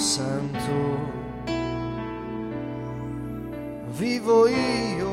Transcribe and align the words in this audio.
Santo. 0.00 1.18
Vivo 3.98 4.48
io, 4.48 5.10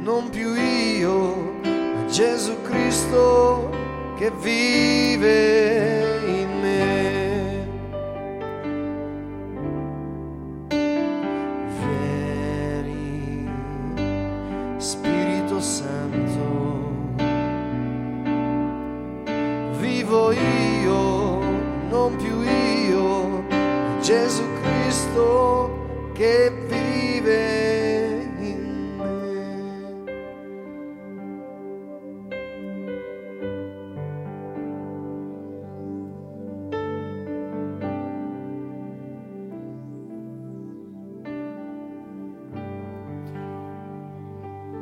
non 0.00 0.30
più 0.30 0.54
io, 0.54 1.34
ma 1.62 2.06
Gesù 2.06 2.62
Cristo 2.62 3.70
che 4.16 4.32
vive 4.40 4.89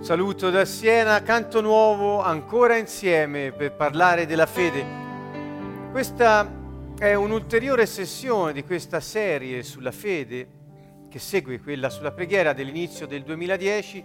Saluto 0.08 0.48
da 0.48 0.64
Siena, 0.64 1.20
canto 1.20 1.60
nuovo 1.60 2.22
ancora 2.22 2.78
insieme 2.78 3.52
per 3.52 3.74
parlare 3.74 4.24
della 4.24 4.46
fede. 4.46 4.82
Questa 5.90 6.50
è 6.98 7.12
un'ulteriore 7.12 7.84
sessione 7.84 8.54
di 8.54 8.64
questa 8.64 9.00
serie 9.00 9.62
sulla 9.62 9.92
fede 9.92 10.48
che 11.10 11.18
segue 11.18 11.60
quella 11.60 11.90
sulla 11.90 12.12
preghiera 12.12 12.54
dell'inizio 12.54 13.06
del 13.06 13.22
2010 13.22 14.02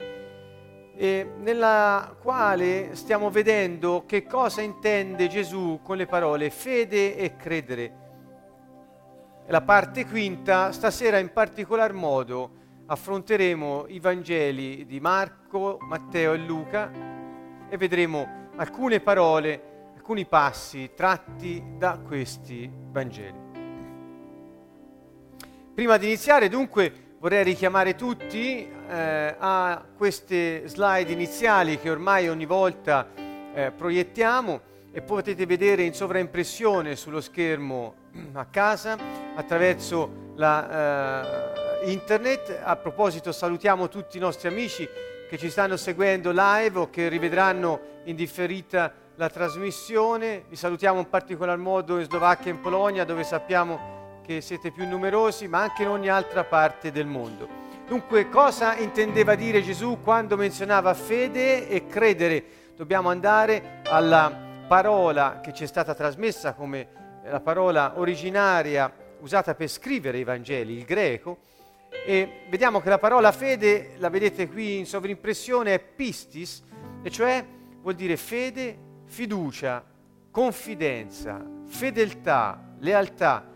e 0.94 1.31
nella 1.38 2.14
quale 2.22 2.96
stiamo 2.96 3.30
vedendo 3.30 4.04
che 4.06 4.26
cosa 4.26 4.59
intende 4.59 5.30
Gesù 5.30 5.80
con 5.81 5.96
le 5.96 6.06
parole 6.06 6.50
fede 6.50 7.16
e 7.16 7.38
credere. 7.38 7.94
La 9.48 9.62
parte 9.62 10.06
quinta, 10.06 10.74
stasera 10.74 11.18
in 11.18 11.31
particolar 11.31 11.94
modo, 11.94 12.62
affronteremo 12.86 13.86
i 13.88 14.00
Vangeli 14.00 14.86
di 14.86 15.00
Marco, 15.00 15.78
Matteo 15.81 16.34
e 16.34 16.38
Luca 16.38 16.92
e 17.70 17.78
vedremo 17.78 18.50
alcune 18.56 19.00
parole, 19.00 19.92
alcuni 19.95 20.25
passi 20.25 20.92
tratti 20.95 21.64
da 21.78 22.00
questi 22.06 22.70
Vangeli. 22.92 23.42
Prima 25.73 25.98
di 25.98 26.06
iniziare 26.06 26.50
dunque 26.50 27.16
vorrei 27.20 27.44
richiamare 27.44 27.95
tutti 27.95 28.67
eh, 28.67 29.36
a 29.38 29.84
queste 29.95 30.68
slide 30.68 31.12
iniziali 31.12 31.80
che 31.80 31.90
ormai 31.90 32.30
ogni 32.30 32.45
volta 32.45 33.08
eh, 33.53 33.72
proiettiamo 33.72 34.62
e 34.92 35.02
potete 35.02 35.47
vedere 35.47 35.84
in 35.84 35.94
sovraimpressione 35.94 36.95
sullo 36.95 37.22
schermo 37.22 37.95
a 38.34 38.45
casa 38.45 38.95
attraverso 39.36 40.34
la 40.36 41.62
eh, 41.66 41.72
internet. 41.83 42.59
A 42.63 42.75
proposito 42.75 43.31
salutiamo 43.31 43.89
tutti 43.89 44.17
i 44.17 44.19
nostri 44.19 44.47
amici 44.47 44.88
che 45.29 45.38
ci 45.38 45.49
stanno 45.49 45.77
seguendo 45.77 46.31
live 46.31 46.79
o 46.79 46.89
che 46.89 47.07
rivedranno 47.07 48.01
in 48.05 48.16
differita 48.16 48.94
la 49.16 49.29
trasmissione. 49.29 50.44
Vi 50.47 50.55
salutiamo 50.55 50.99
in 50.99 51.09
particolar 51.09 51.57
modo 51.57 51.99
in 51.99 52.05
Slovacchia 52.05 52.51
e 52.51 52.55
in 52.55 52.61
Polonia 52.61 53.03
dove 53.03 53.23
sappiamo 53.23 54.19
che 54.23 54.41
siete 54.41 54.71
più 54.71 54.88
numerosi, 54.88 55.47
ma 55.47 55.61
anche 55.61 55.83
in 55.83 55.89
ogni 55.89 56.09
altra 56.09 56.44
parte 56.44 56.91
del 56.91 57.05
mondo. 57.05 57.47
Dunque, 57.85 58.29
cosa 58.29 58.77
intendeva 58.77 59.35
dire 59.35 59.61
Gesù 59.61 60.00
quando 60.01 60.38
menzionava 60.38 60.94
fede 60.94 61.67
e 61.67 61.85
credere? 61.88 62.44
Dobbiamo 62.75 63.09
andare 63.09 63.81
alla 63.85 64.31
parola 64.67 65.41
che 65.41 65.53
ci 65.53 65.65
è 65.65 65.67
stata 65.67 65.94
trasmessa 65.94 66.53
come 66.53 66.88
la 67.25 67.41
parola 67.41 67.94
originaria 67.97 68.91
usata 69.19 69.53
per 69.55 69.67
scrivere 69.67 70.17
i 70.17 70.23
Vangeli, 70.23 70.73
il 70.73 70.85
greco, 70.85 71.38
e 72.06 72.42
vediamo 72.50 72.81
che 72.81 72.90
la 72.90 72.98
parola 72.98 73.31
fede, 73.31 73.94
la 73.98 74.09
vedete 74.09 74.48
qui 74.48 74.80
in 74.80 74.86
sovrimpressione, 74.86 75.74
è 75.74 75.80
pistis, 75.80 76.64
e 77.02 77.09
cioè 77.09 77.46
vuol 77.81 77.96
dire 77.96 78.18
fede, 78.18 78.78
fiducia, 79.06 79.84
confidenza, 80.31 81.46
fedeltà, 81.66 82.76
lealtà. 82.80 83.50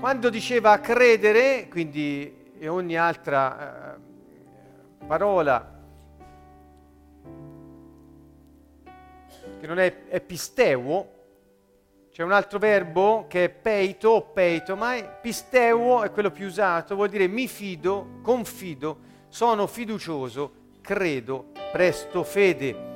Quando 0.00 0.30
diceva 0.30 0.78
credere, 0.80 1.68
quindi 1.68 2.40
e 2.62 2.68
ogni 2.68 2.96
altra 2.96 3.96
eh, 3.96 3.98
parola 5.04 5.80
che 9.58 9.66
non 9.66 9.80
è 9.80 10.02
episteuo, 10.08 11.21
c'è 12.12 12.22
un 12.22 12.32
altro 12.32 12.58
verbo 12.58 13.24
che 13.26 13.44
è 13.44 13.48
peito 13.48 14.10
o 14.10 14.20
peito, 14.20 14.76
ma 14.76 15.02
pisteuo 15.02 16.02
è 16.02 16.10
quello 16.10 16.30
più 16.30 16.44
usato, 16.44 16.94
vuol 16.94 17.08
dire 17.08 17.26
mi 17.26 17.48
fido, 17.48 18.18
confido, 18.20 18.98
sono 19.28 19.66
fiducioso, 19.66 20.52
credo, 20.82 21.46
presto 21.72 22.22
fede. 22.22 22.90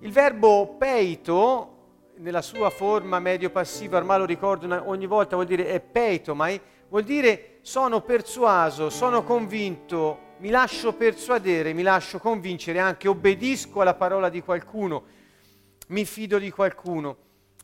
Il 0.00 0.12
verbo 0.12 0.74
peito, 0.78 1.76
nella 2.16 2.42
sua 2.42 2.68
forma 2.68 3.18
medio-passiva, 3.18 3.96
ormai 3.96 4.18
lo 4.18 4.26
ricordo 4.26 4.90
ogni 4.90 5.06
volta, 5.06 5.34
vuol 5.34 5.48
dire 5.48 5.66
è 5.68 5.80
peitomai, 5.80 6.60
vuol 6.90 7.04
dire 7.04 7.60
sono 7.62 8.02
persuaso, 8.02 8.90
sono 8.90 9.22
convinto, 9.22 10.34
mi 10.40 10.50
lascio 10.50 10.92
persuadere, 10.92 11.72
mi 11.72 11.82
lascio 11.82 12.18
convincere, 12.18 12.78
anche 12.78 13.08
obbedisco 13.08 13.80
alla 13.80 13.94
parola 13.94 14.28
di 14.28 14.42
qualcuno, 14.42 15.04
mi 15.86 16.04
fido 16.04 16.36
di 16.36 16.50
qualcuno. 16.50 17.16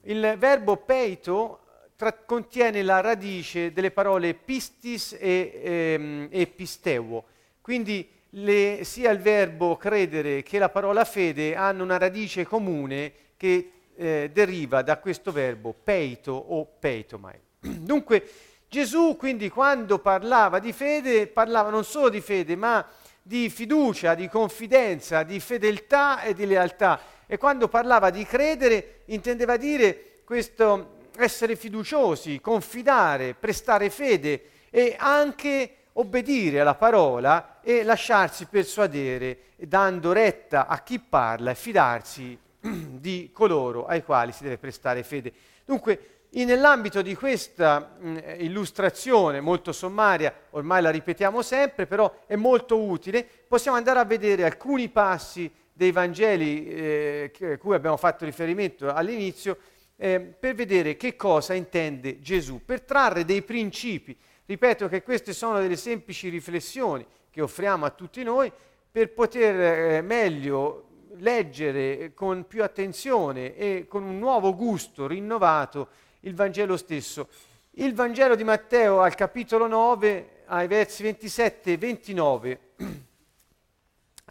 Il 0.07 0.35
verbo 0.39 0.77
peito 0.77 1.61
tra- 1.97 2.13
contiene 2.13 2.83
la 2.83 3.01
radice 3.01 3.73
delle 3.73 3.91
parole 3.91 4.35
pistis 4.35 5.17
e, 5.19 5.61
ehm, 5.65 6.29
e 6.31 6.47
pisteuo, 6.47 7.25
quindi 7.63 8.07
le- 8.31 8.81
sia 8.83 9.11
il 9.11 9.21
verbo 9.21 9.77
credere 9.77 10.43
che 10.43 10.59
la 10.59 10.69
parola 10.69 11.05
fede 11.05 11.55
hanno 11.55 11.85
una 11.85 11.97
radice 11.97 12.45
comune 12.45 13.13
che 13.39 13.71
eh, 13.97 14.31
deriva 14.33 14.83
da 14.83 14.99
questo 14.99 15.33
verbo 15.33 15.73
peito 15.73 16.33
o 16.33 16.67
peitomai. 16.79 17.41
Dunque 17.61 18.29
Gesù 18.69 19.17
quindi 19.17 19.49
quando 19.49 20.01
parlava 20.01 20.59
di 20.59 20.73
fede 20.73 21.29
parlava 21.29 21.71
non 21.71 21.85
solo 21.85 22.11
di 22.11 22.21
fede 22.21 22.57
ma 22.57 22.87
di 23.23 23.49
fiducia, 23.49 24.15
di 24.15 24.29
confidenza, 24.29 25.23
di 25.23 25.41
fedeltà 25.41 26.21
e 26.21 26.35
di 26.35 26.45
lealtà 26.45 27.01
e 27.27 27.39
quando 27.39 27.69
parlava 27.69 28.11
di 28.11 28.25
credere 28.25 29.03
intendeva 29.07 29.57
dire 29.57 30.21
questo 30.25 30.97
essere 31.17 31.57
fiduciosi, 31.57 32.41
confidare, 32.41 33.35
prestare 33.35 33.91
fede 33.91 34.51
e 34.71 34.97
anche 34.99 35.77
obbedire 35.93 36.61
alla 36.61 36.75
parola 36.75 37.61
e 37.61 37.85
lasciarsi 37.85 38.47
persuadere 38.47 39.39
dando 39.57 40.13
retta 40.13 40.67
a 40.67 40.83
chi 40.83 40.99
parla 40.99 41.53
e 41.53 41.55
fidarsi 41.55 42.37
di 42.61 43.31
coloro 43.33 43.87
ai 43.87 44.03
quali 44.03 44.33
si 44.33 44.43
deve 44.43 44.59
prestare 44.59 45.03
fede. 45.03 45.33
Dunque, 45.65 46.09
nell'ambito 46.31 47.01
di 47.01 47.15
questa 47.15 47.95
mh, 47.97 48.19
illustrazione 48.39 49.41
molto 49.41 49.71
sommaria, 49.73 50.35
ormai 50.51 50.83
la 50.83 50.91
ripetiamo 50.91 51.43
sempre, 51.43 51.87
però 51.87 52.13
è 52.27 52.35
molto 52.35 52.81
utile, 52.81 53.25
possiamo 53.47 53.77
andare 53.77 54.01
a 54.01 54.05
vedere 54.05 54.45
alcuni 54.45 54.89
passi 54.89 55.51
dei 55.75 55.91
Vangeli 55.91 56.67
eh, 56.69 57.59
cui 57.59 57.75
abbiamo 57.75 57.97
fatto 57.97 58.25
riferimento 58.25 58.91
all'inizio, 58.93 59.59
eh, 59.97 60.21
per 60.21 60.55
vedere 60.55 60.97
che 60.97 61.17
cosa 61.17 61.53
intende 61.53 62.21
Gesù, 62.21 62.63
per 62.65 62.83
trarre 62.83 63.25
dei 63.25 63.43
principi. 63.43 64.17
Ripeto 64.47 64.89
che 64.89 65.03
queste 65.03 65.33
sono 65.33 65.61
delle 65.61 65.77
semplici 65.77 66.29
riflessioni 66.29 67.05
che 67.31 67.41
offriamo 67.41 67.85
a 67.85 67.91
tutti 67.91 68.23
noi 68.23 68.53
per 68.91 69.13
poter 69.13 69.97
eh, 69.97 70.01
meglio 70.03 70.89
leggere 71.17 72.13
con 72.15 72.47
più 72.47 72.63
attenzione 72.63 73.57
e 73.57 73.87
con 73.89 74.05
un 74.05 74.19
nuovo 74.19 74.55
gusto 74.55 75.07
rinnovato 75.07 75.89
il 76.21 76.35
Vangelo 76.35 76.77
stesso. 76.77 77.29
Il 77.73 77.95
Vangelo 77.95 78.37
di 78.37 78.45
Matteo 78.45 79.01
al 79.01 79.15
capitolo 79.17 79.67
9, 79.67 80.43
ai 80.47 80.69
versi 80.69 81.03
27 81.03 81.73
e 81.73 81.77
29, 81.77 82.61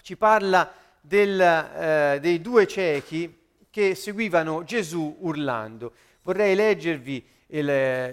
ci 0.02 0.16
parla 0.16 0.72
del, 1.06 1.40
eh, 1.42 2.20
dei 2.22 2.40
due 2.40 2.66
ciechi 2.66 3.42
che 3.70 3.94
seguivano 3.94 4.64
Gesù 4.64 5.18
urlando. 5.20 5.92
Vorrei 6.22 6.56
leggervi 6.56 7.26
il, 7.48 7.68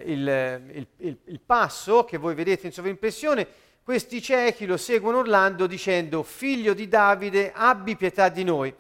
il- 0.06 0.87
il- 0.96 1.19
il- 1.25 1.40
passo 1.40 2.04
che 2.04 2.19
voi 2.19 2.34
vedete 2.34 2.66
in 2.66 2.72
sovrimpressione. 2.72 3.46
Questi 3.82 4.20
ciechi 4.20 4.66
lo 4.66 4.76
seguono 4.76 5.19
urlando 5.19 5.69
dicendo, 5.69 6.25
figlio 6.25 6.75
di 6.75 6.88
Davide, 6.88 7.52
abbi 7.54 7.96
pietà 7.96 8.28
di 8.28 8.42
noi. 8.42 8.75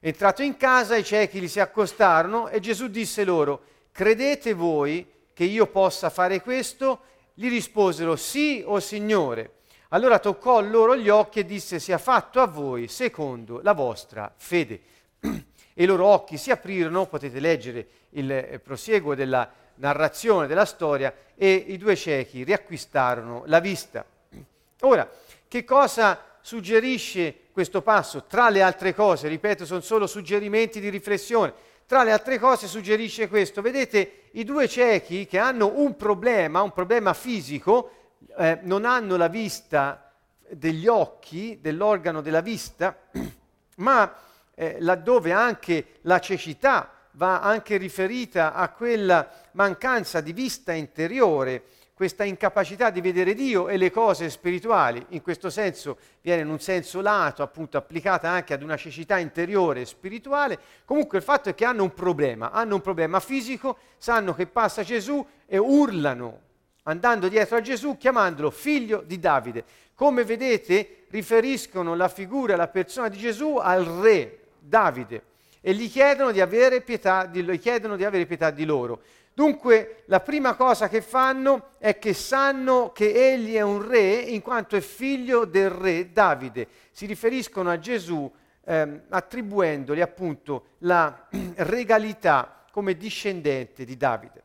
Entrato 0.00 0.42
in 0.42 0.56
casa, 0.56 0.96
i 0.96 1.04
ciechi 1.04 1.38
gli 1.38 1.48
si 1.48 1.60
accostarono 1.60 2.48
e 2.48 2.58
Gesù 2.58 2.88
disse 2.88 3.22
loro, 3.24 3.64
credete 3.92 4.54
voi 4.54 5.06
che 5.34 5.44
io 5.44 5.66
possa 5.66 6.08
fare 6.08 6.40
questo? 6.40 7.02
Gli 7.34 7.48
risposero 7.48 8.16
sì, 8.16 8.62
o 8.64 8.74
oh 8.74 8.80
Signore. 8.80 9.52
Allora 9.94 10.18
toccò 10.18 10.62
loro 10.62 10.96
gli 10.96 11.10
occhi 11.10 11.40
e 11.40 11.44
disse 11.44 11.78
sia 11.78 11.98
fatto 11.98 12.40
a 12.40 12.46
voi 12.46 12.88
secondo 12.88 13.60
la 13.62 13.74
vostra 13.74 14.32
fede. 14.34 14.80
e 15.20 15.82
i 15.82 15.84
loro 15.84 16.06
occhi 16.06 16.38
si 16.38 16.50
aprirono, 16.50 17.06
potete 17.06 17.40
leggere 17.40 17.86
il 18.10 18.30
eh, 18.32 18.58
prosieguo 18.58 19.14
della 19.14 19.50
narrazione 19.76 20.46
della 20.46 20.64
storia, 20.64 21.14
e 21.34 21.52
i 21.52 21.76
due 21.76 21.94
ciechi 21.94 22.42
riacquistarono 22.42 23.42
la 23.46 23.60
vista. 23.60 24.02
Ora, 24.80 25.06
che 25.46 25.62
cosa 25.62 26.18
suggerisce 26.40 27.34
questo 27.52 27.82
passo? 27.82 28.24
Tra 28.24 28.48
le 28.48 28.62
altre 28.62 28.94
cose, 28.94 29.28
ripeto, 29.28 29.66
sono 29.66 29.80
solo 29.80 30.06
suggerimenti 30.06 30.80
di 30.80 30.88
riflessione. 30.88 31.52
Tra 31.84 32.02
le 32.02 32.12
altre 32.12 32.38
cose 32.38 32.66
suggerisce 32.66 33.28
questo. 33.28 33.60
Vedete, 33.60 34.30
i 34.32 34.44
due 34.44 34.66
ciechi 34.68 35.26
che 35.26 35.36
hanno 35.36 35.70
un 35.74 35.96
problema, 35.96 36.62
un 36.62 36.72
problema 36.72 37.12
fisico, 37.12 38.01
eh, 38.36 38.58
non 38.62 38.84
hanno 38.84 39.16
la 39.16 39.28
vista 39.28 40.12
degli 40.48 40.86
occhi, 40.86 41.58
dell'organo 41.60 42.20
della 42.20 42.40
vista, 42.40 42.96
ma 43.76 44.14
eh, 44.54 44.76
laddove 44.80 45.32
anche 45.32 45.98
la 46.02 46.18
cecità 46.18 46.90
va 47.12 47.40
anche 47.40 47.76
riferita 47.76 48.54
a 48.54 48.68
quella 48.70 49.28
mancanza 49.52 50.20
di 50.20 50.32
vista 50.32 50.72
interiore, 50.72 51.64
questa 51.94 52.24
incapacità 52.24 52.90
di 52.90 53.00
vedere 53.00 53.34
Dio 53.34 53.68
e 53.68 53.76
le 53.76 53.90
cose 53.90 54.30
spirituali, 54.30 55.04
in 55.10 55.22
questo 55.22 55.50
senso 55.50 55.98
viene 56.20 56.42
in 56.42 56.48
un 56.48 56.58
senso 56.58 57.00
lato, 57.00 57.42
appunto 57.42 57.76
applicata 57.76 58.28
anche 58.28 58.54
ad 58.54 58.62
una 58.62 58.76
cecità 58.76 59.18
interiore 59.18 59.82
e 59.82 59.86
spirituale, 59.86 60.58
comunque 60.84 61.18
il 61.18 61.24
fatto 61.24 61.50
è 61.50 61.54
che 61.54 61.64
hanno 61.64 61.82
un 61.82 61.94
problema, 61.94 62.50
hanno 62.50 62.76
un 62.76 62.80
problema 62.80 63.20
fisico, 63.20 63.76
sanno 63.98 64.34
che 64.34 64.46
passa 64.46 64.82
Gesù 64.82 65.24
e 65.46 65.58
urlano 65.58 66.50
andando 66.84 67.28
dietro 67.28 67.56
a 67.56 67.60
Gesù 67.60 67.96
chiamandolo 67.96 68.50
figlio 68.50 69.02
di 69.04 69.18
Davide. 69.18 69.64
Come 69.94 70.24
vedete 70.24 71.04
riferiscono 71.10 71.94
la 71.94 72.08
figura, 72.08 72.56
la 72.56 72.68
persona 72.68 73.08
di 73.08 73.18
Gesù 73.18 73.56
al 73.56 73.84
re 73.84 74.38
Davide 74.58 75.24
e 75.60 75.74
gli 75.74 75.88
chiedono 75.88 76.32
di 76.32 76.40
avere 76.40 76.80
pietà 76.80 77.24
di, 77.26 77.44
di, 77.44 78.04
avere 78.04 78.26
pietà 78.26 78.50
di 78.50 78.64
loro. 78.64 79.02
Dunque 79.34 80.02
la 80.06 80.20
prima 80.20 80.54
cosa 80.54 80.88
che 80.88 81.00
fanno 81.00 81.70
è 81.78 81.98
che 81.98 82.12
sanno 82.12 82.92
che 82.92 83.32
egli 83.32 83.54
è 83.54 83.62
un 83.62 83.86
re 83.86 84.14
in 84.16 84.42
quanto 84.42 84.76
è 84.76 84.80
figlio 84.80 85.44
del 85.44 85.70
re 85.70 86.12
Davide. 86.12 86.66
Si 86.90 87.06
riferiscono 87.06 87.70
a 87.70 87.78
Gesù 87.78 88.30
ehm, 88.64 89.02
attribuendogli 89.08 90.00
appunto 90.00 90.66
la 90.78 91.28
regalità 91.56 92.64
come 92.70 92.96
discendente 92.96 93.84
di 93.84 93.96
Davide. 93.96 94.42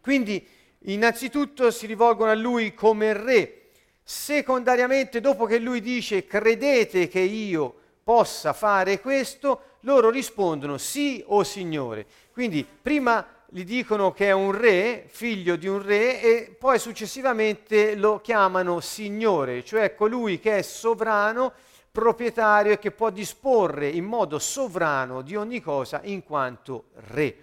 Quindi 0.00 0.46
innanzitutto 0.84 1.70
si 1.70 1.86
rivolgono 1.86 2.30
a 2.30 2.34
lui 2.34 2.74
come 2.74 3.12
re, 3.12 3.54
secondariamente 4.02 5.20
dopo 5.20 5.46
che 5.46 5.58
lui 5.58 5.80
dice 5.80 6.26
credete 6.26 7.08
che 7.08 7.20
io 7.20 7.74
possa 8.02 8.52
fare 8.52 9.00
questo, 9.00 9.62
loro 9.80 10.10
rispondono 10.10 10.78
sì 10.78 11.22
o 11.26 11.44
Signore. 11.44 12.06
Quindi 12.32 12.64
prima 12.64 13.26
gli 13.48 13.64
dicono 13.64 14.12
che 14.12 14.26
è 14.26 14.32
un 14.32 14.52
re, 14.52 15.04
figlio 15.08 15.56
di 15.56 15.66
un 15.66 15.82
re, 15.82 16.20
e 16.20 16.56
poi 16.58 16.78
successivamente 16.78 17.94
lo 17.94 18.20
chiamano 18.20 18.80
Signore, 18.80 19.64
cioè 19.64 19.94
colui 19.94 20.38
che 20.40 20.58
è 20.58 20.62
sovrano, 20.62 21.52
proprietario 21.92 22.72
e 22.72 22.78
che 22.78 22.92
può 22.92 23.10
disporre 23.10 23.88
in 23.88 24.04
modo 24.04 24.38
sovrano 24.38 25.22
di 25.22 25.34
ogni 25.34 25.60
cosa 25.60 26.00
in 26.04 26.22
quanto 26.22 26.84
re. 27.08 27.36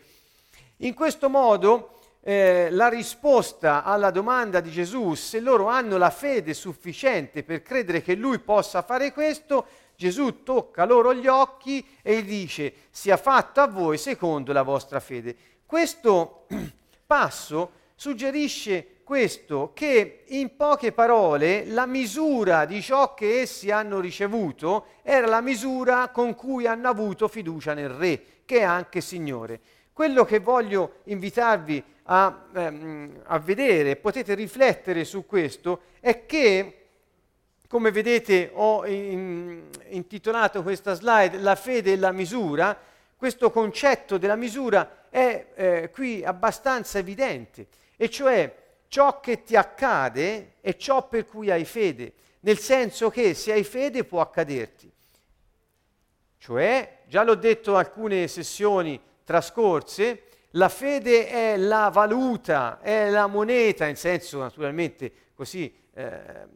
In 0.78 0.94
questo 0.94 1.30
modo 1.30 1.97
eh, 2.28 2.68
la 2.72 2.90
risposta 2.90 3.86
alla 3.86 4.12
domanda 4.12 4.60
di 4.60 4.70
Gesù, 4.70 5.14
se 5.14 5.40
loro 5.40 5.68
hanno 5.68 5.96
la 5.96 6.10
fede 6.10 6.54
sufficiente 6.54 7.42
per 7.42 7.62
credere 7.62 8.02
che 8.02 8.16
lui 8.16 8.40
possa 8.40 8.82
fare 8.82 9.14
questo, 9.14 9.66
Gesù 9.96 10.44
tocca 10.44 10.84
loro 10.84 11.14
gli 11.14 11.28
occhi 11.28 11.88
e 12.02 12.26
dice 12.26 12.74
sia 12.90 13.16
fatto 13.16 13.62
a 13.62 13.68
voi 13.68 13.98
secondo 13.98 14.52
la 14.52 14.64
vostra 14.64 15.00
fede. 15.00 15.38
Questo 15.66 16.48
passo 17.08 17.72
suggerisce 17.96 18.98
questo, 19.06 19.72
che 19.74 20.26
in 20.28 20.58
poche 20.58 20.92
parole 20.92 21.66
la 21.68 21.86
misura 21.86 22.66
di 22.66 22.82
ciò 22.82 23.14
che 23.14 23.40
essi 23.40 23.72
hanno 23.72 24.02
ricevuto 24.02 24.88
era 25.02 25.28
la 25.28 25.40
misura 25.40 26.10
con 26.10 26.36
cui 26.36 26.68
hanno 26.68 26.90
avuto 26.90 27.30
fiducia 27.30 27.74
nel 27.74 27.88
Re, 27.88 28.22
che 28.44 28.58
è 28.58 28.64
anche 28.64 29.00
Signore. 29.00 29.62
Quello 29.98 30.26
che 30.26 30.38
voglio 30.38 30.98
invitarvi 31.06 31.84
a, 32.04 32.46
ehm, 32.54 33.22
a 33.24 33.40
vedere, 33.40 33.96
potete 33.96 34.36
riflettere 34.36 35.04
su 35.04 35.26
questo, 35.26 35.82
è 36.00 36.28
che 36.28 36.86
come 37.68 37.90
vedete 37.90 38.52
ho 38.54 38.86
in, 38.86 39.64
intitolato 39.88 40.62
questa 40.62 40.94
slide 40.94 41.40
La 41.40 41.56
fede 41.56 41.94
e 41.94 41.98
la 41.98 42.12
misura. 42.12 42.80
Questo 43.16 43.50
concetto 43.50 44.20
della 44.20 44.36
misura 44.36 45.08
è 45.10 45.48
eh, 45.56 45.90
qui 45.92 46.24
abbastanza 46.24 47.00
evidente, 47.00 47.66
e 47.96 48.08
cioè 48.08 48.56
ciò 48.90 49.20
che 49.20 49.42
ti 49.42 49.56
accade 49.56 50.58
è 50.62 50.76
ciò 50.76 51.08
per 51.08 51.26
cui 51.26 51.50
hai 51.50 51.66
fede, 51.66 52.14
nel 52.42 52.60
senso 52.60 53.10
che 53.10 53.34
se 53.34 53.52
hai 53.52 53.64
fede 53.64 54.04
può 54.04 54.22
accaderti. 54.22 54.92
Cioè, 56.38 57.00
già 57.08 57.24
l'ho 57.24 57.34
detto 57.34 57.76
alcune 57.76 58.28
sessioni 58.28 59.02
trascorse, 59.28 60.24
la 60.52 60.70
fede 60.70 61.28
è 61.28 61.58
la 61.58 61.90
valuta, 61.92 62.80
è 62.80 63.10
la 63.10 63.28
moneta, 63.28 63.86
in 63.86 63.98
senso 63.98 64.40
naturalmente 64.40 65.12
così 65.36 65.76
eh, 65.94 66.48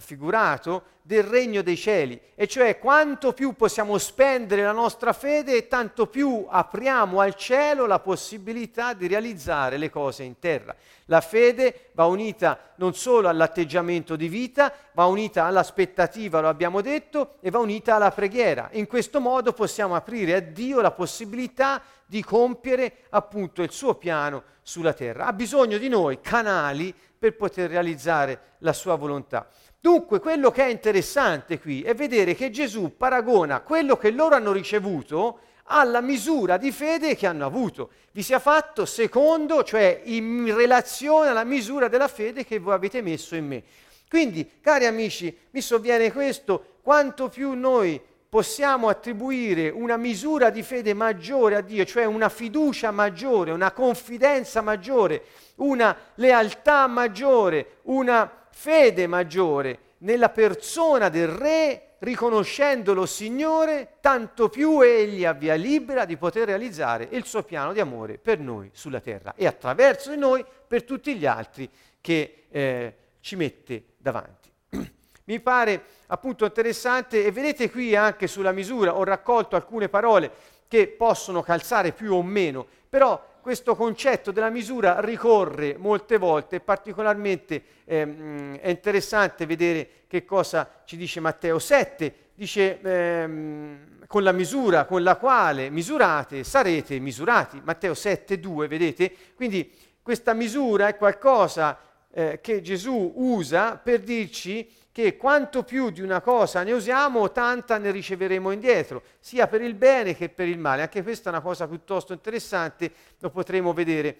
figurato 0.00 0.96
del 1.02 1.22
regno 1.22 1.62
dei 1.62 1.76
cieli, 1.76 2.20
e 2.34 2.46
cioè 2.46 2.78
quanto 2.78 3.32
più 3.32 3.54
possiamo 3.54 3.96
spendere 3.96 4.62
la 4.62 4.72
nostra 4.72 5.14
fede, 5.14 5.66
tanto 5.66 6.06
più 6.06 6.46
apriamo 6.46 7.20
al 7.20 7.34
cielo 7.34 7.86
la 7.86 7.98
possibilità 7.98 8.92
di 8.92 9.06
realizzare 9.06 9.78
le 9.78 9.88
cose 9.88 10.24
in 10.24 10.38
terra. 10.38 10.76
La 11.06 11.22
fede 11.22 11.88
va 11.92 12.04
unita 12.04 12.72
non 12.76 12.94
solo 12.94 13.28
all'atteggiamento 13.28 14.16
di 14.16 14.28
vita, 14.28 14.70
va 14.92 15.06
unita 15.06 15.44
all'aspettativa, 15.44 16.40
lo 16.40 16.48
abbiamo 16.48 16.82
detto, 16.82 17.36
e 17.40 17.50
va 17.50 17.58
unita 17.58 17.94
alla 17.94 18.10
preghiera. 18.10 18.68
In 18.72 18.86
questo 18.86 19.18
modo 19.18 19.54
possiamo 19.54 19.94
aprire 19.94 20.34
a 20.34 20.40
Dio 20.40 20.82
la 20.82 20.90
possibilità 20.90 21.80
di 22.04 22.22
compiere 22.22 23.04
appunto 23.10 23.62
il 23.62 23.70
suo 23.70 23.94
piano 23.94 24.42
sulla 24.60 24.92
terra. 24.92 25.26
Ha 25.26 25.32
bisogno 25.32 25.78
di 25.78 25.88
noi 25.88 26.20
canali 26.20 26.94
per 27.18 27.34
poter 27.36 27.70
realizzare 27.70 28.56
la 28.58 28.72
sua 28.72 28.94
volontà. 28.94 29.48
Dunque, 29.80 30.18
quello 30.18 30.50
che 30.50 30.64
è 30.64 30.68
interessante 30.68 31.60
qui 31.60 31.82
è 31.82 31.94
vedere 31.94 32.34
che 32.34 32.50
Gesù 32.50 32.96
paragona 32.96 33.60
quello 33.60 33.96
che 33.96 34.10
loro 34.10 34.34
hanno 34.34 34.50
ricevuto 34.50 35.40
alla 35.70 36.00
misura 36.00 36.56
di 36.56 36.72
fede 36.72 37.14
che 37.14 37.26
hanno 37.26 37.46
avuto. 37.46 37.90
Vi 38.10 38.22
sia 38.22 38.40
fatto 38.40 38.84
secondo, 38.84 39.62
cioè 39.62 40.00
in 40.04 40.52
relazione 40.54 41.28
alla 41.28 41.44
misura 41.44 41.88
della 41.88 42.08
fede 42.08 42.44
che 42.44 42.58
voi 42.58 42.74
avete 42.74 43.02
messo 43.02 43.36
in 43.36 43.46
me. 43.46 43.62
Quindi, 44.08 44.58
cari 44.60 44.86
amici, 44.86 45.36
mi 45.50 45.60
sovviene 45.60 46.10
questo, 46.10 46.78
quanto 46.82 47.28
più 47.28 47.52
noi 47.52 48.00
possiamo 48.28 48.88
attribuire 48.88 49.68
una 49.68 49.96
misura 49.96 50.50
di 50.50 50.62
fede 50.62 50.92
maggiore 50.92 51.56
a 51.56 51.60
Dio, 51.60 51.84
cioè 51.84 52.04
una 52.04 52.28
fiducia 52.28 52.90
maggiore, 52.90 53.52
una 53.52 53.72
confidenza 53.72 54.60
maggiore, 54.60 55.22
una 55.56 55.96
lealtà 56.14 56.86
maggiore, 56.86 57.76
una 57.84 58.37
fede 58.60 59.06
maggiore 59.06 59.78
nella 59.98 60.30
persona 60.30 61.08
del 61.10 61.28
Re, 61.28 61.94
riconoscendolo 62.00 63.06
Signore, 63.06 63.98
tanto 64.00 64.48
più 64.48 64.80
Egli 64.80 65.24
ha 65.24 65.32
via 65.32 65.54
libera 65.54 66.04
di 66.04 66.16
poter 66.16 66.46
realizzare 66.48 67.06
il 67.12 67.24
suo 67.24 67.44
piano 67.44 67.72
di 67.72 67.78
amore 67.78 68.18
per 68.18 68.40
noi 68.40 68.68
sulla 68.72 68.98
terra 68.98 69.34
e 69.36 69.46
attraverso 69.46 70.10
di 70.10 70.16
noi 70.16 70.44
per 70.66 70.82
tutti 70.82 71.14
gli 71.14 71.24
altri 71.24 71.70
che 72.00 72.46
eh, 72.50 72.96
ci 73.20 73.36
mette 73.36 73.90
davanti. 73.96 74.50
Mi 75.26 75.38
pare 75.38 75.80
appunto 76.06 76.44
interessante 76.44 77.24
e 77.24 77.30
vedete 77.30 77.70
qui 77.70 77.94
anche 77.94 78.26
sulla 78.26 78.50
misura 78.50 78.96
ho 78.96 79.04
raccolto 79.04 79.54
alcune 79.54 79.88
parole 79.88 80.32
che 80.66 80.88
possono 80.88 81.42
calzare 81.42 81.92
più 81.92 82.12
o 82.12 82.22
meno, 82.24 82.66
però 82.88 83.24
questo 83.40 83.74
concetto 83.74 84.30
della 84.30 84.50
misura 84.50 85.00
ricorre 85.00 85.76
molte 85.78 86.18
volte, 86.18 86.60
particolarmente 86.60 87.62
ehm, 87.84 88.58
è 88.58 88.68
interessante 88.68 89.46
vedere 89.46 89.88
che 90.06 90.24
cosa 90.24 90.82
ci 90.84 90.96
dice 90.96 91.20
Matteo 91.20 91.58
7, 91.58 92.14
dice 92.34 92.80
ehm, 92.80 94.06
con 94.06 94.22
la 94.22 94.32
misura 94.32 94.86
con 94.86 95.02
la 95.02 95.16
quale 95.16 95.70
misurate 95.70 96.44
sarete 96.44 96.98
misurati, 96.98 97.60
Matteo 97.62 97.94
7, 97.94 98.40
2, 98.40 98.68
vedete? 98.68 99.12
Quindi 99.34 99.70
questa 100.02 100.32
misura 100.32 100.88
è 100.88 100.96
qualcosa 100.96 101.78
eh, 102.10 102.40
che 102.40 102.62
Gesù 102.62 103.12
usa 103.16 103.76
per 103.76 104.00
dirci 104.00 104.68
che 105.02 105.16
quanto 105.16 105.62
più 105.62 105.90
di 105.90 106.00
una 106.00 106.20
cosa 106.20 106.64
ne 106.64 106.72
usiamo, 106.72 107.30
tanta 107.30 107.78
ne 107.78 107.92
riceveremo 107.92 108.50
indietro, 108.50 109.02
sia 109.20 109.46
per 109.46 109.62
il 109.62 109.74
bene 109.74 110.16
che 110.16 110.28
per 110.28 110.48
il 110.48 110.58
male. 110.58 110.82
Anche 110.82 111.04
questa 111.04 111.30
è 111.30 111.32
una 111.32 111.40
cosa 111.40 111.68
piuttosto 111.68 112.12
interessante, 112.12 112.90
lo 113.20 113.30
potremo 113.30 113.72
vedere 113.72 114.16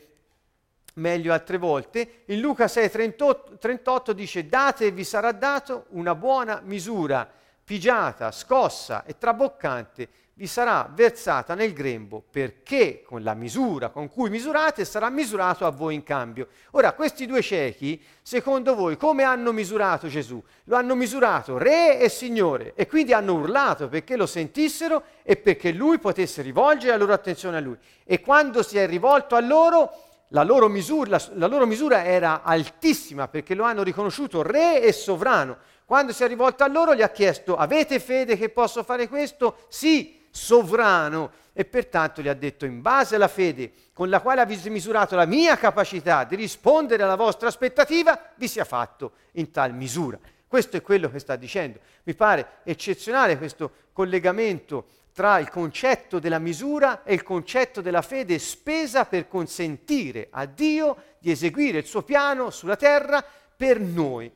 meglio 0.94 1.32
altre 1.32 1.58
volte. 1.58 2.22
In 2.26 2.38
Luca 2.38 2.68
6, 2.68 2.90
38, 2.90 3.58
38 3.58 4.12
dice 4.12 4.46
date 4.46 4.86
e 4.86 4.90
vi 4.92 5.02
sarà 5.02 5.32
dato 5.32 5.86
una 5.88 6.14
buona 6.14 6.60
misura, 6.62 7.28
pigiata, 7.64 8.30
scossa 8.30 9.04
e 9.04 9.18
traboccante, 9.18 10.08
vi 10.38 10.46
sarà 10.46 10.88
versata 10.94 11.56
nel 11.56 11.72
grembo, 11.72 12.22
perché 12.30 13.02
con 13.04 13.24
la 13.24 13.34
misura 13.34 13.88
con 13.88 14.08
cui 14.08 14.30
misurate 14.30 14.84
sarà 14.84 15.10
misurato 15.10 15.66
a 15.66 15.70
voi 15.70 15.96
in 15.96 16.04
cambio. 16.04 16.46
Ora, 16.70 16.92
questi 16.92 17.26
due 17.26 17.42
ciechi, 17.42 18.00
secondo 18.22 18.76
voi, 18.76 18.96
come 18.96 19.24
hanno 19.24 19.50
misurato 19.50 20.06
Gesù? 20.06 20.40
Lo 20.64 20.76
hanno 20.76 20.94
misurato 20.94 21.58
Re 21.58 21.98
e 21.98 22.08
Signore 22.08 22.74
e 22.76 22.86
quindi 22.86 23.12
hanno 23.12 23.34
urlato 23.34 23.88
perché 23.88 24.14
lo 24.14 24.26
sentissero 24.26 25.02
e 25.24 25.34
perché 25.34 25.72
lui 25.72 25.98
potesse 25.98 26.40
rivolgere 26.40 26.92
la 26.92 26.98
loro 26.98 27.14
attenzione 27.14 27.56
a 27.56 27.60
lui. 27.60 27.76
E 28.04 28.20
quando 28.20 28.62
si 28.62 28.78
è 28.78 28.86
rivolto 28.86 29.34
a 29.34 29.40
loro, 29.40 29.90
la 30.28 30.44
loro, 30.44 30.68
misura, 30.68 31.10
la, 31.10 31.22
la 31.32 31.46
loro 31.48 31.66
misura 31.66 32.04
era 32.04 32.42
altissima 32.44 33.26
perché 33.26 33.56
lo 33.56 33.64
hanno 33.64 33.82
riconosciuto 33.82 34.42
Re 34.42 34.82
e 34.82 34.92
Sovrano. 34.92 35.56
Quando 35.84 36.12
si 36.12 36.22
è 36.22 36.28
rivolto 36.28 36.62
a 36.62 36.68
loro 36.68 36.94
gli 36.94 37.02
ha 37.02 37.10
chiesto, 37.10 37.56
avete 37.56 37.98
fede 37.98 38.36
che 38.36 38.50
posso 38.50 38.84
fare 38.84 39.08
questo? 39.08 39.64
Sì, 39.66 40.17
sovrano 40.30 41.32
e 41.52 41.64
pertanto 41.64 42.22
gli 42.22 42.28
ha 42.28 42.34
detto 42.34 42.66
in 42.66 42.80
base 42.80 43.16
alla 43.16 43.28
fede 43.28 43.72
con 43.92 44.08
la 44.08 44.20
quale 44.20 44.40
avete 44.40 44.70
misurato 44.70 45.16
la 45.16 45.26
mia 45.26 45.56
capacità 45.56 46.24
di 46.24 46.36
rispondere 46.36 47.02
alla 47.02 47.16
vostra 47.16 47.48
aspettativa, 47.48 48.30
vi 48.36 48.46
sia 48.46 48.64
fatto 48.64 49.12
in 49.32 49.50
tal 49.50 49.74
misura. 49.74 50.18
Questo 50.46 50.76
è 50.76 50.82
quello 50.82 51.10
che 51.10 51.18
sta 51.18 51.36
dicendo. 51.36 51.80
Mi 52.04 52.14
pare 52.14 52.60
eccezionale 52.62 53.36
questo 53.36 53.72
collegamento 53.92 54.86
tra 55.12 55.40
il 55.40 55.50
concetto 55.50 56.20
della 56.20 56.38
misura 56.38 57.02
e 57.02 57.12
il 57.12 57.24
concetto 57.24 57.80
della 57.80 58.02
fede 58.02 58.38
spesa 58.38 59.04
per 59.04 59.26
consentire 59.26 60.28
a 60.30 60.46
Dio 60.46 60.96
di 61.18 61.32
eseguire 61.32 61.78
il 61.78 61.86
suo 61.86 62.02
piano 62.02 62.50
sulla 62.50 62.76
terra 62.76 63.24
per 63.56 63.80
noi. 63.80 64.32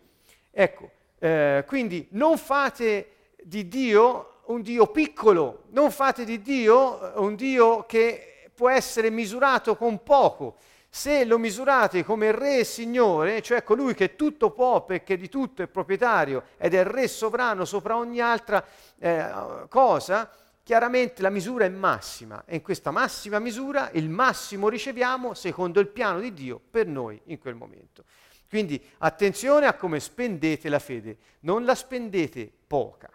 Ecco, 0.51 0.91
eh, 1.21 1.63
quindi 1.69 2.09
non 2.11 2.37
fate 2.37 3.35
di 3.45 3.69
Dio 3.69 4.32
un 4.53 4.63
Dio 4.63 4.87
piccolo, 4.89 5.65
non 5.71 5.91
fate 5.91 6.25
di 6.25 6.43
Dio 6.43 7.15
eh, 7.15 7.19
un 7.19 7.35
Dio 7.35 7.85
che 7.87 8.51
può 8.55 8.69
essere 8.69 9.11
misurato 9.11 9.77
con 9.77 10.03
poco. 10.03 10.57
Se 10.95 11.25
lo 11.25 11.39
misurate 11.39 12.05
come 12.05 12.33
Re 12.33 12.59
e 12.59 12.65
Signore, 12.65 13.41
cioè 13.41 13.63
colui 13.63 13.95
che 13.95 14.15
tutto 14.15 14.51
può 14.51 14.85
perché 14.85 15.17
di 15.17 15.31
tutto 15.31 15.63
è 15.63 15.67
proprietario 15.67 16.45
ed 16.59 16.75
è 16.75 16.85
Re 16.85 17.09
sovrano 17.09 17.65
sopra 17.65 17.97
ogni 17.97 18.21
altra 18.21 18.63
eh, 18.99 19.67
cosa, 19.71 20.31
chiaramente 20.63 21.23
la 21.23 21.31
misura 21.31 21.65
è 21.65 21.71
massima 21.71 22.45
e 22.45 22.57
in 22.57 22.63
questa 22.63 22.91
massima 22.91 23.39
misura 23.39 23.91
il 23.93 24.11
massimo 24.11 24.69
riceviamo 24.69 25.33
secondo 25.33 25.81
il 25.81 25.89
piano 25.89 26.21
di 26.21 26.35
Dio 26.35 26.61
per 26.71 26.87
noi 26.87 27.19
in 27.25 27.39
quel 27.39 27.55
momento. 27.55 28.05
Quindi 28.47 28.79
attenzione 28.99 29.67
a 29.67 29.73
come 29.73 29.99
spendete 29.99 30.69
la 30.69 30.79
fede, 30.79 31.17
non 31.41 31.65
la 31.65 31.75
spendete 31.75 32.53
poca. 32.67 33.09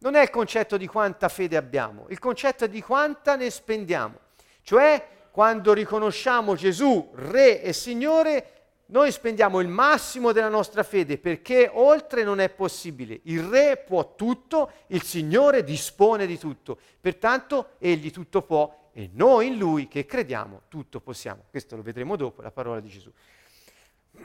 Non 0.00 0.14
è 0.14 0.22
il 0.22 0.30
concetto 0.30 0.76
di 0.76 0.86
quanta 0.86 1.28
fede 1.28 1.56
abbiamo, 1.56 2.06
il 2.08 2.18
concetto 2.18 2.64
è 2.64 2.68
di 2.68 2.80
quanta 2.80 3.34
ne 3.34 3.50
spendiamo. 3.50 4.18
Cioè, 4.62 5.06
quando 5.30 5.72
riconosciamo 5.72 6.54
Gesù 6.54 7.10
Re 7.14 7.62
e 7.62 7.72
Signore, 7.72 8.52
noi 8.86 9.10
spendiamo 9.10 9.60
il 9.60 9.68
massimo 9.68 10.32
della 10.32 10.48
nostra 10.48 10.82
fede 10.82 11.18
perché 11.18 11.70
oltre 11.72 12.22
non 12.22 12.40
è 12.40 12.48
possibile. 12.48 13.20
Il 13.24 13.42
Re 13.42 13.76
può 13.76 14.14
tutto, 14.14 14.70
il 14.88 15.02
Signore 15.02 15.64
dispone 15.64 16.26
di 16.26 16.38
tutto. 16.38 16.78
Pertanto 17.00 17.70
Egli 17.78 18.10
tutto 18.10 18.42
può 18.42 18.90
e 18.92 19.10
noi 19.12 19.48
in 19.48 19.58
Lui 19.58 19.88
che 19.88 20.06
crediamo 20.06 20.62
tutto 20.68 21.00
possiamo. 21.00 21.44
Questo 21.50 21.76
lo 21.76 21.82
vedremo 21.82 22.16
dopo, 22.16 22.40
la 22.40 22.50
parola 22.50 22.80
di 22.80 22.88
Gesù. 22.88 23.12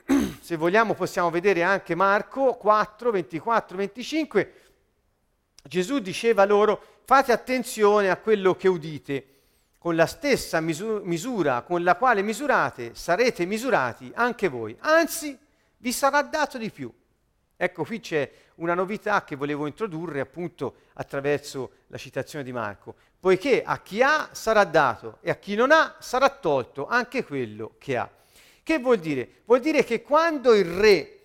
Se 0.40 0.56
vogliamo 0.56 0.94
possiamo 0.94 1.30
vedere 1.30 1.62
anche 1.62 1.94
Marco 1.94 2.54
4, 2.54 3.12
24, 3.12 3.78
25 3.78 4.54
Gesù 5.64 6.00
diceva 6.00 6.46
loro 6.46 6.82
fate 7.06 7.32
attenzione 7.32 8.10
a 8.10 8.18
quello 8.18 8.56
che 8.56 8.68
udite, 8.68 9.28
con 9.84 9.96
la 9.96 10.06
stessa 10.06 10.62
misura 10.62 11.62
con 11.62 11.84
la 11.84 11.96
quale 11.96 12.22
misurate 12.22 12.96
sarete 12.96 13.46
misurati 13.46 14.10
anche 14.16 14.48
voi, 14.48 14.74
anzi 14.80 15.38
vi 15.78 15.92
sarà 15.92 16.22
dato 16.22 16.58
di 16.58 16.70
più. 16.70 16.90
Ecco, 17.58 17.84
qui 17.84 18.00
c'è 18.00 18.32
una 18.56 18.74
novità 18.76 19.26
che 19.26 19.36
volevo 19.36 19.68
introdurre 19.68 20.22
appunto 20.22 20.76
attraverso 20.94 21.72
la 21.88 21.98
citazione 21.98 22.46
di 22.46 22.54
Marco, 22.54 22.96
poiché 23.20 23.62
a 23.62 23.80
chi 23.82 24.02
ha 24.02 24.30
sarà 24.32 24.64
dato 24.64 25.18
e 25.20 25.30
a 25.30 25.36
chi 25.36 25.56
non 25.56 25.72
ha 25.72 25.98
sarà 26.00 26.30
tolto 26.30 26.88
anche 26.88 27.26
quello 27.26 27.76
che 27.78 27.98
ha. 27.98 28.10
Che 28.64 28.80
vuol 28.80 29.00
dire? 29.00 29.42
Vuol 29.44 29.60
dire 29.60 29.84
che 29.84 30.02
quando 30.02 30.54
il 30.54 30.66
re, 30.66 31.20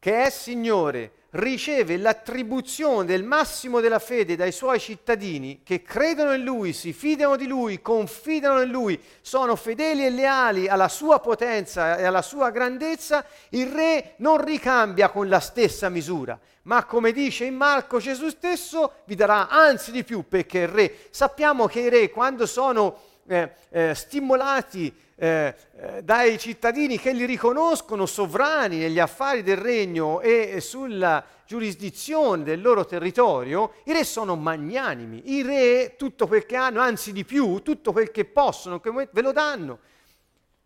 che 0.00 0.24
è 0.24 0.30
Signore, 0.30 1.12
riceve 1.30 1.96
l'attribuzione 1.96 3.04
del 3.04 3.22
massimo 3.22 3.80
della 3.80 3.98
fede 3.98 4.34
dai 4.34 4.50
suoi 4.50 4.80
cittadini 4.80 5.60
che 5.62 5.82
credono 5.82 6.32
in 6.32 6.42
Lui, 6.42 6.72
si 6.72 6.92
fidano 6.92 7.36
di 7.36 7.46
Lui, 7.46 7.80
confidano 7.80 8.62
in 8.62 8.70
Lui, 8.70 9.00
sono 9.20 9.54
fedeli 9.54 10.04
e 10.04 10.10
leali 10.10 10.66
alla 10.66 10.88
sua 10.88 11.20
potenza 11.20 11.96
e 11.96 12.04
alla 12.04 12.22
sua 12.22 12.50
grandezza, 12.50 13.24
il 13.50 13.68
Re 13.68 14.14
non 14.16 14.44
ricambia 14.44 15.10
con 15.10 15.28
la 15.28 15.40
stessa 15.40 15.88
misura, 15.88 16.38
ma 16.62 16.84
come 16.84 17.12
dice 17.12 17.44
in 17.44 17.54
Marco 17.54 17.98
Gesù 17.98 18.28
stesso 18.28 18.94
vi 19.04 19.14
darà 19.14 19.48
anzi 19.48 19.92
di 19.92 20.02
più 20.02 20.26
perché 20.26 20.60
il 20.60 20.68
Re, 20.68 20.96
sappiamo 21.10 21.66
che 21.66 21.80
i 21.80 21.88
Re 21.88 22.10
quando 22.10 22.46
sono 22.46 23.08
eh, 23.28 23.52
eh, 23.70 23.94
stimolati 23.94 24.92
eh, 25.22 25.54
eh, 25.76 26.02
dai 26.02 26.38
cittadini 26.38 26.98
che 26.98 27.12
li 27.12 27.26
riconoscono 27.26 28.06
sovrani 28.06 28.78
negli 28.78 28.98
affari 28.98 29.42
del 29.42 29.58
regno 29.58 30.22
e 30.22 30.60
sulla 30.62 31.22
giurisdizione 31.46 32.42
del 32.42 32.62
loro 32.62 32.86
territorio, 32.86 33.74
i 33.84 33.92
re 33.92 34.02
sono 34.04 34.34
magnanimi, 34.34 35.32
i 35.32 35.42
re 35.42 35.96
tutto 35.98 36.26
quel 36.26 36.46
che 36.46 36.56
hanno, 36.56 36.80
anzi 36.80 37.12
di 37.12 37.26
più, 37.26 37.60
tutto 37.62 37.92
quel 37.92 38.10
che 38.10 38.24
possono, 38.24 38.80
ve 38.82 39.20
lo 39.20 39.32
danno. 39.32 39.78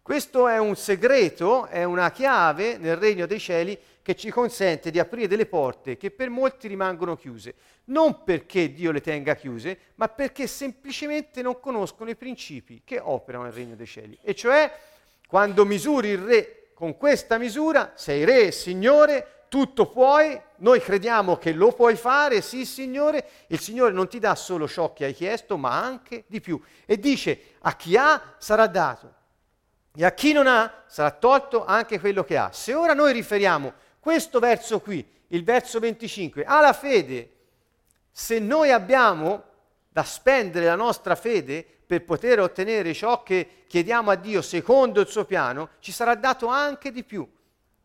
Questo 0.01 0.47
è 0.47 0.59
un 0.59 0.77
segreto, 0.77 1.67
è 1.67 1.83
una 1.83 2.13
chiave 2.13 2.77
nel 2.77 2.97
regno 2.97 3.27
dei 3.27 3.41
cieli 3.41 3.77
che 4.05 4.15
ci 4.15 4.29
consente 4.29 4.91
di 4.91 4.99
aprire 4.99 5.27
delle 5.27 5.47
porte 5.47 5.97
che 5.97 6.11
per 6.11 6.29
molti 6.29 6.69
rimangono 6.69 7.17
chiuse, 7.17 7.55
non 7.85 8.23
perché 8.23 8.71
Dio 8.71 8.93
le 8.93 9.01
tenga 9.01 9.35
chiuse, 9.35 9.79
ma 9.95 10.09
perché 10.09 10.47
semplicemente 10.47 11.41
non 11.41 11.59
conoscono 11.59 12.11
i 12.11 12.15
principi 12.15 12.83
che 12.85 13.01
operano 13.03 13.45
nel 13.45 13.55
regno 13.55 13.75
dei 13.75 13.87
cieli. 13.87 14.19
E 14.21 14.35
cioè, 14.35 14.71
quando 15.27 15.65
misuri 15.65 16.09
il 16.09 16.19
re 16.19 16.67
con 16.75 16.99
questa 16.99 17.39
misura, 17.39 17.93
sei 17.95 18.25
re, 18.25 18.53
Signore, 18.53 19.47
tutto 19.49 19.87
puoi, 19.87 20.39
noi 20.57 20.81
crediamo 20.81 21.39
che 21.39 21.53
lo 21.53 21.73
puoi 21.73 21.97
fare, 21.97 22.43
sì 22.43 22.67
Signore, 22.67 23.27
il 23.47 23.59
Signore 23.59 23.93
non 23.93 24.07
ti 24.07 24.19
dà 24.19 24.35
solo 24.35 24.69
ciò 24.69 24.93
che 24.93 25.07
hai 25.07 25.15
chiesto, 25.15 25.57
ma 25.57 25.83
anche 25.83 26.25
di 26.27 26.43
più. 26.43 26.61
E 26.85 26.99
dice, 26.99 27.55
a 27.61 27.75
chi 27.75 27.97
ha 27.97 28.35
sarà 28.37 28.67
dato, 28.67 29.15
e 29.97 30.05
a 30.05 30.13
chi 30.13 30.33
non 30.33 30.47
ha 30.47 30.83
sarà 30.89 31.11
tolto 31.13 31.65
anche 31.65 32.01
quello 32.01 32.23
che 32.23 32.37
ha. 32.37 32.51
Se 32.53 32.75
ora 32.75 32.93
noi 32.93 33.15
riferiamo 33.15 33.73
questo 34.05 34.39
verso 34.39 34.81
qui, 34.81 35.03
il 35.29 35.45
verso 35.45 35.79
25, 35.79 36.45
alla 36.45 36.75
fede, 36.75 37.31
se 38.11 38.39
noi 38.39 38.71
abbiamo 38.71 39.43
da 39.89 40.05
spendere 40.05 40.67
la 40.67 40.75
nostra 40.75 41.15
fede 41.15 41.65
per 41.87 42.05
poter 42.05 42.39
ottenere 42.39 42.93
ciò 42.93 43.23
che 43.23 43.65
chiediamo 43.67 44.11
a 44.11 44.15
Dio 44.17 44.43
secondo 44.43 45.01
il 45.01 45.07
suo 45.07 45.25
piano, 45.25 45.71
ci 45.79 45.91
sarà 45.91 46.17
dato 46.17 46.49
anche 46.49 46.93
di 46.93 47.03
più. 47.03 47.27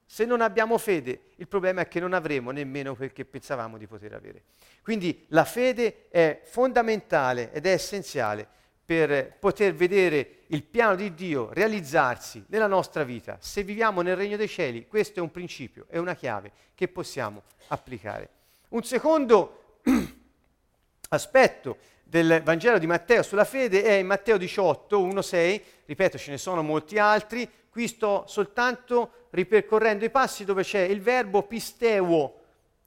Se 0.06 0.26
non 0.26 0.42
abbiamo 0.42 0.78
fede, 0.78 1.22
il 1.38 1.48
problema 1.48 1.82
è 1.82 1.88
che 1.88 2.02
non 2.02 2.12
avremo 2.12 2.52
nemmeno 2.52 2.98
quel 2.98 3.14
che 3.14 3.24
pensavamo 3.24 3.78
di 3.78 3.88
poter 3.88 4.14
avere. 4.14 4.44
Quindi 4.84 5.26
la 5.30 5.46
fede 5.46 6.10
è 6.10 6.42
fondamentale 6.44 7.54
ed 7.54 7.66
è 7.66 7.72
essenziale 7.72 8.50
per 8.90 9.36
poter 9.38 9.76
vedere 9.76 10.38
il 10.48 10.64
piano 10.64 10.96
di 10.96 11.14
Dio 11.14 11.54
realizzarsi 11.54 12.44
nella 12.48 12.66
nostra 12.66 13.04
vita. 13.04 13.38
Se 13.40 13.62
viviamo 13.62 14.02
nel 14.02 14.16
regno 14.16 14.36
dei 14.36 14.48
cieli, 14.48 14.88
questo 14.88 15.20
è 15.20 15.22
un 15.22 15.30
principio, 15.30 15.86
è 15.90 16.00
una 16.00 16.16
chiave 16.16 16.52
che 16.74 16.88
possiamo 16.88 17.44
applicare. 17.68 18.30
Un 18.70 18.82
secondo 18.82 19.82
aspetto 21.10 21.78
del 22.04 22.42
Vangelo 22.44 22.80
di 22.80 22.88
Matteo 22.88 23.22
sulla 23.22 23.46
fede 23.46 23.84
è 23.84 23.92
in 23.92 24.08
Matteo 24.08 24.38
18, 24.38 25.00
1, 25.00 25.22
6, 25.22 25.64
ripeto 25.86 26.18
ce 26.18 26.32
ne 26.32 26.40
sono 26.40 26.64
molti 26.64 26.98
altri, 26.98 27.48
qui 27.70 27.88
sto 27.88 28.24
soltanto 28.26 29.28
ripercorrendo 29.30 30.04
i 30.04 30.10
passi 30.10 30.46
dove 30.46 30.64
c'è 30.64 30.82
il 30.82 31.04
verbo 31.04 31.44
pisteuo, 31.44 32.40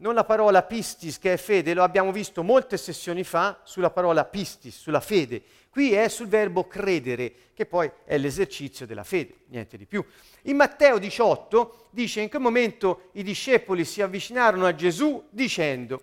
non 0.03 0.15
la 0.15 0.25
parola 0.25 0.65
pistis 0.65 1.17
che 1.19 1.35
è 1.35 1.37
fede, 1.37 1.75
lo 1.75 1.85
abbiamo 1.85 2.11
visto 2.11 2.43
molte 2.43 2.77
sessioni 2.77 3.23
fa 3.23 3.61
sulla 3.63 3.91
parola 3.91 4.25
pistis, 4.25 4.77
sulla 4.77 5.01
fede. 5.01 5.43
Qui 5.71 5.93
è 5.93 6.09
sul 6.09 6.27
verbo 6.27 6.67
credere, 6.67 7.33
che 7.55 7.67
poi 7.67 7.91
è 8.05 8.19
l'esercizio 8.19 8.85
della 8.85 9.05
fede, 9.05 9.45
niente 9.47 9.77
di 9.77 9.87
più. 9.87 10.05
In 10.43 10.57
Matteo 10.57 10.99
18 10.99 11.87
dice 11.91 12.21
in 12.21 12.29
che 12.29 12.39
momento 12.39 13.11
i 13.13 13.23
discepoli 13.23 13.85
si 13.85 14.03
avvicinarono 14.03 14.67
a 14.67 14.75
Gesù 14.75 15.25
dicendo 15.31 16.03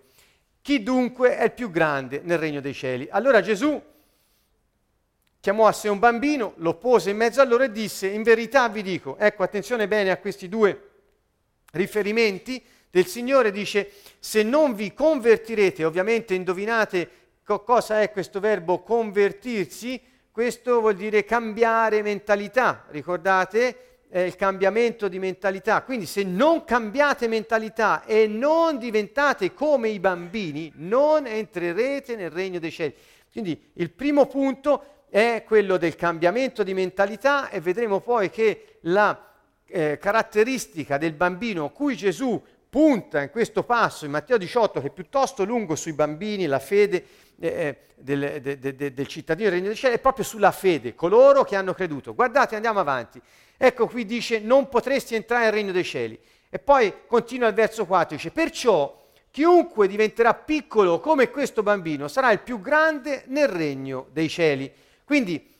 chi 0.61 0.81
dunque 0.81 1.35
è 1.35 1.43
il 1.43 1.51
più 1.51 1.69
grande 1.69 2.21
nel 2.23 2.37
regno 2.37 2.61
dei 2.61 2.73
cieli? 2.73 3.07
Allora 3.11 3.41
Gesù 3.41 3.81
chiamò 5.41 5.67
a 5.67 5.73
sé 5.73 5.89
un 5.89 5.99
bambino, 5.99 6.53
lo 6.57 6.75
pose 6.75 7.09
in 7.09 7.17
mezzo 7.17 7.41
a 7.41 7.45
loro 7.45 7.63
e 7.63 7.71
disse, 7.71 8.07
in 8.07 8.23
verità 8.23 8.69
vi 8.69 8.81
dico, 8.81 9.17
ecco 9.17 9.43
attenzione 9.43 9.89
bene 9.89 10.09
a 10.09 10.17
questi 10.17 10.47
due 10.47 10.87
riferimenti 11.71 12.63
del 12.91 13.05
Signore, 13.05 13.51
dice, 13.51 13.91
se 14.19 14.43
non 14.43 14.73
vi 14.73 14.93
convertirete, 14.93 15.83
ovviamente 15.85 16.33
indovinate 16.33 17.09
co- 17.43 17.63
cosa 17.63 18.01
è 18.01 18.11
questo 18.11 18.39
verbo 18.39 18.81
convertirsi, 18.81 20.01
questo 20.31 20.79
vuol 20.79 20.95
dire 20.95 21.25
cambiare 21.25 22.01
mentalità, 22.01 22.85
ricordate? 22.89 24.03
È 24.09 24.19
il 24.19 24.35
cambiamento 24.35 25.07
di 25.07 25.19
mentalità. 25.19 25.83
Quindi 25.83 26.05
se 26.05 26.23
non 26.23 26.63
cambiate 26.63 27.27
mentalità 27.27 28.03
e 28.05 28.25
non 28.25 28.77
diventate 28.77 29.53
come 29.53 29.89
i 29.89 29.99
bambini, 29.99 30.71
non 30.75 31.27
entrerete 31.27 32.15
nel 32.15 32.31
regno 32.31 32.57
dei 32.57 32.71
cieli. 32.71 32.95
Quindi 33.31 33.69
il 33.73 33.91
primo 33.91 34.25
punto 34.25 35.05
è 35.09 35.43
quello 35.45 35.77
del 35.77 35.95
cambiamento 35.95 36.63
di 36.63 36.73
mentalità 36.73 37.49
e 37.49 37.59
vedremo 37.59 37.99
poi 37.99 38.29
che 38.29 38.77
la 38.81 39.33
eh, 39.65 39.97
caratteristica 39.99 40.97
del 40.97 41.13
bambino 41.13 41.69
cui 41.69 41.95
Gesù 41.95 42.41
punta 42.69 43.21
in 43.21 43.29
questo 43.31 43.63
passo 43.63 44.05
in 44.05 44.11
Matteo 44.11 44.37
18, 44.37 44.79
che 44.79 44.87
è 44.87 44.91
piuttosto 44.91 45.43
lungo 45.43 45.75
sui 45.75 45.93
bambini, 45.93 46.45
la 46.45 46.59
fede 46.59 47.03
eh, 47.39 47.47
eh 47.47 47.77
del, 47.99 48.39
de, 48.41 48.59
de, 48.59 48.75
de, 48.75 48.93
del, 48.93 49.07
cittadino 49.07 49.49
del 49.49 49.57
Regno 49.57 49.67
dei 49.67 49.77
Cieli, 49.77 49.95
è 49.95 49.99
proprio 49.99 50.23
sulla 50.23 50.51
fede, 50.51 50.95
coloro 50.95 51.43
che 51.43 51.55
hanno 51.55 51.73
creduto. 51.73 52.15
Guardate, 52.15 52.55
andiamo 52.55 52.79
avanti. 52.79 53.21
Ecco 53.57 53.87
qui 53.87 54.05
dice, 54.05 54.39
non 54.39 54.69
potresti 54.69 55.15
entrare 55.15 55.45
nel 55.45 55.53
Regno 55.53 55.71
dei 55.73 55.83
Cieli. 55.83 56.17
E 56.49 56.59
poi 56.59 56.93
continua 57.05 57.49
il 57.49 57.53
verso 57.53 57.85
4, 57.85 58.15
dice, 58.15 58.31
perciò 58.31 58.99
chiunque 59.31 59.87
diventerà 59.87 60.33
piccolo 60.33 60.99
come 60.99 61.29
questo 61.29 61.61
bambino 61.61 62.07
sarà 62.07 62.31
il 62.31 62.39
più 62.39 62.61
grande 62.61 63.23
nel 63.27 63.47
Regno 63.47 64.07
dei 64.11 64.29
Cieli. 64.29 64.71
Quindi 65.03 65.53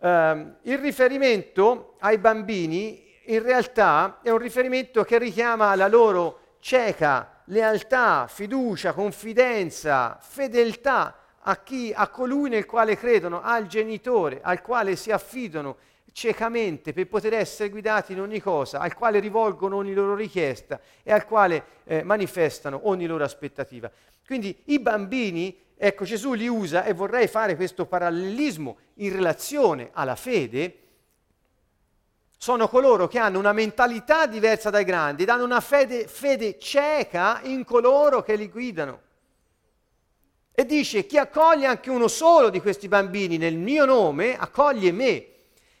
ehm, 0.00 0.56
il 0.62 0.78
riferimento 0.78 1.96
ai 1.98 2.18
bambini 2.18 3.10
in 3.26 3.42
realtà 3.42 4.20
è 4.22 4.30
un 4.30 4.38
riferimento 4.38 5.04
che 5.04 5.18
richiama 5.18 5.74
la 5.74 5.88
loro 5.88 6.40
cieca 6.62 7.42
lealtà, 7.46 8.28
fiducia, 8.28 8.92
confidenza, 8.92 10.16
fedeltà 10.20 11.16
a 11.40 11.56
chi, 11.56 11.92
a 11.92 12.06
colui 12.06 12.48
nel 12.48 12.66
quale 12.66 12.96
credono, 12.96 13.42
al 13.42 13.66
genitore, 13.66 14.38
al 14.40 14.62
quale 14.62 14.94
si 14.94 15.10
affidano 15.10 15.76
ciecamente 16.12 16.92
per 16.92 17.08
poter 17.08 17.34
essere 17.34 17.68
guidati 17.68 18.12
in 18.12 18.20
ogni 18.20 18.40
cosa, 18.40 18.78
al 18.78 18.94
quale 18.94 19.18
rivolgono 19.18 19.74
ogni 19.74 19.92
loro 19.92 20.14
richiesta 20.14 20.80
e 21.02 21.10
al 21.10 21.26
quale 21.26 21.64
eh, 21.82 22.04
manifestano 22.04 22.82
ogni 22.84 23.06
loro 23.06 23.24
aspettativa. 23.24 23.90
Quindi 24.24 24.56
i 24.66 24.78
bambini 24.78 25.58
Ecco, 25.84 26.04
Gesù 26.04 26.34
li 26.34 26.46
usa 26.46 26.84
e 26.84 26.92
vorrei 26.92 27.26
fare 27.26 27.56
questo 27.56 27.86
parallelismo 27.86 28.76
in 28.98 29.12
relazione 29.12 29.90
alla 29.92 30.14
fede. 30.14 30.76
Sono 32.42 32.66
coloro 32.66 33.06
che 33.06 33.20
hanno 33.20 33.38
una 33.38 33.52
mentalità 33.52 34.26
diversa 34.26 34.68
dai 34.68 34.82
grandi, 34.82 35.24
danno 35.24 35.44
una 35.44 35.60
fede, 35.60 36.08
fede 36.08 36.58
cieca 36.58 37.38
in 37.44 37.64
coloro 37.64 38.24
che 38.24 38.34
li 38.34 38.48
guidano. 38.48 39.00
E 40.50 40.66
dice, 40.66 41.06
chi 41.06 41.18
accoglie 41.18 41.66
anche 41.66 41.88
uno 41.88 42.08
solo 42.08 42.50
di 42.50 42.60
questi 42.60 42.88
bambini 42.88 43.36
nel 43.36 43.56
mio 43.56 43.84
nome, 43.84 44.36
accoglie 44.36 44.90
me. 44.90 45.26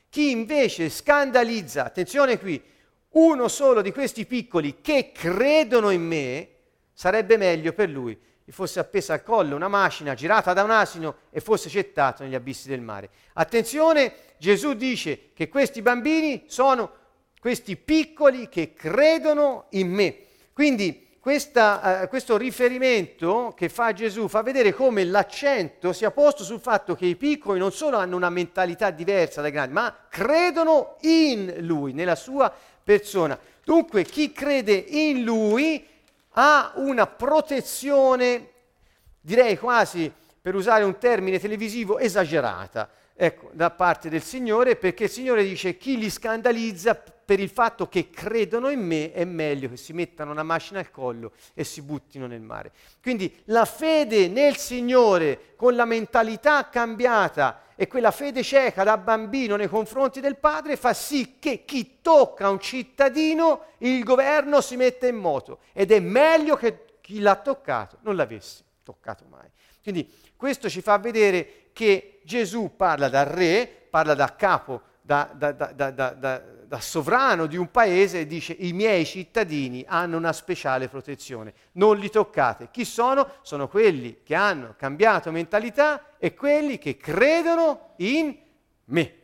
Chi 0.08 0.30
invece 0.30 0.88
scandalizza, 0.88 1.84
attenzione 1.84 2.38
qui, 2.38 2.62
uno 3.08 3.48
solo 3.48 3.82
di 3.82 3.90
questi 3.90 4.24
piccoli 4.24 4.80
che 4.80 5.10
credono 5.10 5.90
in 5.90 6.06
me, 6.06 6.48
sarebbe 6.92 7.36
meglio 7.36 7.72
per 7.72 7.88
lui 7.88 8.16
gli 8.44 8.50
fosse 8.50 8.80
appesa 8.80 9.14
al 9.14 9.22
collo 9.22 9.54
una 9.54 9.68
macina 9.68 10.14
girata 10.14 10.52
da 10.52 10.64
un 10.64 10.70
asino 10.70 11.16
e 11.30 11.40
fosse 11.40 11.68
gettato 11.68 12.22
negli 12.22 12.34
abissi 12.34 12.68
del 12.68 12.80
mare. 12.80 13.10
Attenzione, 13.34 14.14
Gesù 14.38 14.74
dice 14.74 15.30
che 15.34 15.48
questi 15.48 15.82
bambini 15.82 16.44
sono 16.46 16.90
questi 17.38 17.76
piccoli 17.76 18.48
che 18.48 18.72
credono 18.72 19.66
in 19.70 19.90
me. 19.90 20.16
Quindi 20.52 21.10
questa, 21.22 22.02
uh, 22.02 22.08
questo 22.08 22.36
riferimento 22.36 23.52
che 23.56 23.68
fa 23.68 23.92
Gesù 23.92 24.26
fa 24.26 24.42
vedere 24.42 24.72
come 24.72 25.04
l'accento 25.04 25.92
sia 25.92 26.10
posto 26.10 26.42
sul 26.42 26.58
fatto 26.58 26.96
che 26.96 27.06
i 27.06 27.14
piccoli 27.14 27.60
non 27.60 27.70
solo 27.70 27.96
hanno 27.96 28.16
una 28.16 28.28
mentalità 28.28 28.90
diversa 28.90 29.40
dai 29.40 29.52
grandi, 29.52 29.72
ma 29.72 29.96
credono 30.08 30.96
in 31.02 31.54
Lui, 31.60 31.92
nella 31.92 32.16
sua 32.16 32.52
persona. 32.82 33.38
Dunque 33.64 34.02
chi 34.02 34.32
crede 34.32 34.72
in 34.72 35.22
Lui 35.22 35.86
ha 36.32 36.72
una 36.76 37.06
protezione, 37.06 38.50
direi 39.20 39.58
quasi 39.58 40.12
per 40.40 40.54
usare 40.54 40.84
un 40.84 40.98
termine 40.98 41.38
televisivo, 41.38 41.98
esagerata 41.98 42.90
ecco, 43.14 43.50
da 43.52 43.70
parte 43.70 44.08
del 44.08 44.22
Signore, 44.22 44.76
perché 44.76 45.04
il 45.04 45.10
Signore 45.10 45.44
dice 45.44 45.76
chi 45.76 45.96
li 45.96 46.10
scandalizza 46.10 46.94
per 46.94 47.38
il 47.38 47.48
fatto 47.48 47.88
che 47.88 48.10
credono 48.10 48.68
in 48.68 48.84
me 48.84 49.12
è 49.12 49.24
meglio 49.24 49.68
che 49.68 49.76
si 49.76 49.92
mettano 49.92 50.32
una 50.32 50.42
macina 50.42 50.80
al 50.80 50.90
collo 50.90 51.32
e 51.54 51.64
si 51.64 51.80
buttino 51.82 52.26
nel 52.26 52.40
mare. 52.40 52.72
Quindi 53.00 53.32
la 53.44 53.64
fede 53.64 54.28
nel 54.28 54.56
Signore 54.56 55.54
con 55.56 55.74
la 55.74 55.84
mentalità 55.84 56.68
cambiata 56.68 57.62
e 57.82 57.88
quella 57.88 58.12
fede 58.12 58.44
cieca 58.44 58.84
da 58.84 58.96
bambino 58.96 59.56
nei 59.56 59.66
confronti 59.66 60.20
del 60.20 60.36
padre 60.36 60.76
fa 60.76 60.92
sì 60.92 61.40
che 61.40 61.64
chi 61.64 61.98
tocca 62.00 62.48
un 62.48 62.60
cittadino 62.60 63.64
il 63.78 64.04
governo 64.04 64.60
si 64.60 64.76
mette 64.76 65.08
in 65.08 65.16
moto 65.16 65.58
ed 65.72 65.90
è 65.90 65.98
meglio 65.98 66.54
che 66.54 66.98
chi 67.00 67.18
l'ha 67.18 67.34
toccato 67.34 67.98
non 68.02 68.14
l'avesse 68.14 68.62
toccato 68.84 69.24
mai. 69.28 69.50
Quindi 69.82 70.08
questo 70.36 70.68
ci 70.68 70.80
fa 70.80 70.96
vedere 70.98 71.70
che 71.72 72.20
Gesù 72.22 72.76
parla 72.76 73.08
da 73.08 73.24
re, 73.24 73.68
parla 73.90 74.14
da 74.14 74.36
capo, 74.36 74.82
da, 75.00 75.28
da, 75.34 75.50
da, 75.50 76.42
da, 76.72 76.80
sovrano 76.80 77.44
di 77.44 77.58
un 77.58 77.70
paese 77.70 78.26
dice 78.26 78.56
i 78.58 78.72
miei 78.72 79.04
cittadini 79.04 79.84
hanno 79.86 80.16
una 80.16 80.32
speciale 80.32 80.88
protezione, 80.88 81.52
non 81.72 81.98
li 81.98 82.08
toccate. 82.08 82.70
Chi 82.70 82.86
sono? 82.86 83.28
Sono 83.42 83.68
quelli 83.68 84.22
che 84.22 84.34
hanno 84.34 84.74
cambiato 84.78 85.30
mentalità 85.30 86.16
e 86.16 86.32
quelli 86.32 86.78
che 86.78 86.96
credono 86.96 87.92
in 87.96 88.34
me. 88.86 89.16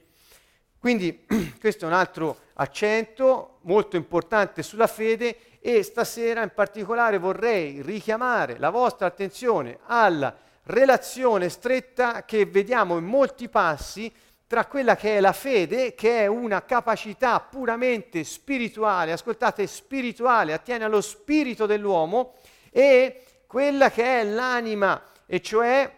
Quindi 0.78 1.24
questo 1.58 1.86
è 1.86 1.88
un 1.88 1.94
altro 1.94 2.38
accento 2.52 3.60
molto 3.62 3.96
importante 3.96 4.62
sulla 4.62 4.86
fede 4.86 5.58
e 5.60 5.82
stasera 5.82 6.42
in 6.42 6.52
particolare 6.54 7.16
vorrei 7.16 7.80
richiamare 7.80 8.58
la 8.58 8.68
vostra 8.68 9.06
attenzione 9.06 9.78
alla 9.86 10.36
relazione 10.64 11.48
stretta 11.48 12.26
che 12.26 12.44
vediamo 12.44 12.98
in 12.98 13.06
molti 13.06 13.48
passi 13.48 14.12
tra 14.48 14.64
quella 14.64 14.96
che 14.96 15.18
è 15.18 15.20
la 15.20 15.34
fede, 15.34 15.94
che 15.94 16.22
è 16.22 16.26
una 16.26 16.64
capacità 16.64 17.38
puramente 17.38 18.24
spirituale, 18.24 19.12
ascoltate, 19.12 19.66
spirituale, 19.66 20.54
attiene 20.54 20.84
allo 20.84 21.02
spirito 21.02 21.66
dell'uomo, 21.66 22.36
e 22.70 23.24
quella 23.46 23.90
che 23.90 24.20
è 24.20 24.24
l'anima, 24.24 25.02
e 25.26 25.42
cioè 25.42 25.94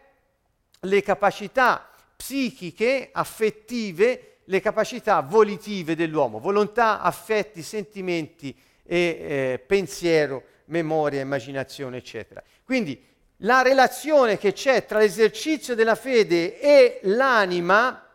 le 0.81 1.03
capacità 1.03 1.89
psichiche, 2.17 3.11
affettive, 3.13 4.39
le 4.45 4.61
capacità 4.61 5.21
volitive 5.21 5.95
dell'uomo, 5.95 6.41
volontà, 6.41 7.01
affetti, 7.01 7.63
sentimenti 7.63 8.55
e 8.85 8.97
eh, 8.99 9.65
pensiero, 9.65 10.43
memoria, 10.67 11.21
immaginazione, 11.21 11.99
eccetera. 11.99 12.43
Quindi 12.65 13.01
la 13.39 13.63
relazione 13.63 14.39
che 14.39 14.53
c'è 14.53 14.87
tra 14.87 14.99
l'esercizio 14.99 15.77
della 15.77 15.95
fede 15.95 16.61
e 16.61 16.99
l'anima, 17.05 18.10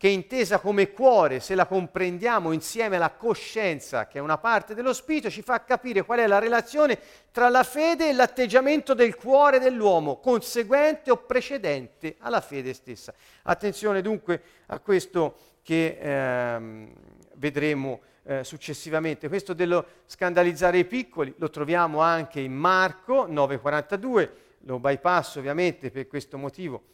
che 0.00 0.08
è 0.08 0.12
intesa 0.12 0.60
come 0.60 0.92
cuore, 0.92 1.40
se 1.40 1.54
la 1.54 1.66
comprendiamo 1.66 2.52
insieme 2.52 2.96
alla 2.96 3.10
coscienza, 3.10 4.06
che 4.06 4.16
è 4.16 4.22
una 4.22 4.38
parte 4.38 4.74
dello 4.74 4.94
spirito, 4.94 5.28
ci 5.28 5.42
fa 5.42 5.62
capire 5.62 6.04
qual 6.06 6.20
è 6.20 6.26
la 6.26 6.38
relazione 6.38 6.98
tra 7.30 7.50
la 7.50 7.62
fede 7.64 8.08
e 8.08 8.14
l'atteggiamento 8.14 8.94
del 8.94 9.14
cuore 9.14 9.58
dell'uomo, 9.58 10.16
conseguente 10.18 11.10
o 11.10 11.18
precedente 11.18 12.16
alla 12.20 12.40
fede 12.40 12.72
stessa. 12.72 13.12
Attenzione 13.42 14.00
dunque 14.00 14.42
a 14.68 14.78
questo 14.78 15.58
che 15.62 15.98
ehm, 16.00 16.94
vedremo 17.34 18.00
eh, 18.22 18.42
successivamente. 18.42 19.28
Questo 19.28 19.52
dello 19.52 19.84
scandalizzare 20.06 20.78
i 20.78 20.86
piccoli 20.86 21.34
lo 21.36 21.50
troviamo 21.50 22.00
anche 22.00 22.40
in 22.40 22.54
Marco 22.54 23.28
9:42, 23.28 24.30
lo 24.60 24.78
bypasso 24.78 25.40
ovviamente 25.40 25.90
per 25.90 26.06
questo 26.06 26.38
motivo 26.38 26.84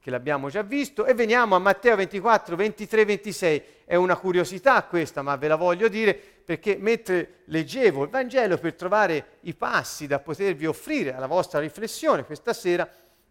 che 0.00 0.10
l'abbiamo 0.10 0.48
già 0.48 0.62
visto, 0.62 1.06
e 1.06 1.14
veniamo 1.14 1.54
a 1.54 1.58
Matteo 1.58 1.96
24, 1.96 2.56
23, 2.56 3.04
26. 3.04 3.62
È 3.84 3.94
una 3.94 4.16
curiosità 4.16 4.82
questa, 4.84 5.22
ma 5.22 5.36
ve 5.36 5.48
la 5.48 5.56
voglio 5.56 5.88
dire 5.88 6.14
perché 6.46 6.76
mentre 6.78 7.42
leggevo 7.46 8.04
il 8.04 8.08
Vangelo 8.08 8.56
per 8.58 8.74
trovare 8.74 9.38
i 9.40 9.54
passi 9.54 10.06
da 10.06 10.20
potervi 10.20 10.64
offrire 10.64 11.12
alla 11.12 11.26
vostra 11.26 11.58
riflessione 11.58 12.24
questa 12.24 12.52
sera, 12.52 12.88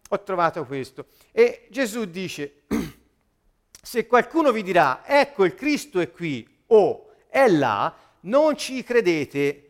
ho 0.08 0.22
trovato 0.22 0.64
questo. 0.66 1.06
E 1.32 1.66
Gesù 1.70 2.04
dice, 2.04 2.64
se 3.82 4.06
qualcuno 4.06 4.52
vi 4.52 4.62
dirà, 4.62 5.02
ecco 5.06 5.44
il 5.44 5.54
Cristo 5.54 5.98
è 5.98 6.10
qui, 6.10 6.46
o 6.66 7.10
è 7.28 7.48
là, 7.48 7.94
non 8.20 8.56
ci 8.56 8.82
credete. 8.82 9.65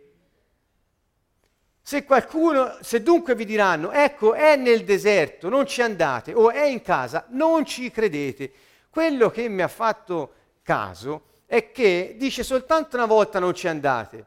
Se 1.89 2.03
qualcuno, 2.03 2.79
se 2.81 3.01
dunque 3.01 3.37
vi 3.37 3.45
diranno, 3.45 3.93
ecco, 3.93 4.35
è 4.35 4.57
nel 4.57 4.83
deserto, 4.83 5.49
non 5.49 5.67
ci 5.67 5.83
andate, 5.83 6.35
o 6.35 6.51
è 6.51 6.65
in 6.65 6.83
casa, 6.83 7.27
non 7.29 7.65
ci 7.65 7.93
credete. 7.93 8.51
quello 8.91 9.31
che 9.31 9.49
mi 9.49 9.63
ha 9.63 9.69
fatto 9.69 10.33
caso 10.63 11.27
è 11.47 11.71
che 11.71 12.17
dice 12.19 12.43
soltanto 12.43 12.97
una 12.97 13.07
volta 13.07 13.39
non 13.39 13.55
ci 13.55 13.69
andate, 13.69 14.27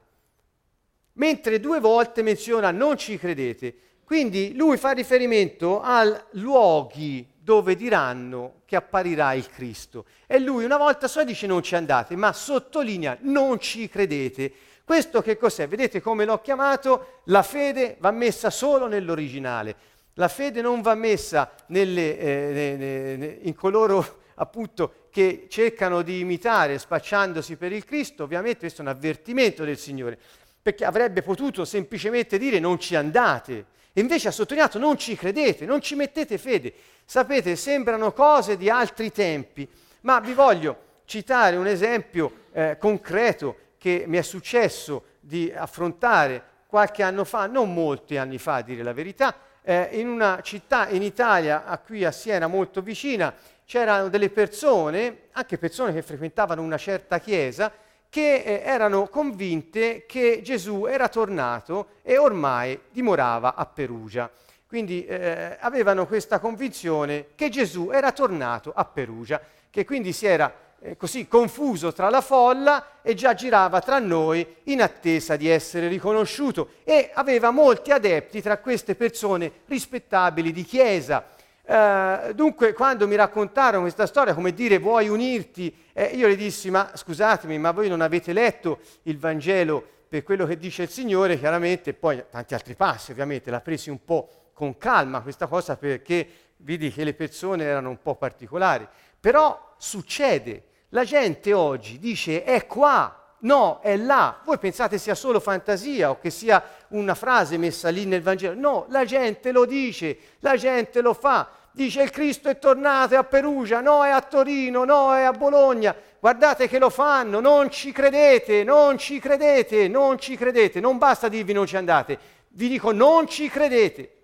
mentre 1.16 1.60
due 1.60 1.82
volte 1.82 2.22
menziona 2.22 2.72
non 2.72 2.96
ci 2.96 3.18
credete. 3.18 3.76
Quindi 4.06 4.56
lui 4.56 4.78
fa 4.78 4.92
riferimento 4.92 5.82
a 5.82 6.28
luoghi 6.36 7.30
dove 7.38 7.76
diranno 7.76 8.62
che 8.64 8.78
apparirà 8.78 9.34
il 9.34 9.50
Cristo. 9.50 10.06
E 10.28 10.40
lui 10.40 10.64
una 10.64 10.78
volta 10.78 11.10
sola 11.10 11.26
dice 11.26 11.46
non 11.46 11.62
ci 11.62 11.76
andate, 11.76 12.16
ma 12.16 12.32
sottolinea 12.32 13.18
non 13.20 13.60
ci 13.60 13.90
credete. 13.90 14.54
Questo 14.90 15.22
che 15.22 15.38
cos'è? 15.38 15.68
Vedete 15.68 16.02
come 16.02 16.26
l'ho 16.26 16.42
chiamato? 16.42 17.20
La 17.26 17.44
fede 17.44 17.98
va 18.00 18.10
messa 18.10 18.50
solo 18.50 18.88
nell'originale. 18.88 19.76
La 20.16 20.28
fede 20.28 20.64
non 20.64 20.82
va 20.82 20.96
messa 20.96 21.52
nelle, 21.68 22.18
eh, 22.18 22.76
ne, 22.76 23.16
ne, 23.16 23.38
in 23.44 23.54
coloro 23.54 24.22
appunto 24.42 25.06
che 25.12 25.46
cercano 25.48 26.02
di 26.02 26.22
imitare 26.22 26.80
spacciandosi 26.80 27.56
per 27.56 27.72
il 27.72 27.86
Cristo. 27.86 28.24
Ovviamente 28.24 28.62
questo 28.62 28.82
è 28.82 28.86
un 28.86 28.90
avvertimento 28.90 29.64
del 29.64 29.78
Signore, 29.78 30.18
perché 30.60 30.86
avrebbe 30.86 31.22
potuto 31.22 31.66
semplicemente 31.66 32.40
dire 32.40 32.58
non 32.58 32.80
ci 32.80 32.96
andate. 32.96 33.66
E 33.94 34.02
invece 34.02 34.30
ha 34.30 34.32
sottolineato 34.32 34.80
non 34.80 34.98
ci 34.98 35.16
credete, 35.16 35.68
non 35.68 35.82
ci 35.82 35.94
mettete 35.94 36.40
fede. 36.40 36.74
Sapete, 37.06 37.56
sembrano 37.56 38.12
cose 38.12 38.58
di 38.58 38.72
altri 38.72 39.12
tempi, 39.12 39.70
ma 40.02 40.20
vi 40.20 40.34
voglio 40.34 40.78
citare 41.06 41.58
un 41.58 41.68
esempio 41.68 42.32
eh, 42.54 42.78
concreto 42.80 43.68
che 43.80 44.04
mi 44.06 44.18
è 44.18 44.22
successo 44.22 45.04
di 45.20 45.52
affrontare 45.52 46.44
qualche 46.68 47.02
anno 47.02 47.24
fa, 47.24 47.48
non 47.48 47.74
molti 47.74 48.18
anni 48.18 48.38
fa 48.38 48.56
a 48.56 48.62
dire 48.62 48.84
la 48.84 48.94
verità, 48.94 49.36
eh, 49.64 49.90
in 49.94 50.08
una 50.08 50.42
città 50.44 50.88
in 50.90 51.02
Italia, 51.02 51.66
a 51.66 51.80
qui 51.80 52.06
a 52.06 52.12
Siena 52.12 52.46
molto 52.46 52.82
vicina, 52.82 53.34
c'erano 53.66 54.10
delle 54.10 54.30
persone, 54.30 55.30
anche 55.32 55.58
persone 55.58 55.94
che 55.94 56.02
frequentavano 56.02 56.62
una 56.62 56.78
certa 56.78 57.20
chiesa, 57.20 57.72
che 58.10 58.36
eh, 58.36 58.62
erano 58.66 59.08
convinte 59.08 60.06
che 60.06 60.42
Gesù 60.44 60.86
era 60.86 61.08
tornato 61.08 61.90
e 62.02 62.18
ormai 62.18 62.80
dimorava 62.92 63.56
a 63.56 63.66
Perugia. 63.66 64.30
Quindi 64.68 65.06
eh, 65.06 65.58
avevano 65.60 66.06
questa 66.06 66.40
convinzione 66.40 67.30
che 67.36 67.50
Gesù 67.50 67.90
era 67.92 68.12
tornato 68.12 68.72
a 68.76 68.86
Perugia, 68.86 69.42
che 69.70 69.86
quindi 69.86 70.14
si 70.14 70.26
era 70.26 70.52
eh, 70.82 70.96
così 70.96 71.28
confuso 71.28 71.92
tra 71.92 72.10
la 72.10 72.22
folla 72.22 73.02
e 73.02 73.14
già 73.14 73.34
girava 73.34 73.82
tra 73.82 74.00
noi 74.00 74.46
in 74.64 74.82
attesa 74.82 75.36
di 75.36 75.48
essere 75.48 75.88
riconosciuto 75.88 76.70
e 76.84 77.12
aveva 77.14 77.52
molti 77.52 77.92
adepti 77.92 78.42
tra 78.42 78.60
queste 78.60 78.96
persone 78.96 79.52
rispettabili 79.66 80.52
di 80.52 80.64
chiesa. 80.64 81.26
Uh, 81.70 82.34
dunque, 82.34 82.74
quando 82.74 83.08
mi 83.08 83.16
raccontarono 83.16 83.84
questa 83.84 84.08
storia, 84.08 84.34
come 84.34 84.56
dire 84.56 84.80
vuoi 84.80 85.08
unirti, 85.08 85.72
eh, 85.94 86.06
io 86.06 86.28
le 86.28 86.36
dissi: 86.36 86.72
Ma 86.72 86.90
scusatemi, 86.96 87.60
ma 87.60 87.70
voi 87.70 87.88
non 87.90 88.02
avete 88.02 88.34
letto 88.34 88.80
il 89.04 89.20
Vangelo 89.20 89.86
per 90.10 90.24
quello 90.24 90.48
che 90.48 90.58
dice 90.58 90.82
il 90.84 90.90
Signore? 90.90 91.38
Chiaramente, 91.38 91.94
poi 91.94 92.24
tanti 92.32 92.56
altri 92.56 92.74
passi, 92.74 93.12
ovviamente, 93.12 93.52
l'ha 93.52 93.62
presi 93.62 93.92
un 93.92 94.04
po' 94.04 94.50
con 94.54 94.80
calma 94.80 95.22
questa 95.22 95.46
cosa 95.46 95.78
perché 95.78 96.28
vidi 96.58 96.92
che 96.92 97.04
le 97.04 97.14
persone 97.14 97.66
erano 97.66 97.90
un 97.90 98.02
po' 98.02 98.16
particolari. 98.16 98.88
Però 99.20 99.76
succede, 99.78 100.69
la 100.90 101.04
gente 101.04 101.54
oggi 101.54 102.00
dice 102.00 102.44
è 102.44 102.66
qua, 102.66 103.36
no, 103.40 103.80
è 103.82 103.96
là. 103.96 104.40
Voi 104.44 104.58
pensate 104.58 104.98
sia 104.98 105.16
solo 105.16 105.40
fantasia 105.40 106.10
o 106.10 106.20
che 106.20 106.30
sia 106.30 106.64
una 106.90 107.16
frase 107.16 107.58
messa 107.58 107.90
lì 107.90 108.06
nel 108.06 108.22
Vangelo? 108.22 108.60
No, 108.60 108.86
la 108.90 109.06
gente 109.06 109.52
lo 109.52 109.66
dice, 109.66 110.18
la 110.40 110.56
gente 110.56 111.02
lo 111.02 111.14
fa. 111.14 111.50
Dice 111.72 112.02
il 112.02 112.10
Cristo 112.10 112.50
è 112.50 112.58
tornato 112.58 113.14
è 113.14 113.18
a 113.18 113.24
Perugia, 113.24 113.80
no 113.80 114.04
è 114.04 114.10
a 114.10 114.22
Torino, 114.22 114.84
no 114.84 115.14
è 115.16 115.22
a 115.22 115.32
Bologna. 115.32 115.96
Guardate 116.20 116.68
che 116.68 116.80
lo 116.80 116.90
fanno, 116.90 117.40
non 117.40 117.70
ci 117.70 117.92
credete, 117.92 118.64
non 118.64 118.98
ci 118.98 119.20
credete, 119.20 119.88
non 119.88 120.18
ci 120.18 120.36
credete. 120.36 120.80
Non 120.80 120.98
basta 120.98 121.30
dirvi 121.30 121.54
non 121.54 121.68
ci 121.68 121.78
andate, 121.78 122.18
vi 122.50 122.68
dico 122.68 122.92
non 122.92 123.28
ci 123.28 123.48
credete. 123.48 124.19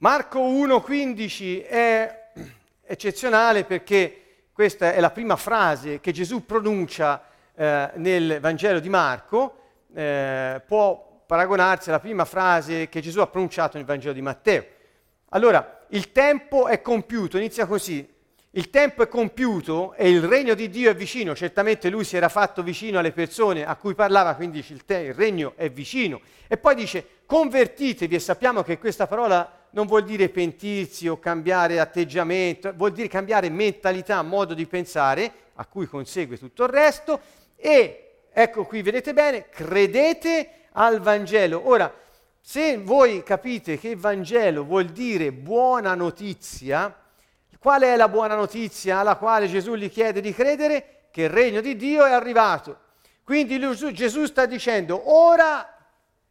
Marco 0.00 0.38
1,15 0.38 1.66
è 1.66 2.30
eccezionale 2.84 3.64
perché 3.64 4.46
questa 4.52 4.92
è 4.92 5.00
la 5.00 5.10
prima 5.10 5.34
frase 5.34 5.98
che 5.98 6.12
Gesù 6.12 6.46
pronuncia 6.46 7.24
eh, 7.56 7.90
nel 7.96 8.38
Vangelo 8.38 8.78
di 8.78 8.88
Marco, 8.88 9.56
eh, 9.92 10.62
può 10.64 11.22
paragonarsi 11.26 11.88
alla 11.88 11.98
prima 11.98 12.24
frase 12.24 12.88
che 12.88 13.00
Gesù 13.00 13.18
ha 13.18 13.26
pronunciato 13.26 13.76
nel 13.76 13.86
Vangelo 13.86 14.12
di 14.12 14.22
Matteo. 14.22 14.64
Allora, 15.30 15.84
il 15.88 16.12
tempo 16.12 16.68
è 16.68 16.80
compiuto, 16.80 17.36
inizia 17.36 17.66
così, 17.66 18.08
il 18.52 18.70
tempo 18.70 19.02
è 19.02 19.08
compiuto 19.08 19.94
e 19.94 20.08
il 20.08 20.22
regno 20.22 20.54
di 20.54 20.70
Dio 20.70 20.90
è 20.90 20.94
vicino. 20.94 21.34
Certamente 21.34 21.90
lui 21.90 22.04
si 22.04 22.16
era 22.16 22.28
fatto 22.28 22.62
vicino 22.62 23.00
alle 23.00 23.10
persone 23.10 23.66
a 23.66 23.74
cui 23.74 23.96
parlava, 23.96 24.36
quindi 24.36 24.64
il, 24.68 24.84
te- 24.84 24.98
il 24.98 25.14
regno 25.14 25.54
è 25.56 25.68
vicino. 25.68 26.20
E 26.46 26.56
poi 26.56 26.76
dice, 26.76 27.04
convertitevi 27.26 28.14
e 28.14 28.20
sappiamo 28.20 28.62
che 28.62 28.78
questa 28.78 29.08
parola 29.08 29.57
non 29.70 29.86
vuol 29.86 30.04
dire 30.04 30.28
pentirsi 30.28 31.08
o 31.08 31.18
cambiare 31.18 31.80
atteggiamento, 31.80 32.72
vuol 32.74 32.92
dire 32.92 33.08
cambiare 33.08 33.48
mentalità, 33.50 34.22
modo 34.22 34.54
di 34.54 34.66
pensare, 34.66 35.32
a 35.54 35.66
cui 35.66 35.86
consegue 35.86 36.38
tutto 36.38 36.64
il 36.64 36.70
resto, 36.70 37.20
e 37.56 38.22
ecco 38.32 38.64
qui 38.64 38.82
vedete 38.82 39.12
bene, 39.12 39.48
credete 39.48 40.50
al 40.72 41.00
Vangelo. 41.00 41.68
Ora, 41.68 41.92
se 42.40 42.78
voi 42.78 43.22
capite 43.22 43.78
che 43.78 43.94
Vangelo 43.96 44.64
vuol 44.64 44.86
dire 44.86 45.32
buona 45.32 45.94
notizia, 45.94 46.94
qual 47.58 47.82
è 47.82 47.96
la 47.96 48.08
buona 48.08 48.36
notizia 48.36 49.00
alla 49.00 49.16
quale 49.16 49.48
Gesù 49.48 49.74
gli 49.74 49.90
chiede 49.90 50.20
di 50.20 50.32
credere? 50.32 51.08
Che 51.10 51.22
il 51.22 51.28
regno 51.28 51.60
di 51.60 51.76
Dio 51.76 52.04
è 52.04 52.12
arrivato. 52.12 52.86
Quindi 53.24 53.58
Gesù 53.92 54.24
sta 54.24 54.46
dicendo, 54.46 55.12
ora 55.12 55.76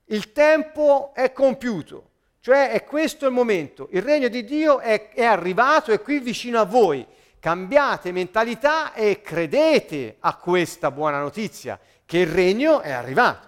il 0.06 0.32
tempo 0.32 1.12
è 1.14 1.34
compiuto. 1.34 2.10
Cioè 2.48 2.70
è 2.70 2.86
questo 2.86 3.26
il 3.26 3.34
momento, 3.34 3.90
il 3.92 4.02
regno 4.02 4.30
di 4.30 4.46
Dio 4.46 4.80
è, 4.80 5.10
è 5.10 5.26
arrivato, 5.26 5.92
è 5.92 6.00
qui 6.00 6.20
vicino 6.20 6.62
a 6.62 6.64
voi. 6.64 7.06
Cambiate 7.42 8.14
mentalità 8.14 8.94
e 8.94 9.20
credete 9.22 10.16
a 10.22 10.34
questa 10.38 10.90
buona 10.90 11.20
notizia, 11.20 11.78
che 12.06 12.20
il 12.20 12.28
regno 12.28 12.80
è 12.80 12.90
arrivato. 12.90 13.48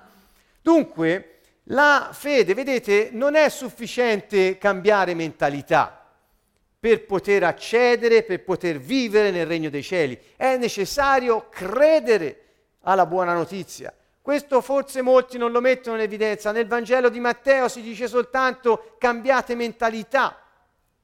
Dunque, 0.62 1.38
la 1.68 2.10
fede, 2.12 2.54
vedete, 2.54 3.08
non 3.14 3.36
è 3.36 3.48
sufficiente 3.48 4.58
cambiare 4.58 5.14
mentalità 5.14 6.06
per 6.78 7.06
poter 7.06 7.46
accedere, 7.46 8.24
per 8.24 8.44
poter 8.44 8.80
vivere 8.80 9.32
nel 9.32 9.46
regno 9.46 9.70
dei 9.70 9.82
cieli. 9.82 10.20
È 10.36 10.58
necessario 10.58 11.48
credere 11.50 12.42
alla 12.82 13.06
buona 13.06 13.34
notizia. 13.34 13.94
Questo 14.30 14.62
forse 14.62 15.02
molti 15.02 15.40
non 15.40 15.52
lo 15.52 15.60
mettono 15.60 15.96
in 15.96 16.04
evidenza. 16.04 16.52
Nel 16.52 16.68
Vangelo 16.68 17.10
di 17.10 17.20
Matteo 17.20 17.68
si 17.68 17.82
dice 17.82 18.08
soltanto 18.08 18.94
cambiate 19.00 19.56
mentalità. 19.56 20.40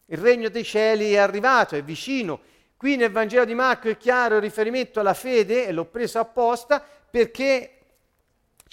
Il 0.05 0.19
regno 0.19 0.47
dei 0.49 0.63
cieli 0.63 1.13
è 1.13 1.17
arrivato, 1.17 1.75
è 1.75 1.81
vicino. 1.81 2.39
Qui 2.77 2.95
nel 2.97 3.09
Vangelo 3.09 3.43
di 3.43 3.55
Marco 3.55 3.89
è 3.89 3.97
chiaro 3.97 4.35
il 4.35 4.43
riferimento 4.43 4.99
alla 4.99 5.15
fede, 5.15 5.65
e 5.65 5.71
l'ho 5.71 5.85
preso 5.85 6.19
apposta, 6.19 6.79
perché 7.09 7.74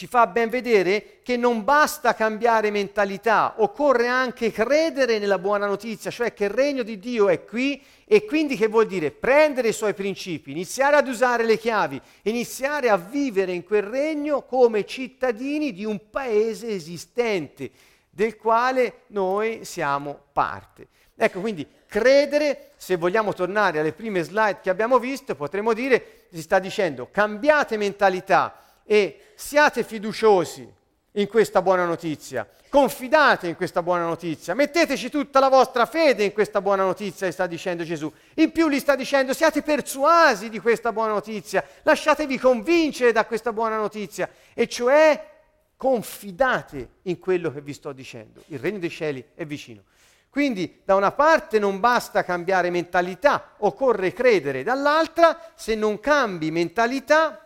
ci 0.03 0.09
fa 0.09 0.27
ben 0.27 0.49
vedere 0.49 1.21
che 1.23 1.37
non 1.37 1.63
basta 1.63 2.13
cambiare 2.13 2.73
mentalità, 2.73 3.55
occorre 3.59 4.09
anche 4.09 4.51
credere 4.51 5.21
nella 5.21 5.39
buona 5.39 5.67
notizia, 5.67 6.11
cioè 6.11 6.35
che 6.35 6.47
il 6.47 6.51
regno 6.51 6.83
di 6.83 6.99
Dio 6.99 7.29
è 7.29 7.45
qui 7.45 7.81
e 8.05 8.25
quindi 8.25 8.57
che 8.57 8.67
vuol 8.67 8.89
dire 8.89 9.13
prendere 9.13 9.69
i 9.69 9.73
suoi 9.73 9.95
principi, 9.95 10.51
iniziare 10.51 10.97
ad 10.97 11.07
usare 11.07 11.45
le 11.45 11.57
chiavi, 11.57 12.01
iniziare 12.23 12.89
a 12.89 12.97
vivere 12.97 13.53
in 13.53 13.63
quel 13.63 13.85
regno 13.85 14.43
come 14.43 14.85
cittadini 14.85 15.73
di 15.73 15.85
un 15.85 16.11
paese 16.11 16.71
esistente, 16.71 17.71
del 18.11 18.37
quale 18.37 19.03
noi 19.09 19.65
siamo 19.65 20.19
parte. 20.33 20.89
Ecco, 21.15 21.39
quindi 21.39 21.65
credere, 21.87 22.73
se 22.75 22.97
vogliamo 22.97 23.33
tornare 23.35 23.79
alle 23.79 23.93
prime 23.93 24.25
slide 24.25 24.59
che 24.65 24.71
abbiamo 24.71 24.99
visto, 24.99 25.37
potremmo 25.37 25.73
dire, 25.73 26.25
si 26.33 26.43
sta 26.43 26.59
dicendo 26.59 27.07
cambiate 27.13 27.77
mentalità, 27.77 28.57
e 28.93 29.33
siate 29.37 29.85
fiduciosi 29.85 30.71
in 31.13 31.27
questa 31.27 31.63
buona 31.63 31.87
notizia, 31.87 32.47
confidate 32.69 33.49
in 33.49 33.57
questa 33.57 33.83
buona 33.83 34.05
notizia, 34.05 34.53
metteteci 34.53 35.09
tutta 35.09 35.41
la 35.41 35.49
vostra 35.49 35.87
fede 35.87 36.25
in 36.25 36.35
questa 36.35 36.61
buona 36.61 36.85
notizia, 36.85 37.31
sta 37.31 37.47
dicendo 37.47 37.85
Gesù. 37.85 38.13
In 38.35 38.53
più 38.53 38.69
gli 38.69 38.79
sta 38.79 38.95
dicendo 38.95 39.33
siate 39.33 39.63
persuasi 39.63 40.51
di 40.51 40.59
questa 40.59 40.93
buona 40.93 41.15
notizia, 41.15 41.65
lasciatevi 41.85 42.37
convincere 42.39 43.13
da 43.13 43.25
questa 43.25 43.51
buona 43.55 43.79
notizia, 43.79 44.29
e 44.53 44.69
cioè 44.69 45.27
confidate 45.75 46.89
in 47.05 47.19
quello 47.19 47.51
che 47.51 47.63
vi 47.63 47.73
sto 47.73 47.93
dicendo. 47.93 48.43
Il 48.49 48.59
regno 48.59 48.79
dei 48.79 48.91
cieli 48.91 49.25
è 49.35 49.47
vicino. 49.47 49.85
Quindi 50.29 50.83
da 50.85 50.97
una 50.97 51.13
parte 51.13 51.59
non 51.59 51.81
basta 51.81 52.25
cambiare 52.25 52.69
mentalità, 52.69 53.55
occorre 53.61 54.13
credere, 54.13 54.63
dall'altra 54.63 55.51
se 55.55 55.75
non 55.75 55.99
cambi 55.99 56.51
mentalità 56.51 57.43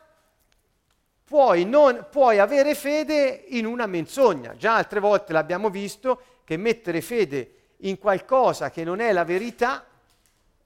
puoi, 1.27 1.65
non, 1.65 2.07
puoi 2.09 2.39
avere 2.39 2.77
fede 2.77 3.47
in 3.49 3.67
una 3.67 3.87
menzogna. 3.87 4.55
Già 4.57 4.77
altre 4.77 5.01
volte 5.01 5.33
l'abbiamo 5.33 5.71
visto 5.71 6.21
che 6.45 6.57
mettere 6.57 7.01
fede 7.01 7.51
in 7.79 7.99
qualcosa 7.99 8.71
che 8.71 8.85
non 8.85 9.01
è 9.01 9.13
la 9.13 9.25
verità, 9.25 9.85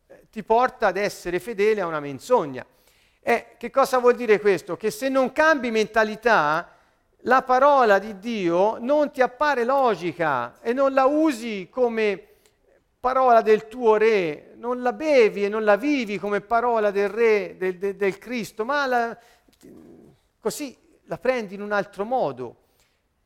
eh, 0.06 0.26
ti 0.30 0.42
porta 0.42 0.88
ad 0.88 0.98
essere 0.98 1.40
fedele 1.40 1.80
a 1.80 1.86
una 1.86 1.98
menzogna. 1.98 2.64
E 3.22 3.56
che 3.58 3.70
cosa 3.70 3.98
vuol 3.98 4.14
dire 4.14 4.38
questo? 4.38 4.76
Che 4.76 4.90
se 4.90 5.08
non 5.08 5.32
cambi 5.32 5.70
mentalità, 5.70 6.76
la 7.24 7.42
parola 7.42 7.98
di 7.98 8.18
Dio 8.18 8.76
non 8.80 9.10
ti 9.10 9.22
appare 9.22 9.64
logica 9.64 10.60
e 10.60 10.74
non 10.74 10.92
la 10.92 11.06
usi 11.06 11.68
come 11.70 12.22
parola 13.00 13.40
del 13.40 13.66
tuo 13.66 13.96
re, 13.96 14.52
non 14.56 14.82
la 14.82 14.92
bevi 14.92 15.44
e 15.44 15.48
non 15.48 15.64
la 15.64 15.76
vivi 15.76 16.18
come 16.18 16.42
parola 16.42 16.90
del 16.90 17.08
re, 17.08 17.56
del, 17.58 17.78
del, 17.78 17.96
del 17.96 18.18
Cristo, 18.18 18.64
ma 18.66 18.86
la, 18.86 19.18
così 20.40 20.76
la 21.04 21.18
prendi 21.18 21.54
in 21.54 21.62
un 21.62 21.72
altro 21.72 22.04
modo. 22.04 22.56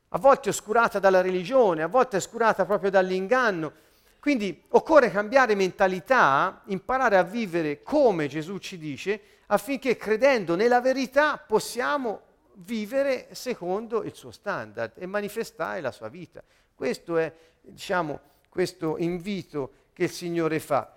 A 0.08 0.18
volte 0.18 0.48
oscurata 0.48 0.98
dalla 0.98 1.20
religione, 1.20 1.82
a 1.82 1.88
volte 1.88 2.16
oscurata 2.16 2.64
proprio 2.64 2.90
dall'inganno. 2.90 3.72
Quindi 4.20 4.64
occorre 4.68 5.10
cambiare 5.10 5.54
mentalità, 5.54 6.62
imparare 6.66 7.16
a 7.16 7.22
vivere 7.22 7.82
come 7.82 8.26
Gesù 8.26 8.58
ci 8.58 8.78
dice, 8.78 9.20
affinché 9.46 9.96
credendo 9.96 10.56
nella 10.56 10.80
verità 10.80 11.36
possiamo 11.36 12.20
vivere 12.58 13.28
secondo 13.32 14.02
il 14.02 14.14
suo 14.14 14.30
standard 14.30 14.92
e 14.96 15.06
manifestare 15.06 15.80
la 15.80 15.90
sua 15.90 16.08
vita. 16.08 16.42
Questo 16.74 17.16
è, 17.18 17.32
diciamo, 17.60 18.20
questo 18.48 18.96
invito 18.98 19.72
che 19.92 20.04
il 20.04 20.10
Signore 20.10 20.60
fa. 20.60 20.96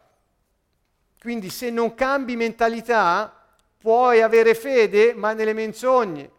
Quindi 1.20 1.50
se 1.50 1.70
non 1.70 1.96
cambi 1.96 2.36
mentalità, 2.36 3.37
puoi 3.78 4.22
avere 4.22 4.54
fede, 4.56 5.14
ma 5.14 5.34
nelle 5.34 5.54
menzogne. 5.54 6.32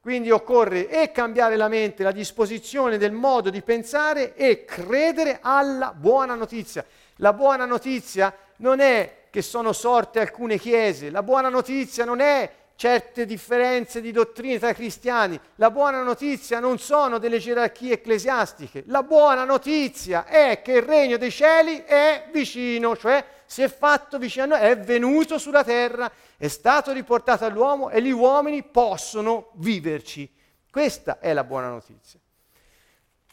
Quindi 0.00 0.30
occorre 0.30 0.88
e 0.88 1.12
cambiare 1.12 1.56
la 1.56 1.68
mente, 1.68 2.02
la 2.02 2.12
disposizione 2.12 2.96
del 2.96 3.12
modo 3.12 3.50
di 3.50 3.60
pensare 3.60 4.34
e 4.34 4.64
credere 4.64 5.40
alla 5.42 5.92
buona 5.92 6.34
notizia. 6.34 6.84
La 7.16 7.34
buona 7.34 7.66
notizia 7.66 8.34
non 8.56 8.80
è 8.80 9.26
che 9.28 9.42
sono 9.42 9.72
sorte 9.72 10.18
alcune 10.20 10.58
chiese, 10.58 11.10
la 11.10 11.22
buona 11.22 11.50
notizia 11.50 12.04
non 12.06 12.20
è 12.20 12.50
certe 12.80 13.26
differenze 13.26 14.00
di 14.00 14.10
dottrine 14.10 14.58
tra 14.58 14.72
cristiani. 14.72 15.38
La 15.56 15.70
buona 15.70 16.02
notizia 16.02 16.60
non 16.60 16.78
sono 16.78 17.18
delle 17.18 17.38
gerarchie 17.38 17.92
ecclesiastiche, 17.92 18.84
la 18.86 19.02
buona 19.02 19.44
notizia 19.44 20.24
è 20.24 20.62
che 20.62 20.72
il 20.72 20.82
regno 20.82 21.18
dei 21.18 21.30
cieli 21.30 21.84
è 21.84 22.28
vicino, 22.32 22.96
cioè 22.96 23.22
si 23.44 23.60
è 23.60 23.68
fatto 23.68 24.16
vicino 24.16 24.54
è 24.54 24.78
venuto 24.78 25.36
sulla 25.36 25.62
terra, 25.62 26.10
è 26.40 26.48
stato 26.48 26.90
riportato 26.92 27.44
all'uomo 27.44 27.90
e 27.90 28.00
gli 28.00 28.10
uomini 28.10 28.62
possono 28.62 29.50
viverci. 29.56 30.26
Questa 30.70 31.18
è 31.18 31.34
la 31.34 31.44
buona 31.44 31.68
notizia. 31.68 32.18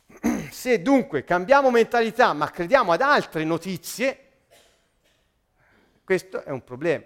Se 0.51 0.81
dunque 0.81 1.23
cambiamo 1.23 1.71
mentalità 1.71 2.33
ma 2.33 2.49
crediamo 2.49 2.91
ad 2.91 2.99
altre 2.99 3.45
notizie, 3.45 4.31
questo 6.03 6.43
è 6.43 6.49
un 6.49 6.65
problema. 6.65 7.05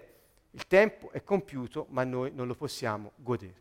Il 0.50 0.66
tempo 0.66 1.12
è 1.12 1.22
compiuto, 1.22 1.86
ma 1.90 2.02
noi 2.02 2.32
non 2.34 2.48
lo 2.48 2.56
possiamo 2.56 3.12
godere. 3.14 3.54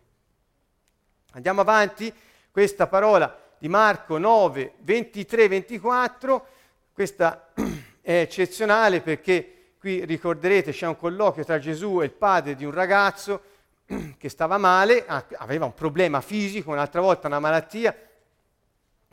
Andiamo 1.34 1.62
avanti, 1.62 2.12
questa 2.49 2.88
parola 2.88 3.39
di 3.60 3.69
Marco 3.69 4.17
9, 4.17 4.77
23, 4.80 5.47
24, 5.47 6.47
questa 6.91 7.51
è 8.01 8.21
eccezionale 8.21 9.01
perché 9.01 9.61
qui 9.82 10.06
ricorderete 10.06 10.72
c'è 10.72 10.86
un 10.86 10.96
colloquio 10.96 11.44
tra 11.44 11.58
Gesù 11.58 12.02
e 12.02 12.06
il 12.06 12.12
padre 12.12 12.54
di 12.54 12.65
un 12.65 12.72
ragazzo 12.72 13.41
che 14.15 14.30
stava 14.30 14.60
male, 14.60 15.08
aveva 15.08 15.65
un 15.65 15.74
problema 15.74 16.22
fisico, 16.22 16.70
un'altra 16.70 17.02
volta 17.02 17.26
una 17.26 17.39
malattia, 17.39 17.98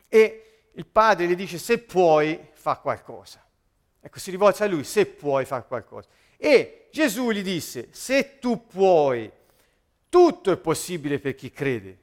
e 0.07 0.67
il 0.71 0.85
padre 0.85 1.27
gli 1.27 1.35
dice 1.35 1.57
se 1.57 1.79
puoi 1.79 2.39
fa 2.53 2.77
qualcosa. 2.77 3.43
Ecco, 3.99 4.19
si 4.19 4.31
rivolge 4.31 4.63
a 4.63 4.67
lui, 4.67 4.85
se 4.85 5.07
puoi 5.07 5.47
fa 5.47 5.63
qualcosa. 5.63 6.07
E 6.37 6.89
Gesù 6.93 7.31
gli 7.31 7.43
disse, 7.43 7.89
se 7.91 8.39
tu 8.39 8.67
puoi, 8.67 9.33
tutto 10.11 10.53
è 10.53 10.59
possibile 10.59 11.19
per 11.19 11.35
chi 11.35 11.51
crede. 11.51 11.99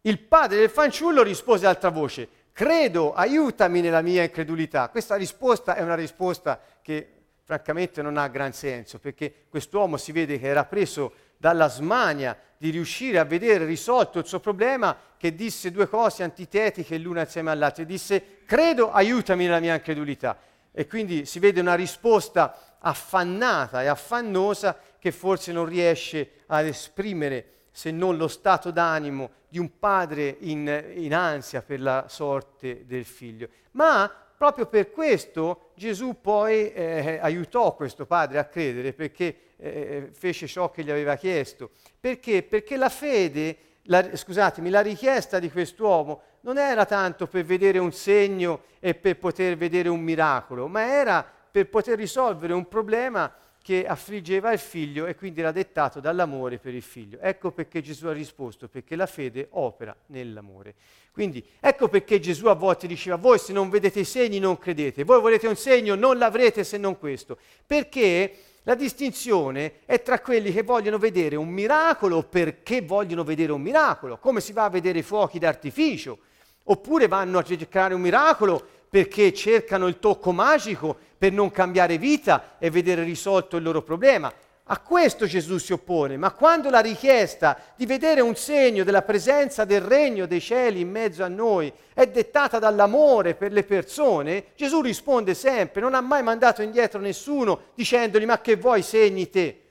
Il 0.00 0.18
padre 0.18 0.58
del 0.58 0.68
fanciullo 0.68 1.22
rispose 1.22 1.64
altra 1.64 1.90
voce, 1.90 2.28
credo, 2.54 3.12
aiutami 3.12 3.80
nella 3.80 4.00
mia 4.00 4.22
incredulità. 4.22 4.88
Questa 4.88 5.16
risposta 5.16 5.74
è 5.74 5.82
una 5.82 5.96
risposta 5.96 6.60
che 6.80 7.08
francamente 7.42 8.00
non 8.00 8.16
ha 8.16 8.28
gran 8.28 8.52
senso, 8.52 9.00
perché 9.00 9.46
quest'uomo 9.50 9.96
si 9.96 10.12
vede 10.12 10.38
che 10.38 10.46
era 10.46 10.64
preso 10.64 11.12
dalla 11.36 11.68
smania 11.68 12.38
di 12.56 12.70
riuscire 12.70 13.18
a 13.18 13.24
vedere 13.24 13.66
risolto 13.66 14.20
il 14.20 14.26
suo 14.26 14.38
problema, 14.38 14.96
che 15.18 15.34
disse 15.34 15.72
due 15.72 15.88
cose 15.88 16.22
antitetiche 16.22 16.96
l'una 16.96 17.22
insieme 17.22 17.50
all'altra. 17.50 17.82
Disse, 17.82 18.38
credo, 18.46 18.92
aiutami 18.92 19.44
nella 19.44 19.60
mia 19.60 19.74
incredulità. 19.74 20.38
E 20.72 20.86
quindi 20.86 21.26
si 21.26 21.40
vede 21.40 21.60
una 21.60 21.74
risposta 21.74 22.76
affannata 22.78 23.82
e 23.82 23.86
affannosa 23.88 24.78
che 24.98 25.10
forse 25.10 25.50
non 25.50 25.66
riesce 25.66 26.44
ad 26.46 26.66
esprimere 26.66 27.53
se 27.76 27.90
non 27.90 28.16
lo 28.16 28.28
stato 28.28 28.70
d'animo 28.70 29.30
di 29.48 29.58
un 29.58 29.80
padre 29.80 30.36
in, 30.40 30.92
in 30.94 31.12
ansia 31.12 31.60
per 31.60 31.80
la 31.80 32.04
sorte 32.06 32.86
del 32.86 33.04
figlio. 33.04 33.48
Ma 33.72 34.08
proprio 34.36 34.66
per 34.66 34.92
questo 34.92 35.70
Gesù 35.74 36.20
poi 36.20 36.72
eh, 36.72 37.18
aiutò 37.20 37.74
questo 37.74 38.06
padre 38.06 38.38
a 38.38 38.44
credere 38.44 38.92
perché 38.92 39.36
eh, 39.56 40.10
fece 40.12 40.46
ciò 40.46 40.70
che 40.70 40.84
gli 40.84 40.90
aveva 40.92 41.16
chiesto. 41.16 41.70
Perché? 41.98 42.44
Perché 42.44 42.76
la 42.76 42.88
fede, 42.88 43.56
la, 43.86 44.16
scusatemi, 44.16 44.70
la 44.70 44.80
richiesta 44.80 45.40
di 45.40 45.50
quest'uomo 45.50 46.22
non 46.42 46.58
era 46.58 46.84
tanto 46.84 47.26
per 47.26 47.44
vedere 47.44 47.78
un 47.78 47.90
segno 47.90 48.66
e 48.78 48.94
per 48.94 49.18
poter 49.18 49.56
vedere 49.56 49.88
un 49.88 50.00
miracolo, 50.00 50.68
ma 50.68 50.86
era 50.86 51.28
per 51.50 51.68
poter 51.68 51.98
risolvere 51.98 52.52
un 52.52 52.68
problema 52.68 53.32
che 53.64 53.86
affliggeva 53.86 54.52
il 54.52 54.58
figlio 54.58 55.06
e 55.06 55.14
quindi 55.14 55.40
era 55.40 55.50
dettato 55.50 55.98
dall'amore 55.98 56.58
per 56.58 56.74
il 56.74 56.82
figlio. 56.82 57.18
Ecco 57.18 57.50
perché 57.50 57.80
Gesù 57.80 58.08
ha 58.08 58.12
risposto, 58.12 58.68
perché 58.68 58.94
la 58.94 59.06
fede 59.06 59.46
opera 59.52 59.96
nell'amore. 60.08 60.74
Quindi 61.10 61.42
ecco 61.58 61.88
perché 61.88 62.20
Gesù 62.20 62.48
a 62.48 62.52
volte 62.52 62.86
diceva, 62.86 63.16
voi 63.16 63.38
se 63.38 63.54
non 63.54 63.70
vedete 63.70 64.00
i 64.00 64.04
segni 64.04 64.38
non 64.38 64.58
credete, 64.58 65.02
voi 65.04 65.18
volete 65.18 65.46
un 65.46 65.56
segno, 65.56 65.94
non 65.94 66.18
l'avrete 66.18 66.62
se 66.62 66.76
non 66.76 66.98
questo. 66.98 67.38
Perché 67.66 68.36
la 68.64 68.74
distinzione 68.74 69.76
è 69.86 70.02
tra 70.02 70.20
quelli 70.20 70.52
che 70.52 70.62
vogliono 70.62 70.98
vedere 70.98 71.36
un 71.36 71.48
miracolo 71.48 72.22
perché 72.22 72.82
vogliono 72.82 73.24
vedere 73.24 73.52
un 73.52 73.62
miracolo, 73.62 74.18
come 74.18 74.42
si 74.42 74.52
va 74.52 74.64
a 74.64 74.70
vedere 74.70 74.98
i 74.98 75.02
fuochi 75.02 75.38
d'artificio, 75.38 76.18
oppure 76.64 77.08
vanno 77.08 77.38
a 77.38 77.42
cercare 77.42 77.94
un 77.94 78.02
miracolo 78.02 78.73
perché 78.94 79.34
cercano 79.34 79.88
il 79.88 79.98
tocco 79.98 80.30
magico 80.30 80.96
per 81.18 81.32
non 81.32 81.50
cambiare 81.50 81.98
vita 81.98 82.54
e 82.60 82.70
vedere 82.70 83.02
risolto 83.02 83.56
il 83.56 83.64
loro 83.64 83.82
problema. 83.82 84.32
A 84.66 84.78
questo 84.78 85.26
Gesù 85.26 85.58
si 85.58 85.72
oppone, 85.72 86.16
ma 86.16 86.30
quando 86.30 86.70
la 86.70 86.78
richiesta 86.78 87.58
di 87.74 87.86
vedere 87.86 88.20
un 88.20 88.36
segno 88.36 88.84
della 88.84 89.02
presenza 89.02 89.64
del 89.64 89.80
regno 89.80 90.26
dei 90.26 90.40
cieli 90.40 90.78
in 90.78 90.90
mezzo 90.90 91.24
a 91.24 91.28
noi 91.28 91.72
è 91.92 92.06
dettata 92.06 92.60
dall'amore 92.60 93.34
per 93.34 93.50
le 93.50 93.64
persone, 93.64 94.44
Gesù 94.54 94.80
risponde 94.80 95.34
sempre, 95.34 95.80
non 95.80 95.94
ha 95.94 96.00
mai 96.00 96.22
mandato 96.22 96.62
indietro 96.62 97.00
nessuno 97.00 97.62
dicendogli 97.74 98.26
ma 98.26 98.40
che 98.40 98.54
vuoi 98.54 98.82
segni 98.82 99.28
te. 99.28 99.62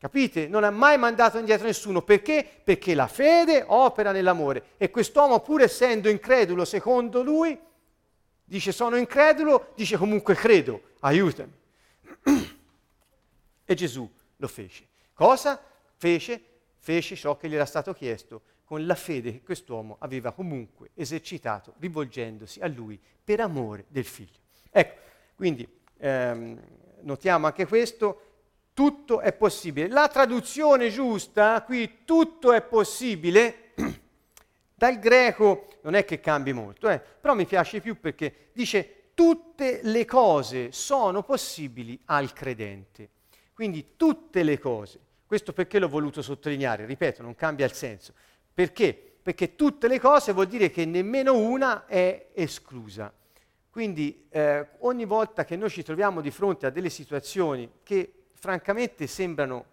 Capite? 0.00 0.48
Non 0.48 0.64
ha 0.64 0.70
mai 0.70 0.98
mandato 0.98 1.38
indietro 1.38 1.66
nessuno. 1.66 2.02
Perché? 2.02 2.44
Perché 2.64 2.96
la 2.96 3.06
fede 3.06 3.62
opera 3.68 4.10
nell'amore. 4.10 4.64
E 4.78 4.90
quest'uomo, 4.90 5.38
pur 5.38 5.62
essendo 5.62 6.08
incredulo 6.08 6.64
secondo 6.64 7.22
lui, 7.22 7.56
Dice 8.44 8.72
sono 8.72 8.96
incredulo, 8.96 9.72
dice 9.74 9.96
comunque 9.96 10.34
credo, 10.34 10.82
aiutami. 11.00 11.52
e 13.64 13.74
Gesù 13.74 14.10
lo 14.36 14.48
fece. 14.48 14.86
Cosa 15.12 15.62
fece? 15.96 16.42
Fece 16.78 17.16
ciò 17.16 17.36
che 17.36 17.48
gli 17.48 17.54
era 17.54 17.64
stato 17.64 17.94
chiesto 17.94 18.42
con 18.64 18.84
la 18.86 18.94
fede 18.94 19.32
che 19.32 19.42
quest'uomo 19.42 19.96
aveva 20.00 20.32
comunque 20.32 20.90
esercitato 20.94 21.74
rivolgendosi 21.78 22.60
a 22.60 22.66
lui 22.66 23.00
per 23.22 23.40
amore 23.40 23.86
del 23.88 24.04
figlio. 24.04 24.38
Ecco, 24.70 25.00
quindi 25.34 25.66
ehm, 25.98 26.60
notiamo 27.00 27.46
anche 27.46 27.66
questo, 27.66 28.20
tutto 28.74 29.20
è 29.20 29.32
possibile. 29.32 29.88
La 29.88 30.08
traduzione 30.08 30.90
giusta, 30.90 31.62
qui 31.62 32.00
tutto 32.04 32.52
è 32.52 32.60
possibile, 32.60 33.72
dal 34.74 34.98
greco 34.98 35.68
non 35.82 35.94
è 35.94 36.04
che 36.04 36.20
cambi 36.20 36.52
molto, 36.52 36.88
eh, 36.88 36.98
però 36.98 37.34
mi 37.34 37.46
piace 37.46 37.80
più 37.80 38.00
perché 38.00 38.50
dice 38.52 39.10
tutte 39.14 39.80
le 39.82 40.04
cose 40.04 40.72
sono 40.72 41.22
possibili 41.22 41.98
al 42.06 42.32
credente. 42.32 43.08
Quindi 43.54 43.94
tutte 43.96 44.42
le 44.42 44.58
cose. 44.58 44.98
Questo 45.26 45.52
perché 45.52 45.78
l'ho 45.78 45.88
voluto 45.88 46.22
sottolineare, 46.22 46.86
ripeto, 46.86 47.22
non 47.22 47.34
cambia 47.36 47.64
il 47.64 47.72
senso. 47.72 48.12
Perché? 48.52 48.92
Perché 49.22 49.54
tutte 49.54 49.88
le 49.88 50.00
cose 50.00 50.32
vuol 50.32 50.48
dire 50.48 50.70
che 50.70 50.84
nemmeno 50.84 51.36
una 51.36 51.86
è 51.86 52.30
esclusa. 52.34 53.12
Quindi 53.70 54.26
eh, 54.28 54.68
ogni 54.80 55.04
volta 55.04 55.44
che 55.44 55.56
noi 55.56 55.70
ci 55.70 55.82
troviamo 55.82 56.20
di 56.20 56.30
fronte 56.30 56.66
a 56.66 56.70
delle 56.70 56.90
situazioni 56.90 57.70
che 57.82 58.26
francamente 58.34 59.06
sembrano 59.06 59.64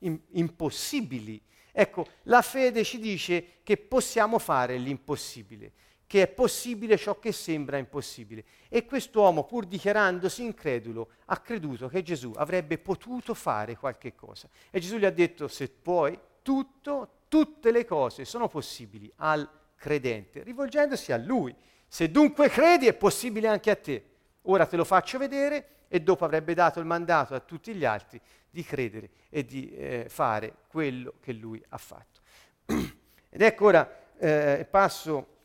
in- 0.00 0.18
impossibili 0.32 1.40
Ecco, 1.80 2.06
la 2.24 2.42
fede 2.42 2.82
ci 2.82 2.98
dice 2.98 3.60
che 3.62 3.76
possiamo 3.76 4.40
fare 4.40 4.76
l'impossibile, 4.78 5.70
che 6.08 6.22
è 6.22 6.26
possibile 6.26 6.96
ciò 6.96 7.20
che 7.20 7.30
sembra 7.30 7.76
impossibile. 7.76 8.44
E 8.68 8.84
quest'uomo, 8.84 9.44
pur 9.44 9.64
dichiarandosi 9.64 10.42
incredulo, 10.42 11.10
ha 11.26 11.38
creduto 11.38 11.86
che 11.86 12.02
Gesù 12.02 12.32
avrebbe 12.34 12.78
potuto 12.78 13.32
fare 13.32 13.76
qualche 13.76 14.16
cosa. 14.16 14.48
E 14.72 14.80
Gesù 14.80 14.96
gli 14.96 15.04
ha 15.04 15.12
detto, 15.12 15.46
se 15.46 15.68
puoi, 15.68 16.18
tutto, 16.42 17.26
tutte 17.28 17.70
le 17.70 17.84
cose 17.84 18.24
sono 18.24 18.48
possibili 18.48 19.08
al 19.18 19.48
credente, 19.76 20.42
rivolgendosi 20.42 21.12
a 21.12 21.16
lui. 21.16 21.54
Se 21.86 22.10
dunque 22.10 22.48
credi 22.48 22.88
è 22.88 22.92
possibile 22.92 23.46
anche 23.46 23.70
a 23.70 23.76
te. 23.76 24.04
Ora 24.42 24.66
te 24.66 24.76
lo 24.76 24.84
faccio 24.84 25.16
vedere 25.16 25.84
e 25.86 26.00
dopo 26.00 26.24
avrebbe 26.24 26.54
dato 26.54 26.80
il 26.80 26.86
mandato 26.86 27.36
a 27.36 27.40
tutti 27.40 27.72
gli 27.72 27.84
altri 27.84 28.20
di 28.58 28.64
credere 28.64 29.10
e 29.30 29.44
di 29.44 29.72
eh, 29.72 30.06
fare 30.08 30.52
quello 30.66 31.14
che 31.20 31.32
lui 31.32 31.62
ha 31.68 31.78
fatto. 31.78 32.20
Ed 33.30 33.40
ecco 33.40 33.66
ora 33.66 33.88
eh, 34.18 34.66
passo 34.68 35.36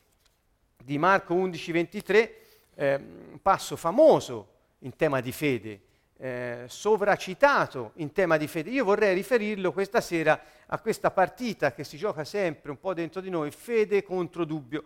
di 0.83 0.97
Marco 0.97 1.35
11, 1.35 1.71
23, 1.71 2.35
eh, 2.73 2.95
un 2.95 3.39
passo 3.39 3.75
famoso 3.75 4.47
in 4.79 4.95
tema 4.95 5.21
di 5.21 5.31
fede, 5.31 5.81
eh, 6.17 6.63
sovracitato 6.67 7.91
in 7.97 8.11
tema 8.13 8.37
di 8.37 8.47
fede. 8.47 8.71
Io 8.71 8.83
vorrei 8.83 9.13
riferirlo 9.13 9.71
questa 9.71 10.01
sera 10.01 10.41
a 10.65 10.79
questa 10.79 11.11
partita 11.11 11.71
che 11.71 11.83
si 11.83 11.97
gioca 11.97 12.23
sempre 12.25 12.71
un 12.71 12.79
po' 12.79 12.95
dentro 12.95 13.21
di 13.21 13.29
noi, 13.29 13.51
fede 13.51 14.01
contro 14.01 14.43
dubbio. 14.43 14.85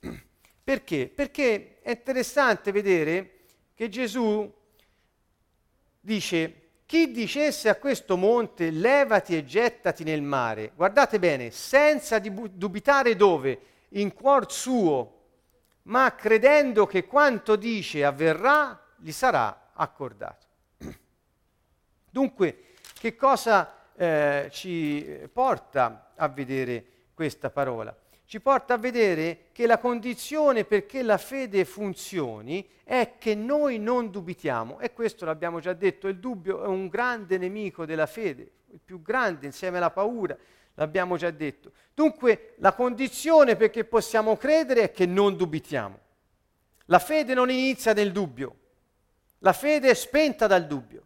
Perché? 0.64 1.08
Perché 1.08 1.78
è 1.82 1.90
interessante 1.90 2.72
vedere 2.72 3.42
che 3.74 3.88
Gesù 3.88 4.52
dice 6.00 6.59
chi 6.90 7.12
dicesse 7.12 7.68
a 7.68 7.76
questo 7.76 8.16
monte 8.16 8.72
levati 8.72 9.36
e 9.36 9.44
gettati 9.44 10.02
nel 10.02 10.22
mare, 10.22 10.72
guardate 10.74 11.20
bene, 11.20 11.52
senza 11.52 12.18
dubitare 12.18 13.14
dove, 13.14 13.60
in 13.90 14.12
cuor 14.12 14.50
suo, 14.50 15.18
ma 15.82 16.12
credendo 16.16 16.86
che 16.86 17.06
quanto 17.06 17.54
dice 17.54 18.04
avverrà, 18.04 18.76
gli 18.96 19.12
sarà 19.12 19.70
accordato. 19.72 20.46
Dunque, 22.10 22.72
che 22.98 23.14
cosa 23.14 23.72
eh, 23.94 24.48
ci 24.50 25.28
porta 25.32 26.10
a 26.16 26.26
vedere 26.26 26.84
questa 27.14 27.50
parola? 27.50 27.96
Ci 28.30 28.40
porta 28.40 28.74
a 28.74 28.78
vedere 28.78 29.46
che 29.50 29.66
la 29.66 29.78
condizione 29.78 30.64
perché 30.64 31.02
la 31.02 31.18
fede 31.18 31.64
funzioni 31.64 32.64
è 32.84 33.14
che 33.18 33.34
noi 33.34 33.80
non 33.80 34.12
dubitiamo. 34.12 34.78
E 34.78 34.92
questo 34.92 35.24
l'abbiamo 35.24 35.58
già 35.58 35.72
detto, 35.72 36.06
il 36.06 36.20
dubbio 36.20 36.62
è 36.62 36.68
un 36.68 36.86
grande 36.86 37.38
nemico 37.38 37.84
della 37.84 38.06
fede, 38.06 38.52
il 38.70 38.78
più 38.84 39.02
grande 39.02 39.46
insieme 39.46 39.78
alla 39.78 39.90
paura 39.90 40.38
l'abbiamo 40.74 41.16
già 41.16 41.32
detto. 41.32 41.72
Dunque 41.92 42.54
la 42.58 42.72
condizione 42.72 43.56
perché 43.56 43.82
possiamo 43.82 44.36
credere 44.36 44.82
è 44.82 44.90
che 44.92 45.06
non 45.06 45.36
dubitiamo. 45.36 45.98
La 46.84 47.00
fede 47.00 47.34
non 47.34 47.50
inizia 47.50 47.94
nel 47.94 48.12
dubbio, 48.12 48.54
la 49.38 49.52
fede 49.52 49.90
è 49.90 49.94
spenta 49.94 50.46
dal 50.46 50.68
dubbio. 50.68 51.02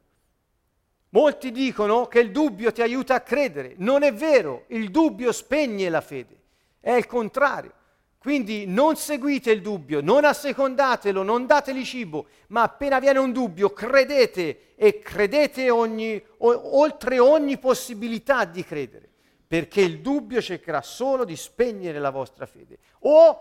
Molti 1.08 1.50
dicono 1.52 2.04
che 2.06 2.18
il 2.18 2.30
dubbio 2.30 2.70
ti 2.70 2.82
aiuta 2.82 3.14
a 3.14 3.22
credere, 3.22 3.76
non 3.78 4.02
è 4.02 4.12
vero, 4.12 4.64
il 4.66 4.90
dubbio 4.90 5.32
spegne 5.32 5.88
la 5.88 6.02
fede, 6.02 6.42
è 6.84 6.92
il 6.92 7.06
contrario. 7.06 7.72
Quindi 8.18 8.66
non 8.66 8.96
seguite 8.96 9.50
il 9.50 9.62
dubbio, 9.62 10.00
non 10.00 10.24
assecondatelo, 10.24 11.22
non 11.22 11.46
dateli 11.46 11.84
cibo, 11.84 12.26
ma 12.48 12.62
appena 12.62 12.98
viene 12.98 13.18
un 13.18 13.32
dubbio 13.32 13.72
credete 13.72 14.74
e 14.76 14.98
credete 14.98 15.70
ogni, 15.70 16.22
o, 16.38 16.78
oltre 16.78 17.18
ogni 17.18 17.58
possibilità 17.58 18.44
di 18.44 18.62
credere 18.64 19.08
perché 19.46 19.82
il 19.82 20.00
dubbio 20.00 20.40
cercherà 20.40 20.80
solo 20.82 21.24
di 21.24 21.36
spegnere 21.36 21.98
la 21.98 22.10
vostra 22.10 22.46
fede 22.46 22.78
o 23.00 23.38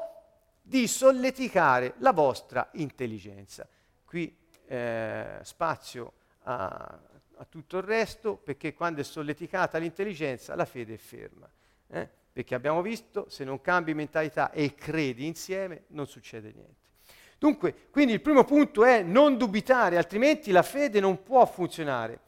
di 0.61 0.87
solleticare 0.87 1.95
la 1.97 2.11
vostra 2.11 2.69
intelligenza. 2.73 3.67
Qui 4.05 4.37
eh, 4.67 5.39
spazio 5.41 6.13
a, 6.43 6.99
a, 7.35 7.45
tutto 7.49 7.77
il 7.77 7.83
resto, 7.83 8.35
perché 8.35 8.73
quando 8.73 9.01
è 9.01 9.03
solleticata 9.03 9.77
l'intelligenza 9.77 10.55
la 10.55 10.65
fede 10.65 10.93
è 10.93 10.97
ferma. 10.97 11.49
Eh? 11.87 12.09
Perché 12.33 12.55
abbiamo 12.55 12.81
visto, 12.81 13.27
se 13.29 13.43
non 13.43 13.61
cambi 13.61 13.93
mentalità 13.93 14.49
e 14.51 14.73
credi 14.73 15.27
insieme, 15.27 15.83
non 15.89 16.07
succede 16.07 16.51
niente. 16.51 16.81
Dunque, 17.37 17.75
quindi 17.91 18.13
il 18.13 18.21
primo 18.21 18.43
punto 18.43 18.83
è 18.83 19.03
non 19.03 19.37
dubitare, 19.37 19.97
altrimenti 19.97 20.49
la 20.51 20.63
fede 20.63 20.99
non 20.99 21.21
può 21.21 21.45
funzionare. 21.45 22.19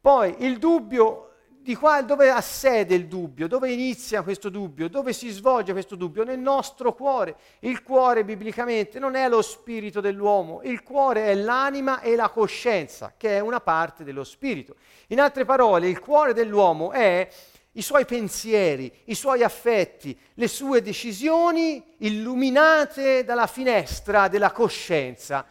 Poi 0.00 0.36
il 0.44 0.58
dubbio 0.58 1.30
di 1.62 1.74
qua 1.74 2.00
dove 2.02 2.30
ha 2.30 2.40
sede 2.40 2.94
il 2.94 3.06
dubbio, 3.06 3.46
dove 3.46 3.70
inizia 3.70 4.22
questo 4.22 4.48
dubbio, 4.48 4.88
dove 4.88 5.12
si 5.12 5.28
svolge 5.28 5.72
questo 5.72 5.94
dubbio? 5.94 6.24
Nel 6.24 6.38
nostro 6.38 6.94
cuore. 6.94 7.36
Il 7.60 7.82
cuore 7.82 8.24
biblicamente 8.24 8.98
non 8.98 9.14
è 9.14 9.28
lo 9.28 9.42
spirito 9.42 10.00
dell'uomo, 10.00 10.60
il 10.62 10.82
cuore 10.82 11.24
è 11.24 11.34
l'anima 11.34 12.00
e 12.00 12.16
la 12.16 12.30
coscienza, 12.30 13.14
che 13.16 13.36
è 13.36 13.40
una 13.40 13.60
parte 13.60 14.04
dello 14.04 14.24
spirito. 14.24 14.76
In 15.08 15.20
altre 15.20 15.44
parole, 15.44 15.88
il 15.88 16.00
cuore 16.00 16.32
dell'uomo 16.32 16.92
è 16.92 17.28
i 17.72 17.82
suoi 17.82 18.04
pensieri, 18.04 18.92
i 19.04 19.14
suoi 19.14 19.42
affetti, 19.42 20.18
le 20.34 20.48
sue 20.48 20.82
decisioni 20.82 21.82
illuminate 21.98 23.24
dalla 23.24 23.46
finestra 23.46 24.28
della 24.28 24.50
coscienza 24.50 25.46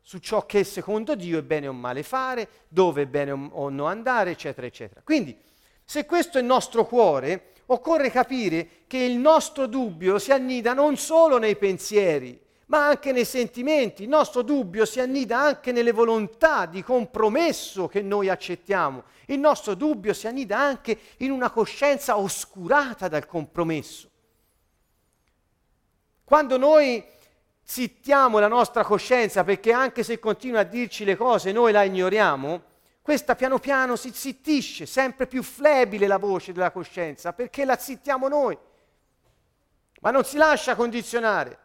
su 0.00 0.18
ciò 0.18 0.46
che 0.46 0.62
secondo 0.62 1.16
Dio 1.16 1.38
è 1.38 1.42
bene 1.42 1.66
o 1.66 1.72
male 1.72 2.04
fare, 2.04 2.48
dove 2.68 3.02
è 3.02 3.06
bene 3.06 3.32
o 3.32 3.68
no 3.70 3.86
andare, 3.86 4.30
eccetera, 4.30 4.64
eccetera. 4.64 5.00
Quindi, 5.02 5.36
se 5.84 6.06
questo 6.06 6.38
è 6.38 6.40
il 6.40 6.46
nostro 6.46 6.86
cuore, 6.86 7.54
occorre 7.66 8.10
capire 8.12 8.68
che 8.86 8.98
il 8.98 9.16
nostro 9.16 9.66
dubbio 9.66 10.20
si 10.20 10.30
annida 10.30 10.74
non 10.74 10.96
solo 10.96 11.38
nei 11.38 11.56
pensieri, 11.56 12.40
ma 12.66 12.86
anche 12.86 13.12
nei 13.12 13.24
sentimenti. 13.24 14.02
Il 14.02 14.08
nostro 14.08 14.42
dubbio 14.42 14.84
si 14.84 15.00
annida 15.00 15.38
anche 15.38 15.72
nelle 15.72 15.92
volontà 15.92 16.66
di 16.66 16.82
compromesso 16.82 17.86
che 17.86 18.02
noi 18.02 18.28
accettiamo. 18.28 19.04
Il 19.26 19.38
nostro 19.38 19.74
dubbio 19.74 20.12
si 20.12 20.26
annida 20.26 20.58
anche 20.58 20.98
in 21.18 21.30
una 21.30 21.50
coscienza 21.50 22.18
oscurata 22.18 23.08
dal 23.08 23.26
compromesso. 23.26 24.10
Quando 26.24 26.56
noi 26.56 27.04
zittiamo 27.62 28.38
la 28.38 28.48
nostra 28.48 28.84
coscienza 28.84 29.44
perché 29.44 29.72
anche 29.72 30.02
se 30.02 30.18
continua 30.18 30.60
a 30.60 30.64
dirci 30.64 31.04
le 31.04 31.16
cose 31.16 31.52
noi 31.52 31.72
la 31.72 31.84
ignoriamo, 31.84 32.62
questa 33.00 33.36
piano 33.36 33.60
piano 33.60 33.94
si 33.94 34.10
zittisce, 34.12 34.86
sempre 34.86 35.28
più 35.28 35.44
flebile 35.44 36.08
la 36.08 36.18
voce 36.18 36.52
della 36.52 36.72
coscienza 36.72 37.32
perché 37.32 37.64
la 37.64 37.76
zittiamo 37.76 38.26
noi, 38.26 38.58
ma 40.00 40.10
non 40.10 40.24
si 40.24 40.36
lascia 40.36 40.74
condizionare. 40.74 41.58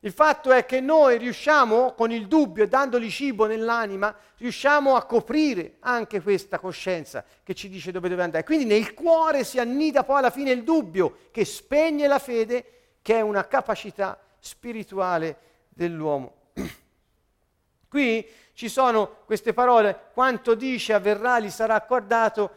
Il 0.00 0.12
fatto 0.12 0.52
è 0.52 0.66
che 0.66 0.80
noi 0.80 1.18
riusciamo, 1.18 1.94
con 1.94 2.12
il 2.12 2.28
dubbio 2.28 2.64
e 2.64 2.68
dandogli 2.68 3.10
cibo 3.10 3.46
nell'anima, 3.46 4.14
riusciamo 4.36 4.94
a 4.94 5.04
coprire 5.04 5.76
anche 5.80 6.20
questa 6.20 6.58
coscienza 6.58 7.24
che 7.42 7.54
ci 7.54 7.68
dice 7.68 7.90
dove 7.92 8.08
deve 8.08 8.22
andare. 8.22 8.44
Quindi 8.44 8.66
nel 8.66 8.92
cuore 8.94 9.42
si 9.42 9.58
annida 9.58 10.04
poi 10.04 10.18
alla 10.18 10.30
fine 10.30 10.50
il 10.50 10.62
dubbio 10.62 11.18
che 11.30 11.44
spegne 11.44 12.06
la 12.06 12.18
fede, 12.18 12.64
che 13.00 13.16
è 13.16 13.20
una 13.20 13.46
capacità 13.48 14.20
spirituale 14.38 15.38
dell'uomo. 15.70 16.34
Qui 17.88 18.28
ci 18.52 18.68
sono 18.68 19.22
queste 19.24 19.52
parole, 19.52 20.10
quanto 20.12 20.54
dice 20.54 20.92
avverrà, 20.92 21.40
gli 21.40 21.50
sarà 21.50 21.74
accordato, 21.74 22.50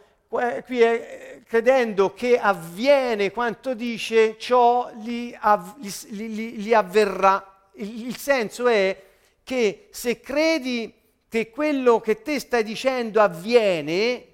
qui 0.64 0.80
è 0.80 1.42
credendo 1.46 2.14
che 2.14 2.38
avviene 2.38 3.30
quanto 3.30 3.74
dice, 3.74 4.38
ciò 4.38 4.90
gli, 4.94 5.36
av- 5.38 5.78
gli, 5.78 5.90
gli, 6.08 6.56
gli 6.58 6.72
avverrà. 6.72 7.68
Il, 7.74 8.06
il 8.06 8.16
senso 8.16 8.68
è 8.68 9.02
che 9.42 9.88
se 9.90 10.20
credi 10.20 10.94
che 11.28 11.50
quello 11.50 12.00
che 12.00 12.22
te 12.22 12.38
stai 12.38 12.62
dicendo 12.62 13.20
avviene, 13.20 14.26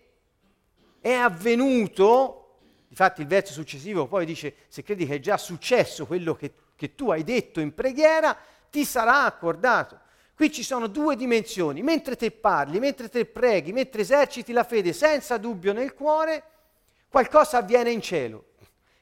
è 1.01 1.13
avvenuto, 1.13 2.59
infatti 2.89 3.23
il 3.23 3.27
verso 3.27 3.53
successivo 3.53 4.07
poi 4.07 4.25
dice 4.27 4.55
se 4.69 4.83
credi 4.83 5.07
che 5.07 5.17
è 5.17 5.21
già 5.21 5.37
successo 5.37 6.07
quello 6.07 6.35
che 6.35 6.53
che 6.77 6.95
tu 6.95 7.11
hai 7.11 7.25
detto 7.25 7.59
in 7.61 7.75
preghiera 7.75 8.37
ti 8.71 8.85
sarà 8.85 9.25
accordato. 9.25 9.99
Qui 10.37 10.53
ci 10.53 10.63
sono 10.63 10.87
due 10.87 11.17
dimensioni. 11.17 11.83
Mentre 11.83 12.15
te 12.15 12.31
parli, 12.31 12.79
mentre 12.79 13.09
te 13.09 13.25
preghi, 13.25 13.73
mentre 13.73 14.03
eserciti 14.03 14.53
la 14.53 14.65
fede 14.65 14.93
senza 14.93 15.39
dubbio 15.39 15.73
nel 15.73 15.95
cuore, 15.95 16.43
qualcosa 17.09 17.57
avviene 17.57 17.91
in 17.91 18.03
cielo 18.03 18.45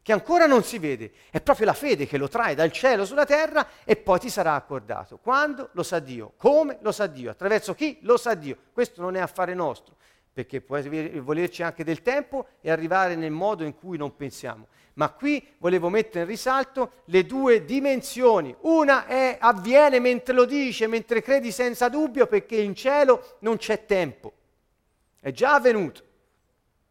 che 0.04 0.12
ancora 0.12 0.44
non 0.44 0.62
si 0.62 0.78
vede. 0.78 1.10
È 1.30 1.40
proprio 1.40 1.64
la 1.64 1.72
fede 1.72 2.06
che 2.06 2.18
lo 2.18 2.28
trae 2.28 2.54
dal 2.54 2.70
cielo 2.70 3.06
sulla 3.06 3.24
terra 3.24 3.66
e 3.84 3.96
poi 3.96 4.20
ti 4.20 4.28
sarà 4.28 4.54
accordato. 4.54 5.16
Quando? 5.16 5.70
Lo 5.72 5.82
sa 5.82 5.98
Dio. 5.98 6.34
Come? 6.36 6.76
Lo 6.82 6.92
sa 6.92 7.06
Dio. 7.06 7.30
Attraverso 7.30 7.74
chi? 7.74 7.98
Lo 8.02 8.18
sa 8.18 8.34
Dio. 8.34 8.58
Questo 8.72 9.00
non 9.00 9.16
è 9.16 9.20
affare 9.20 9.54
nostro, 9.54 9.96
perché 10.30 10.60
può 10.60 10.78
volerci 11.22 11.62
anche 11.62 11.84
del 11.84 12.02
tempo 12.02 12.48
e 12.60 12.70
arrivare 12.70 13.16
nel 13.16 13.30
modo 13.30 13.64
in 13.64 13.74
cui 13.74 13.96
non 13.96 14.14
pensiamo 14.14 14.68
ma 14.94 15.10
qui 15.10 15.44
volevo 15.58 15.88
mettere 15.88 16.20
in 16.20 16.26
risalto 16.30 17.02
le 17.06 17.26
due 17.26 17.64
dimensioni. 17.64 18.54
Una 18.60 19.06
è 19.06 19.36
avviene 19.40 19.98
mentre 19.98 20.34
lo 20.34 20.44
dice, 20.44 20.86
mentre 20.86 21.22
credi 21.22 21.50
senza 21.50 21.88
dubbio, 21.88 22.26
perché 22.26 22.56
in 22.56 22.74
cielo 22.74 23.36
non 23.40 23.56
c'è 23.56 23.86
tempo. 23.86 24.32
È 25.18 25.30
già 25.32 25.54
avvenuto. 25.54 26.02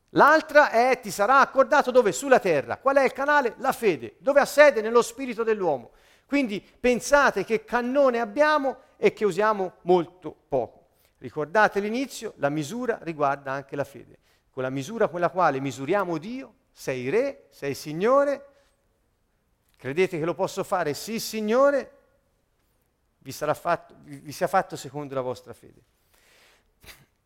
L'altra 0.09 0.69
è 0.69 0.99
ti 0.99 1.11
sarà 1.11 1.39
accordato 1.39 1.91
dove? 1.91 2.11
Sulla 2.11 2.39
terra. 2.39 2.77
Qual 2.77 2.97
è 2.97 3.03
il 3.03 3.13
canale? 3.13 3.55
La 3.57 3.71
fede, 3.71 4.15
dove 4.19 4.39
ha 4.39 4.45
sede 4.45 4.81
nello 4.81 5.01
spirito 5.01 5.43
dell'uomo. 5.43 5.91
Quindi 6.25 6.61
pensate 6.61 7.45
che 7.45 7.63
cannone 7.63 8.19
abbiamo 8.19 8.77
e 8.97 9.13
che 9.13 9.25
usiamo 9.25 9.73
molto 9.81 10.35
poco. 10.47 10.81
Ricordate 11.19 11.79
l'inizio, 11.79 12.33
la 12.37 12.49
misura 12.49 12.99
riguarda 13.01 13.51
anche 13.51 13.75
la 13.75 13.83
fede. 13.85 14.17
Con 14.51 14.63
la 14.63 14.69
misura 14.69 15.07
con 15.07 15.19
la 15.19 15.29
quale 15.29 15.59
misuriamo 15.59 16.17
Dio, 16.17 16.53
sei 16.73 17.09
re, 17.09 17.47
sei 17.51 17.75
Signore, 17.75 18.47
credete 19.77 20.17
che 20.17 20.25
lo 20.25 20.33
posso 20.33 20.63
fare? 20.63 20.93
Sì, 20.95 21.19
Signore, 21.19 21.91
vi, 23.19 23.31
fatto, 23.31 23.95
vi 24.01 24.31
sia 24.31 24.47
fatto 24.47 24.75
secondo 24.75 25.13
la 25.13 25.21
vostra 25.21 25.53
fede. 25.53 25.81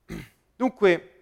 Dunque, 0.55 1.13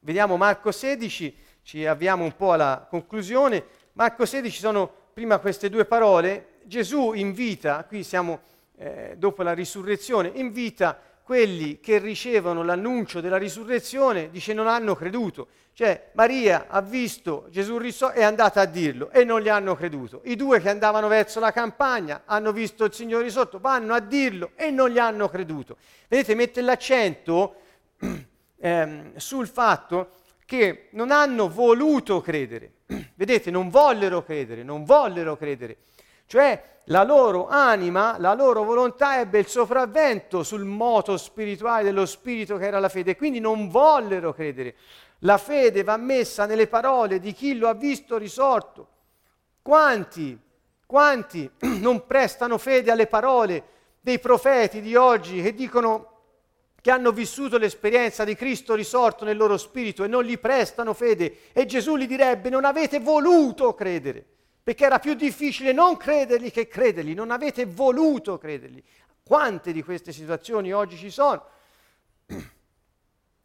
vediamo 0.00 0.36
Marco 0.36 0.70
16, 0.70 1.36
ci 1.62 1.84
avviamo 1.84 2.24
un 2.24 2.36
po' 2.36 2.52
alla 2.52 2.86
conclusione. 2.88 3.66
Marco 3.92 4.24
16 4.24 4.58
sono 4.58 4.92
prima 5.12 5.38
queste 5.38 5.68
due 5.68 5.84
parole. 5.84 6.60
Gesù 6.64 7.12
invita, 7.12 7.84
qui 7.84 8.04
siamo 8.04 8.40
eh, 8.76 9.14
dopo 9.16 9.42
la 9.42 9.52
risurrezione, 9.52 10.28
invita 10.34 10.98
quelli 11.24 11.80
che 11.80 11.96
ricevono 11.98 12.62
l'annuncio 12.62 13.22
della 13.22 13.38
risurrezione, 13.38 14.28
dice 14.30 14.52
non 14.52 14.68
hanno 14.68 14.94
creduto. 14.94 15.48
Cioè 15.72 16.10
Maria 16.12 16.66
ha 16.68 16.82
visto 16.82 17.46
Gesù 17.50 17.78
risorto 17.78 18.14
è 18.14 18.22
andata 18.22 18.60
a 18.60 18.66
dirlo 18.66 19.10
e 19.10 19.24
non 19.24 19.40
gli 19.40 19.48
hanno 19.48 19.74
creduto. 19.74 20.20
I 20.24 20.36
due 20.36 20.60
che 20.60 20.68
andavano 20.68 21.08
verso 21.08 21.40
la 21.40 21.50
campagna 21.50 22.22
hanno 22.26 22.52
visto 22.52 22.84
il 22.84 22.92
Signore 22.92 23.24
risorto, 23.24 23.58
vanno 23.58 23.94
a 23.94 24.00
dirlo 24.00 24.50
e 24.54 24.70
non 24.70 24.90
gli 24.90 24.98
hanno 24.98 25.30
creduto. 25.30 25.78
Vedete, 26.08 26.34
mette 26.34 26.60
l'accento 26.60 27.54
ehm, 28.60 29.16
sul 29.16 29.48
fatto 29.48 30.10
che 30.44 30.88
non 30.90 31.10
hanno 31.10 31.48
voluto 31.48 32.20
credere. 32.20 32.72
Vedete, 33.16 33.50
non 33.50 33.70
vollero 33.70 34.22
credere, 34.22 34.62
non 34.62 34.84
vollero 34.84 35.38
credere. 35.38 35.78
Cioè 36.26 36.72
la 36.88 37.02
loro 37.02 37.48
anima, 37.48 38.16
la 38.18 38.34
loro 38.34 38.62
volontà 38.62 39.18
ebbe 39.20 39.38
il 39.38 39.46
sopravvento 39.46 40.42
sul 40.42 40.64
moto 40.64 41.16
spirituale 41.16 41.84
dello 41.84 42.04
spirito 42.04 42.56
che 42.58 42.66
era 42.66 42.78
la 42.78 42.90
fede, 42.90 43.16
quindi 43.16 43.40
non 43.40 43.68
vollero 43.68 44.34
credere. 44.34 44.74
La 45.20 45.38
fede 45.38 45.82
va 45.82 45.96
messa 45.96 46.44
nelle 46.44 46.66
parole 46.66 47.20
di 47.20 47.32
chi 47.32 47.56
lo 47.56 47.68
ha 47.68 47.74
visto 47.74 48.18
risorto. 48.18 48.88
Quanti, 49.62 50.38
quanti 50.84 51.50
non 51.80 52.06
prestano 52.06 52.58
fede 52.58 52.90
alle 52.90 53.06
parole 53.06 53.64
dei 54.00 54.18
profeti 54.18 54.82
di 54.82 54.94
oggi 54.94 55.40
che 55.40 55.54
dicono 55.54 56.10
che 56.82 56.90
hanno 56.90 57.12
vissuto 57.12 57.56
l'esperienza 57.56 58.24
di 58.24 58.34
Cristo 58.34 58.74
risorto 58.74 59.24
nel 59.24 59.38
loro 59.38 59.56
spirito 59.56 60.04
e 60.04 60.06
non 60.06 60.22
gli 60.22 60.38
prestano 60.38 60.92
fede 60.92 61.50
e 61.54 61.64
Gesù 61.64 61.96
gli 61.96 62.06
direbbe 62.06 62.50
non 62.50 62.66
avete 62.66 63.00
voluto 63.00 63.72
credere 63.72 64.26
perché 64.64 64.86
era 64.86 64.98
più 64.98 65.12
difficile 65.12 65.72
non 65.72 65.98
credergli 65.98 66.50
che 66.50 66.66
credergli, 66.66 67.14
non 67.14 67.30
avete 67.30 67.66
voluto 67.66 68.38
credergli. 68.38 68.82
Quante 69.22 69.72
di 69.72 69.82
queste 69.82 70.10
situazioni 70.10 70.72
oggi 70.72 70.96
ci 70.96 71.10
sono? 71.10 71.44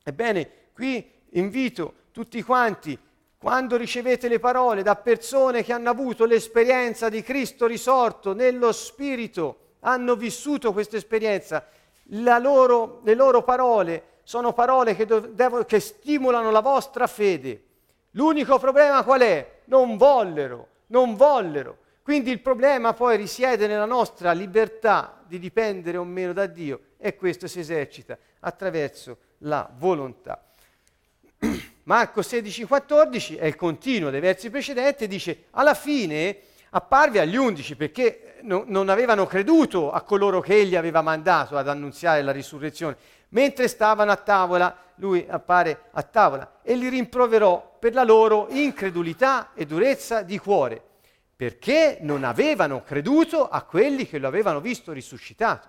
Ebbene, 0.02 0.52
qui 0.74 1.12
invito 1.32 1.94
tutti 2.14 2.42
quanti, 2.42 2.98
quando 3.38 3.76
ricevete 3.76 4.30
le 4.30 4.40
parole 4.40 4.82
da 4.82 4.96
persone 4.96 5.62
che 5.62 5.74
hanno 5.74 5.90
avuto 5.90 6.24
l'esperienza 6.24 7.10
di 7.10 7.22
Cristo 7.22 7.68
risorto 7.68 8.34
nello 8.34 8.72
Spirito, 8.72 9.74
hanno 9.82 10.16
vissuto 10.16 10.72
questa 10.72 10.96
esperienza, 10.96 11.68
loro, 12.12 13.02
le 13.04 13.14
loro 13.14 13.44
parole 13.44 14.20
sono 14.24 14.54
parole 14.54 14.96
che, 14.96 15.06
devo, 15.06 15.66
che 15.66 15.82
stimolano 15.82 16.50
la 16.50 16.62
vostra 16.62 17.08
fede. 17.08 17.64
L'unico 18.12 18.58
problema 18.58 19.04
qual 19.04 19.20
è? 19.20 19.60
Non 19.66 19.98
vollero 19.98 20.68
non 20.90 21.16
vollero. 21.16 21.78
Quindi 22.02 22.32
il 22.32 22.40
problema 22.40 22.94
poi 22.94 23.18
risiede 23.18 23.68
nella 23.68 23.86
nostra 23.86 24.32
libertà 24.32 25.22
di 25.28 25.38
dipendere 25.38 25.98
o 25.98 26.04
meno 26.04 26.34
da 26.34 26.46
Dio 26.48 26.82
e 26.98 27.16
questo 27.16 27.48
si 27.48 27.60
esercita 27.60 28.18
attraverso 28.40 29.18
la 29.40 29.70
volontà. 29.78 30.44
Marco 31.84 32.22
16,14 32.22 33.38
è 33.38 33.46
il 33.46 33.56
continuo 33.56 34.10
dei 34.10 34.20
versi 34.20 34.50
precedenti, 34.50 35.08
dice 35.08 35.46
alla 35.52 35.74
fine 35.74 36.38
apparve 36.72 37.20
agli 37.20 37.36
undici 37.36 37.76
perché 37.76 38.38
no, 38.42 38.64
non 38.68 38.90
avevano 38.90 39.26
creduto 39.26 39.92
a 39.92 40.02
coloro 40.02 40.40
che 40.40 40.56
egli 40.56 40.76
aveva 40.76 41.02
mandato 41.02 41.58
ad 41.58 41.68
annunziare 41.68 42.22
la 42.22 42.32
risurrezione. 42.32 42.98
Mentre 43.30 43.68
stavano 43.68 44.12
a 44.12 44.16
tavola, 44.16 44.76
lui 44.96 45.26
appare 45.28 45.90
a 45.92 46.04
tavola 46.04 46.60
e 46.62 46.76
li 46.76 46.90
rimproverò 46.90 47.78
per 47.80 47.94
la 47.94 48.04
loro 48.04 48.48
incredulità 48.50 49.52
e 49.54 49.66
durezza 49.66 50.22
di 50.24 50.38
cuore, 50.38 50.82
perché 51.36 52.00
non 52.02 52.24
avevano 52.24 52.84
creduto 52.84 53.48
a 53.48 53.62
quelli 53.64 54.08
che 54.08 54.18
lo 54.18 54.28
avevano 54.28 54.60
visto 54.60 54.92
risuscitato. 54.92 55.68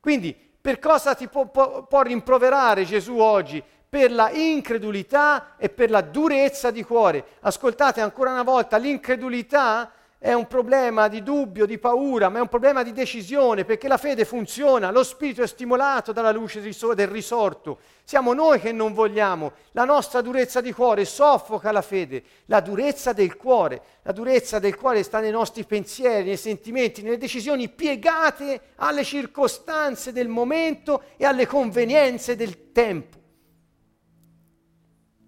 Quindi, 0.00 0.34
per 0.34 0.78
cosa 0.78 1.14
ti 1.14 1.28
può, 1.28 1.46
può, 1.46 1.84
può 1.84 2.02
rimproverare 2.02 2.84
Gesù 2.84 3.18
oggi? 3.18 3.62
Per 3.88 4.10
la 4.10 4.30
incredulità 4.30 5.56
e 5.56 5.68
per 5.68 5.90
la 5.90 6.00
durezza 6.00 6.70
di 6.70 6.82
cuore. 6.82 7.24
Ascoltate 7.40 8.00
ancora 8.00 8.30
una 8.30 8.42
volta, 8.42 8.76
l'incredulità 8.76 9.92
è 10.24 10.32
un 10.32 10.46
problema 10.46 11.08
di 11.08 11.22
dubbio, 11.22 11.66
di 11.66 11.76
paura, 11.76 12.30
ma 12.30 12.38
è 12.38 12.40
un 12.40 12.48
problema 12.48 12.82
di 12.82 12.92
decisione, 12.92 13.66
perché 13.66 13.88
la 13.88 13.98
fede 13.98 14.24
funziona, 14.24 14.90
lo 14.90 15.04
spirito 15.04 15.42
è 15.42 15.46
stimolato 15.46 16.12
dalla 16.12 16.32
luce 16.32 16.62
del 16.62 17.08
risorto. 17.08 17.80
Siamo 18.04 18.32
noi 18.32 18.58
che 18.58 18.72
non 18.72 18.94
vogliamo, 18.94 19.52
la 19.72 19.84
nostra 19.84 20.22
durezza 20.22 20.62
di 20.62 20.72
cuore 20.72 21.04
soffoca 21.04 21.70
la 21.72 21.82
fede, 21.82 22.22
la 22.46 22.60
durezza 22.60 23.12
del 23.12 23.36
cuore, 23.36 23.82
la 24.00 24.12
durezza 24.12 24.58
del 24.58 24.76
cuore 24.76 25.02
sta 25.02 25.20
nei 25.20 25.30
nostri 25.30 25.64
pensieri, 25.64 26.24
nei 26.24 26.38
sentimenti, 26.38 27.02
nelle 27.02 27.18
decisioni 27.18 27.68
piegate 27.68 28.72
alle 28.76 29.04
circostanze 29.04 30.10
del 30.10 30.28
momento 30.28 31.02
e 31.18 31.26
alle 31.26 31.46
convenienze 31.46 32.34
del 32.34 32.72
tempo. 32.72 33.23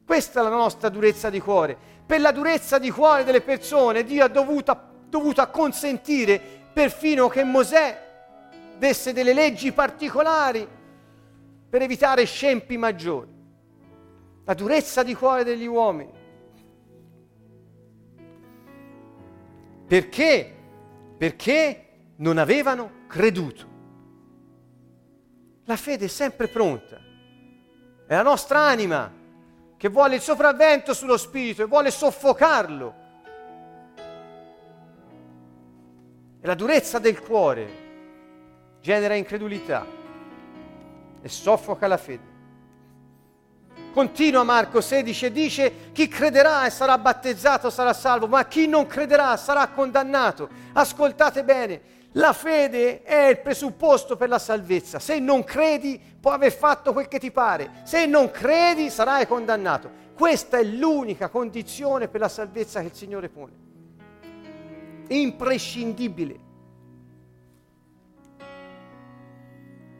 Questa 0.07 0.41
è 0.41 0.43
la 0.43 0.49
nostra 0.49 0.89
durezza 0.89 1.29
di 1.29 1.41
cuore 1.41 1.95
per 2.07 2.21
la 2.21 2.31
durezza 2.31 2.79
di 2.79 2.89
cuore 2.89 3.25
delle 3.25 3.41
persone, 3.41 4.05
Dio 4.05 4.25
ha 4.25 4.29
dovuto, 4.29 4.81
dovuto 5.09 5.41
acconsentire 5.41 6.41
perfino 6.73 7.27
che 7.27 7.43
Mosè 7.43 8.05
desse 8.79 9.13
delle 9.13 9.35
leggi 9.35 9.73
particolari 9.73 10.67
per 11.69 11.83
evitare 11.83 12.25
scempi 12.25 12.77
maggiori. 12.77 13.35
La 14.45 14.55
durezza 14.55 15.03
di 15.03 15.15
cuore 15.15 15.43
degli 15.43 15.67
uomini. 15.67 16.13
Perché? 19.89 20.55
Perché 21.19 21.89
non 22.17 22.39
avevano 22.39 23.07
creduto. 23.09 23.75
La 25.65 25.77
fede 25.77 26.05
è 26.05 26.09
sempre 26.09 26.47
pronta. 26.47 27.01
È 28.07 28.15
la 28.15 28.23
nostra 28.23 28.61
anima 28.61 29.13
che 29.77 29.89
vuole 29.89 30.17
il 30.17 30.21
sopravvento 30.21 30.95
sullo 30.95 31.17
spirito 31.17 31.63
e 31.63 31.67
vuole 31.67 31.91
soffocarlo. 31.91 32.95
E 36.41 36.47
la 36.47 36.55
durezza 36.55 36.99
del 36.99 37.21
cuore 37.21 37.85
genera 38.81 39.15
incredulità 39.15 39.85
e 41.21 41.29
soffoca 41.29 41.87
la 41.87 41.97
fede. 41.97 42.35
Continua 43.93 44.43
Marco 44.43 44.81
16 44.81 45.25
e 45.25 45.33
dice 45.33 45.73
chi 45.93 46.07
crederà 46.07 46.67
e 46.67 46.71
sarà 46.71 46.99
battezzato 46.99 47.71
sarà 47.71 47.93
salvo, 47.93 48.27
ma 48.29 48.45
chi 48.45 48.67
non 48.67 48.87
crederà 48.87 49.37
sarà 49.37 49.67
condannato. 49.69 50.49
Ascoltate 50.75 51.43
bene, 51.45 51.81
la 52.17 52.33
fede 52.33 53.03
è 53.03 53.29
il 53.29 53.41
presupposto 53.41 54.17
per 54.17 54.29
la 54.29 54.39
salvezza. 54.39 54.99
Se 54.99 55.19
non 55.19 55.45
credi, 55.45 56.01
puoi 56.21 56.35
aver 56.35 56.53
fatto 56.53 56.93
quel 56.93 57.09
che 57.09 57.19
ti 57.19 57.31
pare. 57.31 57.83
Se 57.85 58.07
non 58.07 58.31
credi, 58.31 58.89
sarai 58.91 59.27
condannato. 59.27 60.05
Questa 60.15 60.59
è 60.59 60.65
l'unica 60.65 61.29
condizione 61.29 62.09
per 62.09 62.21
la 62.21 62.29
salvezza 62.29 62.81
che 62.81 62.87
il 62.87 62.95
Signore 62.95 63.29
pone. 63.29 63.53
Imprescindibile. 65.09 66.45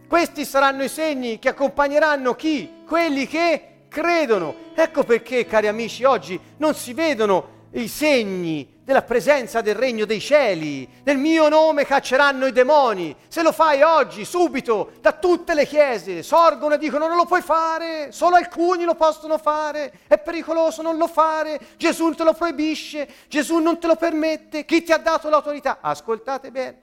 Questi 0.09 0.45
saranno 0.47 0.85
i 0.85 0.89
segni 0.89 1.39
che 1.39 1.51
accompagneranno 1.51 2.35
chi? 2.35 2.83
Quelli 2.87 3.27
che 3.27 3.85
credono. 3.89 4.55
Ecco 4.75 5.05
perché, 5.05 5.45
cari 5.45 5.67
amici, 5.67 6.05
oggi 6.05 6.41
non 6.57 6.75
si 6.75 6.95
vedono 6.95 7.56
i 7.81 7.89
segni 7.89 8.75
della 8.83 9.03
presenza 9.03 9.61
del 9.61 9.75
regno 9.75 10.05
dei 10.05 10.21
cieli. 10.21 10.89
Nel 11.03 11.19
mio 11.19 11.49
nome 11.49 11.85
cacceranno 11.85 12.47
i 12.47 12.53
demoni. 12.53 13.15
Se 13.29 13.43
lo 13.43 13.53
fai 13.53 13.83
oggi, 13.83 14.25
subito, 14.25 14.93
da 15.01 15.13
tutte 15.13 15.55
le 15.55 15.67
chiese, 15.67 16.23
sorgono 16.23 16.75
e 16.75 16.79
dicono 16.79 17.09
non 17.09 17.17
lo 17.17 17.27
puoi 17.27 17.43
fare, 17.43 18.13
solo 18.13 18.37
alcuni 18.37 18.85
lo 18.85 18.95
possono 18.95 19.39
fare, 19.39 20.01
è 20.07 20.19
pericoloso 20.19 20.83
non 20.83 20.97
lo 20.97 21.09
fare, 21.09 21.61
Gesù 21.77 22.13
te 22.13 22.25
lo 22.25 22.33
proibisce, 22.33 23.09
Gesù 23.29 23.59
non 23.59 23.79
te 23.81 23.89
lo 23.89 23.97
permette, 23.97 24.65
chi 24.65 24.83
ti 24.83 24.93
ha 24.93 24.99
dato 24.99 25.29
l'autorità? 25.29 25.79
Ascoltate 25.81 26.51
bene. 26.51 26.83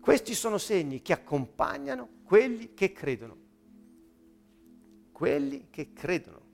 Questi 0.00 0.34
sono 0.34 0.58
segni 0.58 1.02
che 1.02 1.12
accompagnano 1.12 2.08
quelli 2.24 2.74
che 2.74 2.92
credono. 2.92 3.36
Quelli 5.12 5.68
che 5.70 5.92
credono. 5.92 6.47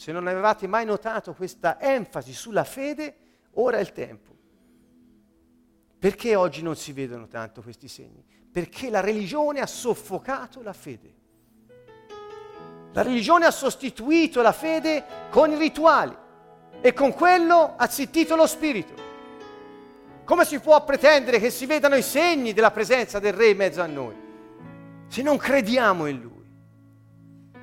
Se 0.00 0.12
non 0.12 0.26
avevate 0.26 0.66
mai 0.66 0.86
notato 0.86 1.34
questa 1.34 1.78
enfasi 1.78 2.32
sulla 2.32 2.64
fede, 2.64 3.16
ora 3.56 3.76
è 3.76 3.80
il 3.80 3.92
tempo. 3.92 4.34
Perché 5.98 6.34
oggi 6.36 6.62
non 6.62 6.74
si 6.74 6.92
vedono 6.92 7.28
tanto 7.28 7.60
questi 7.60 7.86
segni? 7.86 8.24
Perché 8.50 8.88
la 8.88 9.00
religione 9.00 9.60
ha 9.60 9.66
soffocato 9.66 10.62
la 10.62 10.72
fede. 10.72 11.14
La 12.92 13.02
religione 13.02 13.44
ha 13.44 13.50
sostituito 13.50 14.40
la 14.40 14.52
fede 14.52 15.04
con 15.28 15.50
i 15.50 15.58
rituali 15.58 16.16
e 16.80 16.94
con 16.94 17.12
quello 17.12 17.74
ha 17.76 17.86
zittito 17.86 18.36
lo 18.36 18.46
spirito. 18.46 18.94
Come 20.24 20.46
si 20.46 20.60
può 20.60 20.82
pretendere 20.82 21.38
che 21.38 21.50
si 21.50 21.66
vedano 21.66 21.96
i 21.96 22.02
segni 22.02 22.54
della 22.54 22.70
presenza 22.70 23.18
del 23.18 23.34
Re 23.34 23.50
in 23.50 23.58
mezzo 23.58 23.82
a 23.82 23.86
noi 23.86 24.16
se 25.08 25.20
non 25.20 25.36
crediamo 25.36 26.06
in 26.06 26.20
Lui, 26.22 26.50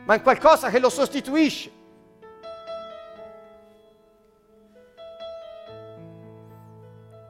ma 0.05 0.13
in 0.13 0.21
qualcosa 0.21 0.69
che 0.69 0.77
lo 0.77 0.91
sostituisce? 0.91 1.76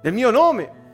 Nel 0.02 0.14
mio 0.14 0.32
nome 0.32 0.86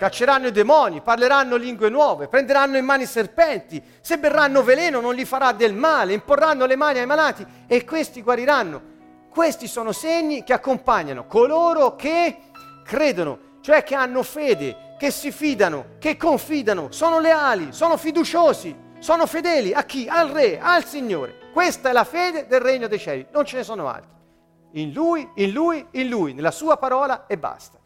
Scacceranno 0.00 0.46
i 0.46 0.52
demoni, 0.52 1.02
parleranno 1.02 1.56
lingue 1.56 1.90
nuove, 1.90 2.28
prenderanno 2.28 2.78
in 2.78 2.84
mano 2.86 3.02
i 3.02 3.06
serpenti, 3.06 3.82
se 4.00 4.18
berranno 4.18 4.62
veleno 4.62 5.00
non 5.00 5.14
gli 5.14 5.26
farà 5.26 5.52
del 5.52 5.74
male, 5.74 6.14
imporranno 6.14 6.64
le 6.64 6.76
mani 6.76 7.00
ai 7.00 7.06
malati 7.06 7.44
e 7.66 7.84
questi 7.84 8.22
guariranno. 8.22 8.82
Questi 9.28 9.66
sono 9.66 9.92
segni 9.92 10.42
che 10.42 10.54
accompagnano 10.54 11.26
coloro 11.26 11.96
che 11.96 12.38
credono, 12.84 13.58
cioè 13.60 13.82
che 13.82 13.94
hanno 13.94 14.22
fede, 14.22 14.94
che 14.98 15.10
si 15.10 15.30
fidano, 15.32 15.96
che 15.98 16.16
confidano, 16.16 16.90
sono 16.90 17.18
leali, 17.18 17.72
sono 17.72 17.96
fiduciosi, 17.96 18.74
sono 19.00 19.26
fedeli 19.26 19.74
a 19.74 19.82
chi? 19.82 20.08
Al 20.08 20.28
Re, 20.28 20.60
al 20.60 20.84
Signore. 20.84 21.50
Questa 21.52 21.90
è 21.90 21.92
la 21.92 22.04
fede 22.04 22.46
del 22.46 22.60
regno 22.60 22.86
dei 22.86 22.98
cieli, 22.98 23.26
non 23.32 23.44
ce 23.44 23.56
ne 23.56 23.64
sono 23.64 23.88
altri. 23.88 24.08
In 24.72 24.92
Lui, 24.92 25.28
in 25.34 25.50
Lui, 25.50 25.86
in 25.90 26.08
Lui, 26.08 26.32
nella 26.32 26.52
Sua 26.52 26.76
parola 26.76 27.26
e 27.26 27.36
basta. 27.36 27.79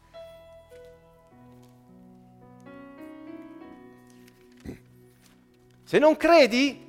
Se 5.95 6.01
non 6.01 6.17
credi, 6.17 6.85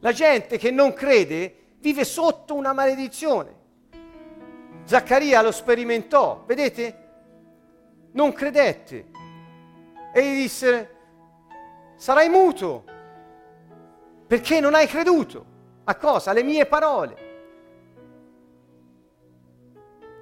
la 0.00 0.12
gente 0.12 0.58
che 0.58 0.70
non 0.70 0.92
crede 0.92 1.76
vive 1.78 2.04
sotto 2.04 2.54
una 2.54 2.74
maledizione. 2.74 3.54
Zaccaria 4.84 5.40
lo 5.40 5.50
sperimentò, 5.50 6.44
vedete? 6.46 7.08
Non 8.12 8.34
credette 8.34 9.06
e 10.12 10.22
gli 10.22 10.42
disse, 10.42 10.96
sarai 11.96 12.28
muto 12.28 12.84
perché 14.26 14.60
non 14.60 14.74
hai 14.74 14.86
creduto. 14.86 15.46
A 15.84 15.94
cosa? 15.94 16.32
Alle 16.32 16.42
mie 16.42 16.66
parole. 16.66 17.16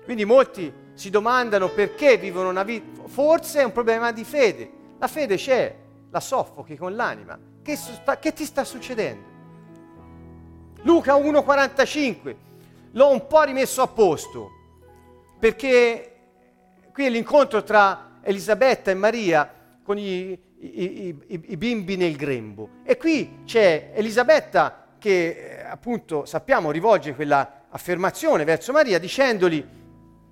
Quindi 0.05 0.25
molti 0.25 0.73
si 0.95 1.11
domandano 1.11 1.71
perché 1.71 2.19
vivono 2.19 2.51
una 2.51 2.63
vita, 2.63 3.03
forse 3.09 3.63
è 3.63 3.65
un 3.65 3.73
problema 3.73 4.13
di 4.13 4.23
fede. 4.23 4.71
La 5.01 5.09
fede 5.09 5.35
c'è, 5.35 5.86
la 6.17 6.21
soffochi 6.21 6.77
con 6.77 6.95
l'anima. 6.97 7.39
Che, 7.63 7.79
che 8.21 8.33
ti 8.33 8.45
sta 8.45 8.65
succedendo? 8.65 9.35
Luca 10.83 11.15
1,45 11.15 12.37
l'ho 12.93 13.11
un 13.11 13.27
po' 13.27 13.43
rimesso 13.43 13.83
a 13.83 13.89
posto 13.89 14.51
perché 15.39 16.13
qui 16.93 17.05
è 17.05 17.11
l'incontro 17.11 17.63
tra 17.63 18.19
Elisabetta 18.23 18.91
e 18.91 18.95
Maria 18.95 19.53
con 19.83 19.99
i, 19.99 20.31
i, 20.31 21.15
i, 21.27 21.43
i 21.49 21.57
bimbi 21.57 21.97
nel 21.97 22.17
grembo 22.17 22.69
e 22.85 22.97
qui 22.97 23.41
c'è 23.45 23.91
Elisabetta 23.95 24.95
che 24.99 25.59
eh, 25.59 25.65
appunto 25.65 26.25
sappiamo 26.25 26.71
rivolge 26.71 27.15
quella 27.15 27.65
affermazione 27.69 28.45
verso 28.45 28.73
Maria 28.73 28.99
dicendogli, 28.99 29.63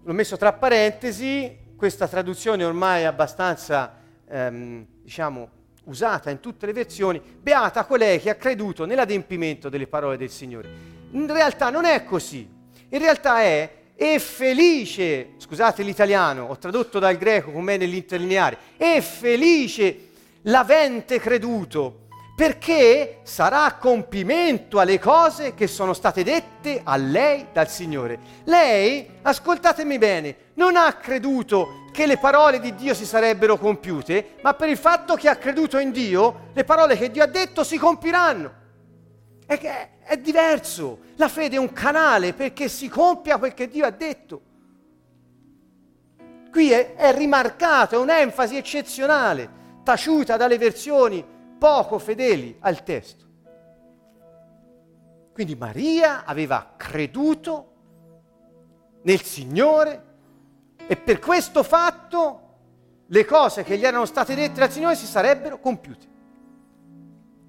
l'ho 0.02 0.12
messo 0.12 0.38
tra 0.38 0.52
parentesi, 0.54 1.58
questa 1.76 2.08
traduzione 2.08 2.64
ormai 2.64 3.02
è 3.02 3.04
abbastanza 3.04 3.98
ehm, 4.26 4.86
diciamo 5.02 5.53
usata 5.84 6.30
in 6.30 6.40
tutte 6.40 6.66
le 6.66 6.72
versioni, 6.72 7.20
beata 7.20 7.84
colei 7.84 8.20
che 8.20 8.30
ha 8.30 8.34
creduto 8.34 8.84
nell'adempimento 8.84 9.68
delle 9.68 9.86
parole 9.86 10.16
del 10.16 10.30
Signore. 10.30 10.68
In 11.10 11.26
realtà 11.26 11.70
non 11.70 11.84
è 11.84 12.04
così, 12.04 12.48
in 12.88 12.98
realtà 12.98 13.40
è 13.40 13.82
e 13.96 14.18
felice, 14.18 15.34
scusate 15.38 15.82
l'italiano, 15.82 16.46
ho 16.46 16.58
tradotto 16.58 16.98
dal 16.98 17.16
greco 17.16 17.52
con 17.52 17.62
me 17.62 17.76
nell'interlineare, 17.76 18.58
e 18.76 19.00
felice 19.00 20.08
l'avente 20.42 21.20
creduto, 21.20 22.03
perché 22.34 23.20
sarà 23.22 23.76
compimento 23.78 24.80
alle 24.80 24.98
cose 24.98 25.54
che 25.54 25.68
sono 25.68 25.92
state 25.92 26.24
dette 26.24 26.80
a 26.82 26.96
lei 26.96 27.46
dal 27.52 27.68
Signore. 27.68 28.18
Lei, 28.44 29.08
ascoltatemi 29.22 29.98
bene, 29.98 30.36
non 30.54 30.76
ha 30.76 30.92
creduto 30.94 31.84
che 31.92 32.06
le 32.06 32.18
parole 32.18 32.58
di 32.58 32.74
Dio 32.74 32.92
si 32.92 33.06
sarebbero 33.06 33.56
compiute, 33.56 34.34
ma 34.42 34.54
per 34.54 34.68
il 34.68 34.76
fatto 34.76 35.14
che 35.14 35.28
ha 35.28 35.36
creduto 35.36 35.78
in 35.78 35.92
Dio, 35.92 36.48
le 36.52 36.64
parole 36.64 36.96
che 36.96 37.08
Dio 37.12 37.22
ha 37.22 37.28
detto 37.28 37.62
si 37.62 37.78
compiranno. 37.78 38.62
È, 39.46 39.56
è, 39.56 39.90
è 40.02 40.16
diverso. 40.16 40.98
La 41.14 41.28
fede 41.28 41.54
è 41.54 41.60
un 41.60 41.72
canale 41.72 42.32
perché 42.32 42.68
si 42.68 42.88
compia 42.88 43.38
quel 43.38 43.54
che 43.54 43.68
Dio 43.68 43.86
ha 43.86 43.90
detto. 43.90 44.42
Qui 46.50 46.72
è, 46.72 46.94
è 46.94 47.14
rimarcato, 47.14 47.94
è 47.94 47.98
un'enfasi 47.98 48.56
eccezionale, 48.56 49.48
taciuta 49.84 50.36
dalle 50.36 50.58
versioni 50.58 51.32
poco 51.64 51.98
fedeli 51.98 52.58
al 52.60 52.82
testo. 52.82 53.24
Quindi 55.32 55.54
Maria 55.54 56.26
aveva 56.26 56.74
creduto 56.76 57.72
nel 59.04 59.22
Signore 59.22 60.02
e 60.86 60.94
per 60.96 61.18
questo 61.20 61.62
fatto 61.62 62.40
le 63.06 63.24
cose 63.24 63.62
che 63.62 63.78
gli 63.78 63.84
erano 63.86 64.04
state 64.04 64.34
dette 64.34 64.60
dal 64.60 64.70
Signore 64.70 64.94
si 64.94 65.06
sarebbero 65.06 65.58
compiute. 65.58 66.06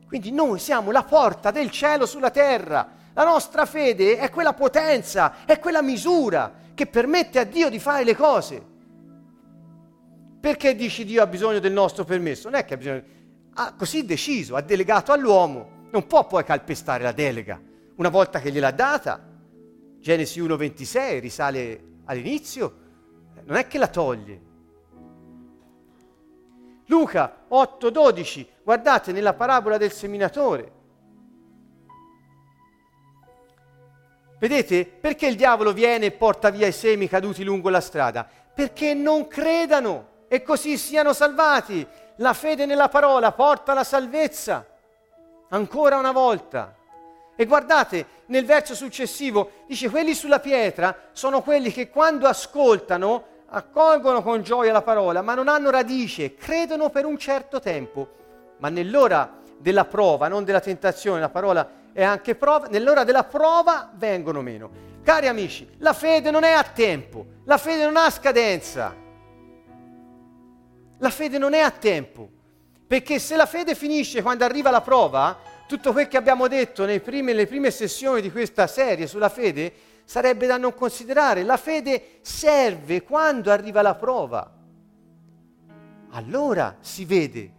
Quindi 0.07 0.31
noi 0.31 0.59
siamo 0.59 0.91
la 0.91 1.03
porta 1.03 1.51
del 1.51 1.69
cielo 1.69 2.05
sulla 2.05 2.31
terra. 2.31 2.87
La 3.11 3.25
nostra 3.25 3.65
fede 3.65 4.17
è 4.17 4.29
quella 4.29 4.53
potenza, 4.53 5.43
è 5.43 5.59
quella 5.59 5.81
misura 5.81 6.53
che 6.73 6.87
permette 6.87 7.39
a 7.39 7.43
Dio 7.43 7.69
di 7.69 7.79
fare 7.79 8.05
le 8.05 8.15
cose. 8.15 8.65
Perché 10.39 10.73
dici 10.73 11.03
Dio 11.03 11.21
ha 11.21 11.27
bisogno 11.27 11.59
del 11.59 11.73
nostro 11.73 12.05
permesso? 12.05 12.49
Non 12.49 12.57
è 12.57 12.63
che 12.63 12.75
ha 12.75 12.77
bisogno, 12.77 13.03
ha 13.57 13.73
così 13.73 14.05
deciso, 14.05 14.55
ha 14.55 14.61
delegato 14.61 15.11
all'uomo, 15.11 15.87
non 15.91 16.07
può 16.07 16.27
poi 16.27 16.43
calpestare 16.43 17.03
la 17.03 17.11
delega. 17.11 17.59
Una 17.95 18.09
volta 18.09 18.39
che 18.39 18.51
gliel'ha 18.51 18.71
data, 18.71 19.33
Genesi 19.99 20.41
1,26 20.41 21.19
risale 21.19 21.83
all'inizio, 22.05 22.83
non 23.45 23.55
è 23.57 23.67
che 23.67 23.77
la 23.77 23.87
toglie. 23.87 24.41
Luca 26.87 27.45
8:12, 27.49 28.45
guardate 28.63 29.11
nella 29.11 29.33
parabola 29.33 29.77
del 29.77 29.91
seminatore. 29.91 30.71
Vedete 34.37 34.85
perché 34.85 35.27
il 35.27 35.35
diavolo 35.35 35.71
viene 35.71 36.07
e 36.07 36.11
porta 36.11 36.49
via 36.49 36.67
i 36.67 36.73
semi 36.73 37.07
caduti 37.07 37.43
lungo 37.43 37.69
la 37.69 37.79
strada? 37.79 38.29
Perché 38.53 38.93
non 38.93 39.27
credano 39.27 40.25
e 40.27 40.43
così 40.43 40.77
siano 40.77 41.13
salvati. 41.13 41.87
La 42.17 42.33
fede 42.33 42.65
nella 42.65 42.87
parola 42.87 43.31
porta 43.31 43.73
la 43.73 43.83
salvezza. 43.83 44.65
Ancora 45.49 45.97
una 45.97 46.11
volta. 46.11 46.75
E 47.35 47.45
guardate, 47.45 48.05
nel 48.27 48.45
verso 48.45 48.73
successivo 48.73 49.51
dice, 49.67 49.89
quelli 49.89 50.13
sulla 50.13 50.39
pietra 50.39 51.09
sono 51.11 51.41
quelli 51.41 51.71
che 51.71 51.89
quando 51.89 52.27
ascoltano 52.27 53.33
accolgono 53.47 54.23
con 54.23 54.41
gioia 54.41 54.71
la 54.71 54.81
parola, 54.81 55.21
ma 55.21 55.35
non 55.35 55.49
hanno 55.49 55.69
radice, 55.69 56.35
credono 56.35 56.89
per 56.89 57.05
un 57.05 57.17
certo 57.17 57.59
tempo, 57.59 58.09
ma 58.59 58.69
nell'ora 58.69 59.41
della 59.57 59.85
prova, 59.85 60.27
non 60.27 60.43
della 60.43 60.61
tentazione, 60.61 61.19
la 61.19 61.29
parola 61.29 61.69
è 61.91 62.03
anche 62.03 62.35
prova, 62.35 62.67
nell'ora 62.67 63.03
della 63.03 63.25
prova 63.25 63.91
vengono 63.93 64.41
meno. 64.41 64.69
Cari 65.03 65.27
amici, 65.27 65.69
la 65.79 65.93
fede 65.93 66.31
non 66.31 66.43
è 66.43 66.51
a 66.51 66.63
tempo, 66.63 67.25
la 67.45 67.57
fede 67.57 67.83
non 67.83 67.97
ha 67.97 68.09
scadenza. 68.09 69.03
La 70.99 71.09
fede 71.09 71.37
non 71.37 71.53
è 71.53 71.59
a 71.59 71.71
tempo, 71.71 72.29
perché 72.87 73.19
se 73.19 73.35
la 73.35 73.45
fede 73.45 73.75
finisce 73.75 74.21
quando 74.21 74.45
arriva 74.45 74.69
la 74.69 74.81
prova, 74.81 75.37
tutto 75.67 75.91
quel 75.91 76.07
che 76.07 76.17
abbiamo 76.17 76.47
detto 76.47 76.85
primi, 77.01 77.31
nelle 77.31 77.47
prime 77.47 77.71
sessioni 77.71 78.21
di 78.21 78.31
questa 78.31 78.67
serie 78.67 79.07
sulla 79.07 79.29
fede 79.29 79.73
sarebbe 80.05 80.45
da 80.45 80.57
non 80.57 80.75
considerare. 80.75 81.43
La 81.43 81.57
fede 81.57 82.19
serve 82.21 83.01
quando 83.01 83.51
arriva 83.51 83.81
la 83.81 83.95
prova. 83.95 84.53
Allora 86.11 86.77
si 86.79 87.03
vede. 87.03 87.51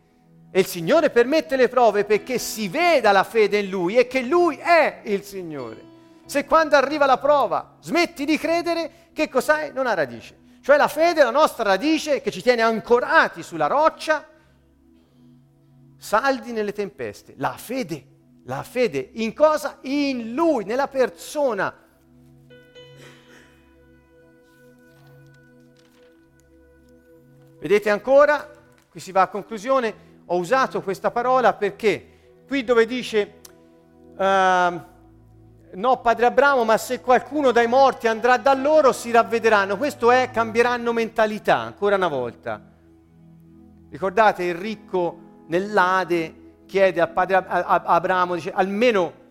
E 0.51 0.61
il 0.61 0.67
Signore 0.67 1.11
permette 1.11 1.57
le 1.57 1.69
prove 1.69 2.05
perché 2.05 2.39
si 2.39 2.69
veda 2.69 3.13
la 3.13 3.25
fede 3.25 3.59
in 3.59 3.69
Lui 3.69 3.97
e 3.97 4.07
che 4.07 4.23
Lui 4.23 4.57
è 4.57 5.01
il 5.05 5.23
Signore. 5.23 5.85
Se 6.25 6.45
quando 6.45 6.77
arriva 6.77 7.05
la 7.05 7.19
prova 7.19 7.77
smetti 7.81 8.25
di 8.25 8.39
credere, 8.39 9.11
che 9.13 9.29
cos'hai? 9.29 9.73
Non 9.73 9.87
ha 9.87 9.95
radice. 9.95 10.45
Cioè 10.67 10.77
la 10.77 10.89
fede 10.89 11.21
è 11.21 11.23
la 11.23 11.31
nostra 11.31 11.63
radice 11.63 12.21
che 12.21 12.33
ci 12.33 12.43
tiene 12.43 12.61
ancorati 12.61 13.45
sulla 13.45 13.69
roccia, 13.69 14.27
saldi 15.97 16.51
nelle 16.51 16.73
tempeste. 16.73 17.35
La 17.37 17.53
fede, 17.53 18.05
la 18.47 18.65
fede 18.65 19.11
in 19.13 19.33
cosa? 19.33 19.79
In 19.83 20.35
Lui, 20.35 20.65
nella 20.65 20.89
persona 20.89 21.73
Vedete 27.61 27.89
ancora? 27.89 28.51
Qui 28.91 28.99
si 28.99 29.13
va 29.13 29.23
a 29.23 29.29
conclusione. 29.29 30.23
Ho 30.27 30.37
usato 30.37 30.83
questa 30.83 31.13
parola 31.13 31.55
perché 31.55 32.43
qui 32.45 32.65
dove 32.65 32.87
dice 32.87 33.41
uh, 34.17 34.96
no 35.77 36.01
padre 36.01 36.27
Abramo, 36.27 36.65
ma 36.65 36.77
se 36.79 37.01
qualcuno 37.01 37.51
dai 37.51 37.67
morti 37.67 38.07
andrà 38.07 38.37
da 38.37 38.55
loro 38.55 38.93
si 38.93 39.11
ravvederanno. 39.11 39.77
Questo 39.77 40.11
è 40.11 40.31
cambieranno 40.33 40.93
mentalità, 40.93 41.59
ancora 41.59 41.97
una 41.97 42.09
volta. 42.09 42.61
Ricordate 43.91 44.45
il 44.45 44.55
ricco 44.55 45.45
nell'Ade 45.49 46.45
chiede 46.67 47.01
a 47.01 47.07
padre 47.07 47.45
Abramo, 47.47 48.35
dice 48.35 48.53
almeno 48.53 49.25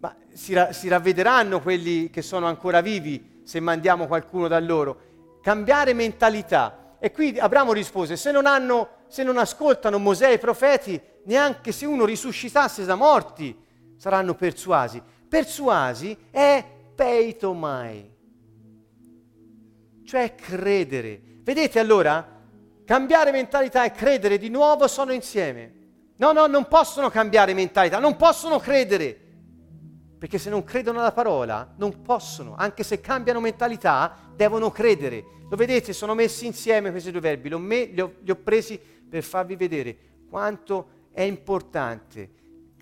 ma 0.00 0.14
si, 0.32 0.52
ra- 0.52 0.72
si 0.72 0.88
ravvederanno 0.88 1.60
quelli 1.60 2.10
che 2.10 2.22
sono 2.22 2.46
ancora 2.46 2.80
vivi 2.80 3.40
se 3.44 3.60
mandiamo 3.60 4.06
qualcuno 4.06 4.48
da 4.48 4.58
loro. 4.58 5.00
Cambiare 5.40 5.92
mentalità. 5.92 6.96
E 6.98 7.12
qui 7.12 7.38
Abramo 7.38 7.72
rispose, 7.72 8.16
se 8.16 8.32
non, 8.32 8.44
hanno, 8.44 8.88
se 9.06 9.22
non 9.22 9.38
ascoltano 9.38 9.98
Mosè 9.98 10.30
e 10.30 10.34
i 10.34 10.38
profeti, 10.38 11.00
neanche 11.24 11.70
se 11.70 11.86
uno 11.86 12.04
risuscitasse 12.04 12.84
da 12.84 12.96
morti, 12.96 13.64
saranno 13.96 14.34
persuasi. 14.34 15.02
Persuasi 15.28 16.16
è 16.30 16.64
peitomai, 16.94 18.10
cioè 20.04 20.34
credere. 20.34 21.20
Vedete 21.42 21.78
allora? 21.78 22.34
Cambiare 22.84 23.32
mentalità 23.32 23.84
e 23.84 23.90
credere 23.90 24.38
di 24.38 24.48
nuovo 24.48 24.86
sono 24.86 25.12
insieme. 25.12 25.74
No, 26.18 26.32
no, 26.32 26.46
non 26.46 26.68
possono 26.68 27.10
cambiare 27.10 27.52
mentalità, 27.52 27.98
non 27.98 28.16
possono 28.16 28.58
credere. 28.58 29.24
Perché 30.18 30.38
se 30.38 30.48
non 30.48 30.64
credono 30.64 31.00
alla 31.00 31.12
parola, 31.12 31.74
non 31.76 32.00
possono, 32.00 32.54
anche 32.56 32.84
se 32.84 33.00
cambiano 33.00 33.40
mentalità, 33.40 34.16
devono 34.34 34.70
credere. 34.70 35.24
Lo 35.50 35.56
vedete, 35.56 35.92
sono 35.92 36.14
messi 36.14 36.46
insieme 36.46 36.90
questi 36.90 37.10
due 37.10 37.20
verbi, 37.20 37.48
li, 37.48 38.00
ho, 38.00 38.14
li 38.20 38.30
ho 38.30 38.36
presi 38.36 38.80
per 39.08 39.22
farvi 39.22 39.56
vedere 39.56 39.96
quanto 40.28 40.88
è 41.12 41.22
importante 41.22 42.30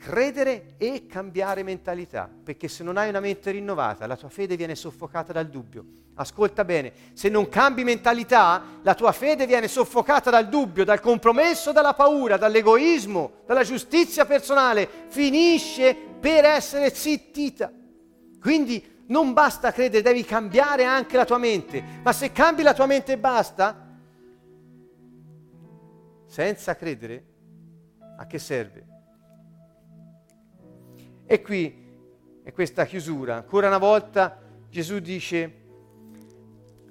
credere 0.05 0.75
e 0.77 1.07
cambiare 1.07 1.63
mentalità, 1.63 2.29
perché 2.29 2.69
se 2.69 2.85
non 2.85 2.99
hai 2.99 3.09
una 3.09 3.21
mente 3.21 3.51
rinnovata, 3.53 4.07
la 4.07 4.19
tua 4.19 4.29
fede 4.29 4.55
viene 4.55 4.75
soffocata 4.75 5.33
dal 5.33 5.49
dubbio. 5.49 5.83
Ascolta 6.17 6.63
bene, 6.63 6.93
se 7.15 7.31
non 7.31 7.49
cambi 7.49 7.85
mentalità, 7.85 8.63
la 8.83 8.95
tua 8.95 9.13
fede 9.13 9.47
viene 9.47 9.67
soffocata 9.67 10.29
dal 10.29 10.51
dubbio, 10.51 10.85
dal 10.85 11.01
compromesso, 11.01 11.73
dalla 11.73 11.95
paura, 11.95 12.37
dall'egoismo, 12.37 13.33
dalla 13.47 13.63
giustizia 13.63 14.27
personale, 14.27 14.87
finisce 15.09 15.97
per 16.21 16.45
essere 16.45 16.91
zittita. 16.91 17.73
Quindi 18.39 19.07
non 19.07 19.33
basta 19.33 19.73
credere, 19.73 20.03
devi 20.03 20.23
cambiare 20.23 20.85
anche 20.85 21.17
la 21.17 21.25
tua 21.25 21.39
mente. 21.39 21.83
Ma 22.03 22.13
se 22.13 22.31
cambi 22.31 22.63
la 22.63 22.75
tua 22.75 22.85
mente 22.85 23.13
e 23.13 23.19
basta, 23.19 23.89
senza 26.27 26.77
credere, 26.77 27.25
a 28.19 28.27
che 28.27 28.39
serve? 28.39 28.93
E 31.27 31.41
qui 31.41 31.75
è 32.43 32.53
questa 32.53 32.85
chiusura. 32.85 33.37
Ancora 33.37 33.69
una 33.69 33.79
volta 33.79 34.41
Gesù 34.69 34.99
dice, 34.99 35.63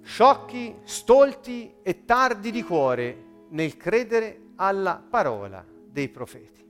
sciocchi, 0.02 0.76
stolti 0.84 1.76
e 1.84 2.06
tardi 2.06 2.52
di 2.52 2.64
cuore 2.64 3.24
nel 3.50 3.78
credere 3.78 4.40
alla 4.56 5.04
parola 5.08 5.66
dei 5.86 6.10
profeti. 6.10 6.66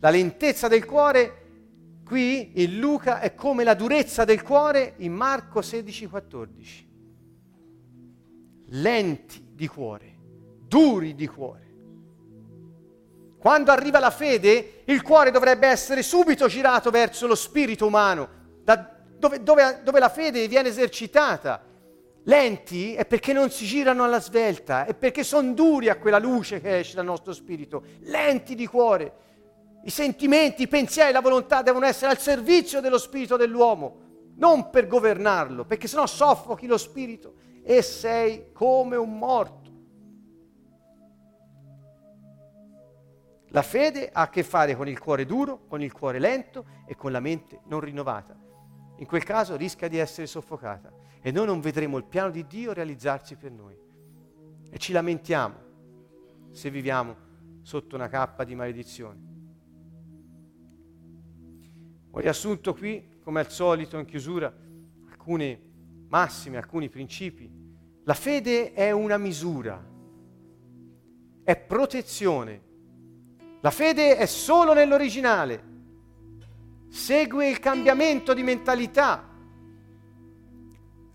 La 0.00 0.10
lentezza 0.10 0.68
del 0.68 0.84
cuore 0.84 1.42
qui 2.04 2.62
in 2.62 2.78
Luca 2.78 3.20
è 3.20 3.34
come 3.34 3.64
la 3.64 3.74
durezza 3.74 4.24
del 4.24 4.42
cuore 4.42 4.94
in 4.98 5.12
Marco 5.12 5.62
16, 5.62 6.06
14. 6.06 6.90
Lenti 8.66 9.50
di 9.54 9.66
cuore, 9.66 10.18
duri 10.66 11.14
di 11.14 11.26
cuore. 11.26 11.71
Quando 13.42 13.72
arriva 13.72 13.98
la 13.98 14.12
fede, 14.12 14.82
il 14.84 15.02
cuore 15.02 15.32
dovrebbe 15.32 15.66
essere 15.66 16.04
subito 16.04 16.46
girato 16.46 16.90
verso 16.90 17.26
lo 17.26 17.34
spirito 17.34 17.84
umano, 17.86 18.28
dove, 19.18 19.42
dove, 19.42 19.80
dove 19.82 19.98
la 19.98 20.08
fede 20.08 20.46
viene 20.46 20.68
esercitata. 20.68 21.60
Lenti 22.22 22.94
è 22.94 23.04
perché 23.04 23.32
non 23.32 23.50
si 23.50 23.66
girano 23.66 24.04
alla 24.04 24.20
svelta, 24.20 24.84
è 24.84 24.94
perché 24.94 25.24
sono 25.24 25.54
duri 25.54 25.88
a 25.88 25.96
quella 25.96 26.20
luce 26.20 26.60
che 26.60 26.78
esce 26.78 26.94
dal 26.94 27.04
nostro 27.04 27.32
spirito. 27.32 27.82
Lenti 28.02 28.54
di 28.54 28.68
cuore. 28.68 29.12
I 29.82 29.90
sentimenti, 29.90 30.62
i 30.62 30.68
pensieri, 30.68 31.10
la 31.10 31.20
volontà 31.20 31.62
devono 31.62 31.84
essere 31.84 32.12
al 32.12 32.18
servizio 32.18 32.80
dello 32.80 32.98
spirito 32.98 33.36
dell'uomo, 33.36 34.30
non 34.36 34.70
per 34.70 34.86
governarlo, 34.86 35.64
perché 35.64 35.88
sennò 35.88 36.06
soffochi 36.06 36.68
lo 36.68 36.78
spirito 36.78 37.34
e 37.64 37.82
sei 37.82 38.52
come 38.52 38.94
un 38.94 39.18
morto. 39.18 39.61
La 43.52 43.62
fede 43.62 44.08
ha 44.10 44.22
a 44.22 44.30
che 44.30 44.42
fare 44.42 44.74
con 44.74 44.88
il 44.88 44.98
cuore 44.98 45.26
duro, 45.26 45.66
con 45.66 45.82
il 45.82 45.92
cuore 45.92 46.18
lento 46.18 46.64
e 46.86 46.96
con 46.96 47.12
la 47.12 47.20
mente 47.20 47.60
non 47.66 47.80
rinnovata. 47.80 48.34
In 48.96 49.06
quel 49.06 49.24
caso 49.24 49.56
rischia 49.56 49.88
di 49.88 49.98
essere 49.98 50.26
soffocata 50.26 50.90
e 51.20 51.30
noi 51.30 51.44
non 51.44 51.60
vedremo 51.60 51.98
il 51.98 52.04
piano 52.04 52.30
di 52.30 52.46
Dio 52.46 52.72
realizzarsi 52.72 53.36
per 53.36 53.50
noi. 53.50 53.76
E 54.70 54.78
ci 54.78 54.92
lamentiamo 54.92 55.54
se 56.50 56.70
viviamo 56.70 57.14
sotto 57.60 57.94
una 57.94 58.08
cappa 58.08 58.44
di 58.44 58.54
maledizione. 58.54 59.20
Ho 62.10 62.20
riassunto 62.20 62.72
qui, 62.72 63.18
come 63.22 63.40
al 63.40 63.50
solito 63.50 63.98
in 63.98 64.06
chiusura, 64.06 64.50
alcune 65.10 65.60
massime, 66.08 66.56
alcuni 66.56 66.88
principi. 66.88 67.50
La 68.04 68.14
fede 68.14 68.72
è 68.72 68.92
una 68.92 69.18
misura, 69.18 69.90
è 71.44 71.56
protezione 71.56 72.70
la 73.62 73.70
fede 73.70 74.16
è 74.16 74.26
solo 74.26 74.72
nell'originale, 74.72 75.62
segue 76.88 77.48
il 77.48 77.60
cambiamento 77.60 78.34
di 78.34 78.42
mentalità, 78.42 79.24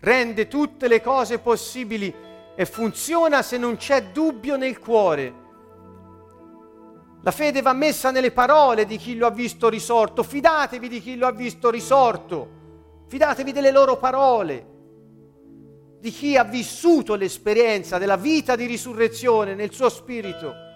rende 0.00 0.48
tutte 0.48 0.88
le 0.88 1.02
cose 1.02 1.40
possibili 1.40 2.14
e 2.56 2.64
funziona 2.64 3.42
se 3.42 3.58
non 3.58 3.76
c'è 3.76 4.04
dubbio 4.12 4.56
nel 4.56 4.78
cuore. 4.78 5.34
La 7.20 7.32
fede 7.32 7.60
va 7.60 7.74
messa 7.74 8.10
nelle 8.10 8.30
parole 8.30 8.86
di 8.86 8.96
chi 8.96 9.14
lo 9.14 9.26
ha 9.26 9.30
visto 9.30 9.68
risorto, 9.68 10.22
fidatevi 10.22 10.88
di 10.88 11.02
chi 11.02 11.16
lo 11.16 11.26
ha 11.26 11.32
visto 11.32 11.68
risorto, 11.68 12.48
fidatevi 13.08 13.52
delle 13.52 13.72
loro 13.72 13.98
parole, 13.98 14.66
di 16.00 16.10
chi 16.10 16.34
ha 16.38 16.44
vissuto 16.44 17.14
l'esperienza 17.14 17.98
della 17.98 18.16
vita 18.16 18.56
di 18.56 18.64
risurrezione 18.64 19.54
nel 19.54 19.70
suo 19.70 19.90
spirito. 19.90 20.67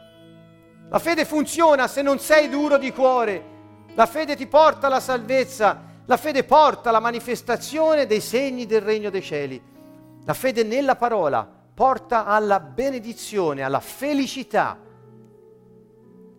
La 0.93 0.99
fede 0.99 1.25
funziona 1.25 1.89
se 1.89 2.03
non 2.03 2.19
sei 2.19 2.51
duro 2.51 2.77
di 2.77 2.93
cuore. 2.93 3.43
La 3.95 4.05
fede 4.05 4.37
ti 4.37 4.47
porta 4.47 4.89
alla 4.89 5.01
salvezza. 5.01 5.85
La 6.05 6.19
fede 6.19 6.45
porta 6.45 6.91
alla 6.91 7.01
manifestazione 7.01 8.05
dei 8.05 8.21
segni 8.21 8.67
del 8.67 8.83
regno 8.83 9.09
dei 9.09 9.23
cieli. 9.23 9.61
La 10.27 10.35
fede 10.35 10.65
nella 10.65 10.97
parola 10.97 11.49
porta 11.73 12.27
alla 12.27 12.61
benedizione, 12.61 13.63
alla 13.63 13.81
felicità. 13.81 14.79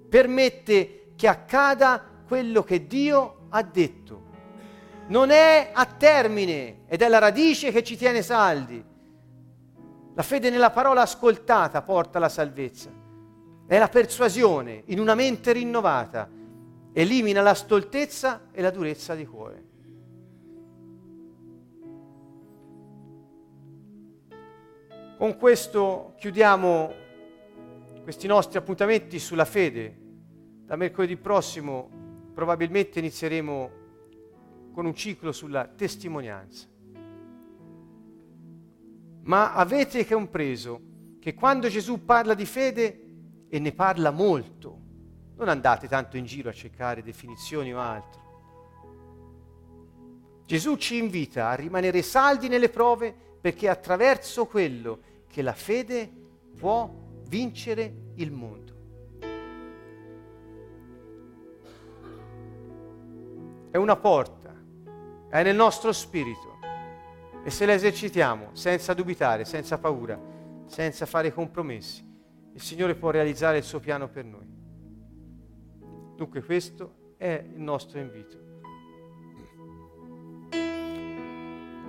Permette 0.08 1.14
che 1.16 1.28
accada 1.28 2.04
quello 2.28 2.62
che 2.62 2.86
Dio 2.86 3.48
ha 3.50 3.64
detto. 3.64 4.22
Non 5.08 5.32
è 5.32 5.72
a 5.74 5.86
termine 5.86 6.84
ed 6.86 7.02
è 7.02 7.08
la 7.08 7.18
radice 7.18 7.72
che 7.72 7.84
ci 7.84 7.98
tiene 7.98 8.22
saldi. 8.22 8.86
La 10.14 10.22
fede 10.22 10.52
nella 10.52 10.70
parola 10.70 11.02
ascoltata 11.02 11.82
porta 11.82 12.20
alla 12.20 12.30
salvezza. 12.30 13.02
È 13.66 13.78
la 13.78 13.88
persuasione 13.88 14.84
in 14.88 15.00
una 15.00 15.16
mente 15.16 15.54
rinnovata. 15.54 16.30
Elimina 16.92 17.42
la 17.42 17.54
stoltezza 17.54 18.50
e 18.52 18.62
la 18.62 18.70
durezza 18.70 19.16
di 19.16 19.26
cuore. 19.26 19.64
Con 25.18 25.38
questo 25.38 26.14
chiudiamo 26.18 26.94
questi 28.04 28.28
nostri 28.28 28.58
appuntamenti 28.58 29.18
sulla 29.18 29.46
fede. 29.46 29.98
Da 30.66 30.76
mercoledì 30.76 31.16
prossimo 31.16 31.90
probabilmente 32.34 33.00
inizieremo 33.00 33.72
con 34.74 34.86
un 34.86 34.94
ciclo 34.94 35.32
sulla 35.32 35.66
testimonianza. 35.68 36.68
Ma 39.24 39.54
avete 39.54 40.06
compreso 40.06 40.82
che 41.20 41.34
quando 41.34 41.70
Gesù 41.70 42.04
parla 42.04 42.34
di 42.34 42.46
fede 42.46 43.03
e 43.54 43.60
ne 43.60 43.72
parla 43.72 44.10
molto. 44.10 44.80
Non 45.36 45.48
andate 45.48 45.88
tanto 45.88 46.18
in 46.18 46.26
giro 46.26 46.50
a 46.50 46.54
cercare 46.54 47.04
definizioni 47.04 47.72
o 47.72 47.80
altro. 47.80 48.22
Gesù 50.44 50.76
ci 50.76 50.98
invita 50.98 51.50
a 51.50 51.54
rimanere 51.54 52.02
saldi 52.02 52.48
nelle 52.48 52.70
prove 52.70 53.16
perché 53.40 53.70
attraverso 53.70 54.48
quello 54.48 55.02
che 55.28 55.44
la 55.44 55.54
fede 55.54 56.12
può 56.58 56.92
vincere 57.28 57.94
il 58.16 58.32
mondo. 58.32 58.74
È 63.70 63.78
una 63.78 63.98
porta, 63.98 64.52
è 65.30 65.44
nel 65.44 65.56
nostro 65.56 65.92
spirito 65.92 66.58
e 67.44 67.52
se 67.52 67.68
la 67.68 67.74
esercitiamo 67.74 68.50
senza 68.54 68.96
dubitare, 68.96 69.46
senza 69.46 69.78
paura, 69.78 70.20
senza 70.66 71.06
fare 71.06 71.32
compromessi, 71.32 72.13
il 72.54 72.62
Signore 72.62 72.96
può 72.96 73.10
realizzare 73.10 73.58
il 73.58 73.64
suo 73.64 73.80
piano 73.80 74.08
per 74.08 74.26
noi. 74.26 74.48
Dunque 76.16 76.44
questo 76.44 77.16
è 77.18 77.44
il 77.52 77.60
nostro 77.60 78.00
invito. 78.00 78.42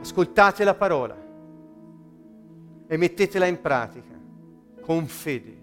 Ascoltate 0.00 0.64
la 0.64 0.74
parola 0.74 1.16
e 2.86 2.96
mettetela 2.96 3.46
in 3.46 3.60
pratica 3.60 4.18
con 4.80 5.06
fede. 5.06 5.62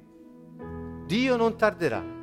Dio 1.05 1.35
non 1.35 1.55
tarderà. 1.57 2.19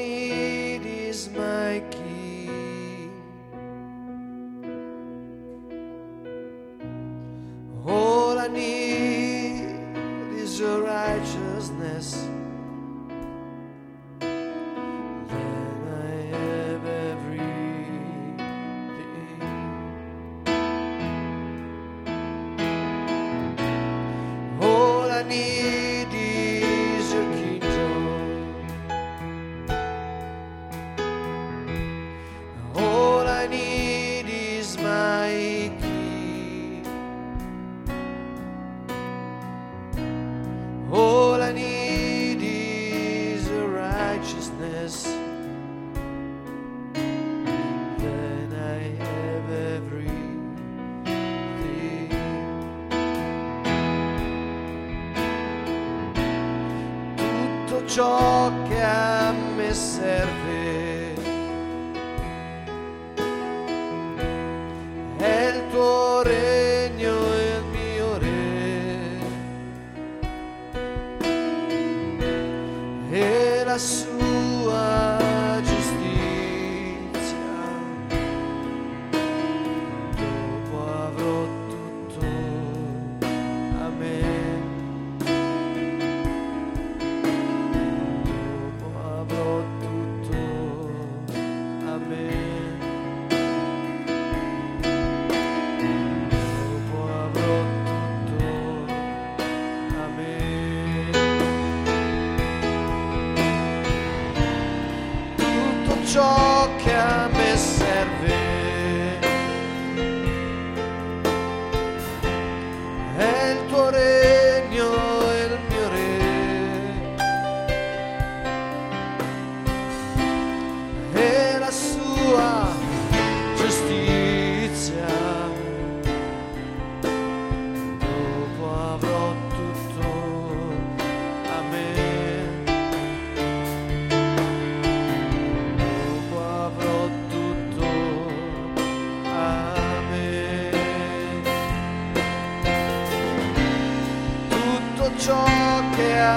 Ciò 0.00 0.29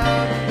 out. 0.04 0.43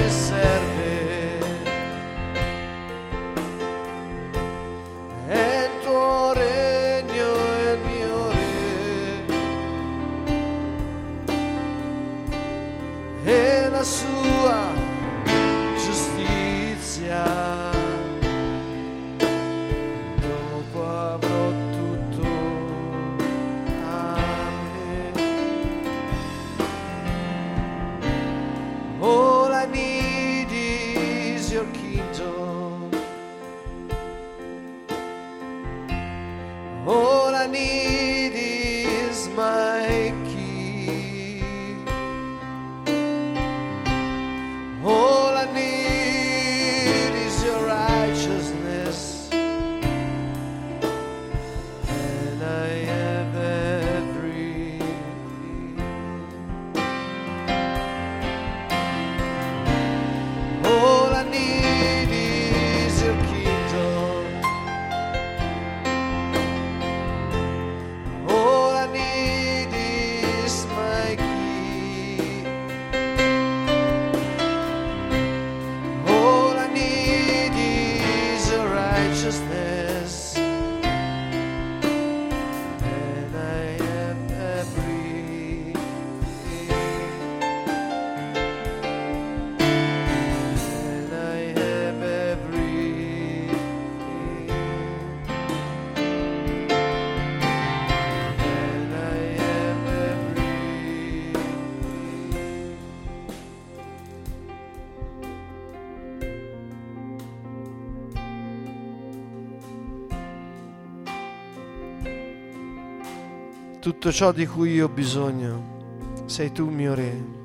tutto 114.03 114.17
ciò 114.17 114.33
di 114.33 114.47
cui 114.49 114.73
io 114.73 114.87
ho 114.87 114.89
bisogno. 114.89 116.25
Sei 116.25 116.51
tu 116.51 116.69
mio 116.69 116.93
Re. 116.93 117.41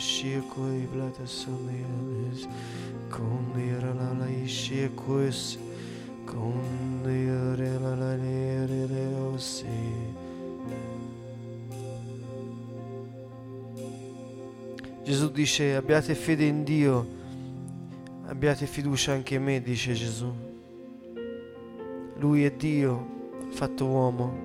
Shekoi 0.00 0.88
blata 0.90 1.26
somianis, 1.26 2.48
kondi 3.10 3.68
rala 3.78 4.14
la 4.14 4.28
ishekoi, 4.28 5.30
kondi 6.24 7.19
Gesù 15.02 15.30
dice 15.30 15.74
abbiate 15.76 16.14
fede 16.14 16.44
in 16.44 16.62
Dio, 16.62 17.06
abbiate 18.26 18.66
fiducia 18.66 19.12
anche 19.12 19.34
in 19.36 19.42
me, 19.42 19.62
dice 19.62 19.94
Gesù. 19.94 20.32
Lui 22.16 22.44
è 22.44 22.52
Dio, 22.52 23.38
fatto 23.50 23.86
uomo. 23.86 24.38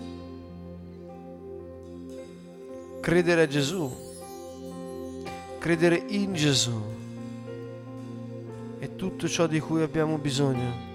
Credere 3.02 3.42
a 3.44 3.48
Gesù, 3.48 3.94
credere 5.60 6.04
in 6.08 6.34
Gesù 6.34 6.82
è 8.80 8.96
tutto 8.96 9.28
ciò 9.28 9.48
di 9.48 9.60
cui 9.60 9.82
abbiamo 9.82 10.18
bisogno. 10.18 10.94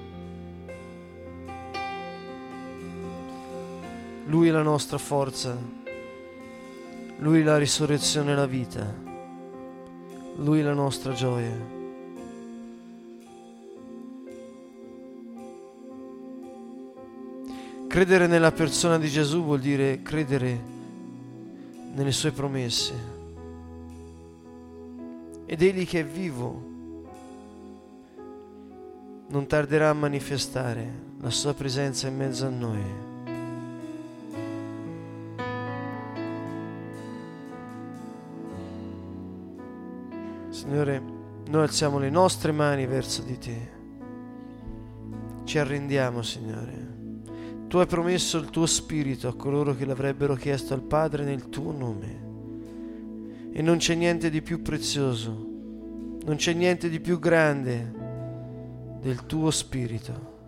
Lui 4.26 4.48
è 4.48 4.50
la 4.50 4.62
nostra 4.62 4.96
forza, 4.96 5.56
Lui 7.18 7.40
è 7.40 7.42
la 7.42 7.58
risurrezione 7.58 8.32
e 8.32 8.34
la 8.34 8.46
vita. 8.46 9.09
Lui 10.40 10.60
è 10.60 10.62
la 10.62 10.72
nostra 10.72 11.12
gioia. 11.12 11.54
Credere 17.86 18.26
nella 18.26 18.50
persona 18.50 18.98
di 18.98 19.08
Gesù 19.08 19.42
vuol 19.42 19.60
dire 19.60 20.00
credere 20.00 20.58
nelle 21.92 22.12
sue 22.12 22.30
promesse. 22.30 22.94
Ed 25.44 25.60
egli 25.60 25.86
che 25.86 26.00
è 26.00 26.04
vivo 26.06 26.68
non 29.26 29.46
tarderà 29.46 29.90
a 29.90 29.94
manifestare 29.94 31.08
la 31.20 31.30
sua 31.30 31.52
presenza 31.52 32.08
in 32.08 32.16
mezzo 32.16 32.46
a 32.46 32.50
noi. 32.50 33.09
Signore, 40.70 41.02
noi 41.48 41.62
alziamo 41.62 41.98
le 41.98 42.10
nostre 42.10 42.52
mani 42.52 42.86
verso 42.86 43.22
di 43.22 43.36
te. 43.38 43.70
Ci 45.42 45.58
arrendiamo, 45.58 46.22
Signore. 46.22 47.66
Tu 47.66 47.78
hai 47.78 47.86
promesso 47.86 48.38
il 48.38 48.50
tuo 48.50 48.66
spirito 48.66 49.26
a 49.26 49.34
coloro 49.34 49.74
che 49.74 49.84
l'avrebbero 49.84 50.36
chiesto 50.36 50.72
al 50.72 50.82
Padre 50.82 51.24
nel 51.24 51.48
tuo 51.48 51.72
nome. 51.72 53.50
E 53.50 53.60
non 53.62 53.78
c'è 53.78 53.96
niente 53.96 54.30
di 54.30 54.42
più 54.42 54.62
prezioso, 54.62 55.30
non 56.24 56.36
c'è 56.36 56.52
niente 56.52 56.88
di 56.88 57.00
più 57.00 57.18
grande 57.18 57.92
del 59.00 59.26
tuo 59.26 59.50
spirito. 59.50 60.38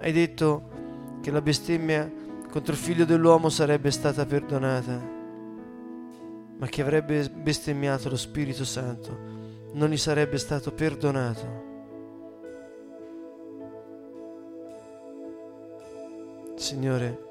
Hai 0.00 0.10
detto 0.10 1.18
che 1.22 1.30
la 1.30 1.40
bestemmia 1.40 2.12
contro 2.50 2.72
il 2.72 2.80
figlio 2.80 3.04
dell'uomo 3.04 3.48
sarebbe 3.48 3.92
stata 3.92 4.26
perdonata 4.26 5.21
ma 6.62 6.68
chi 6.68 6.80
avrebbe 6.80 7.28
bestemmiato 7.28 8.08
lo 8.08 8.16
Spirito 8.16 8.64
Santo 8.64 9.18
non 9.72 9.90
gli 9.90 9.96
sarebbe 9.96 10.38
stato 10.38 10.70
perdonato. 10.70 11.70
Signore, 16.54 17.24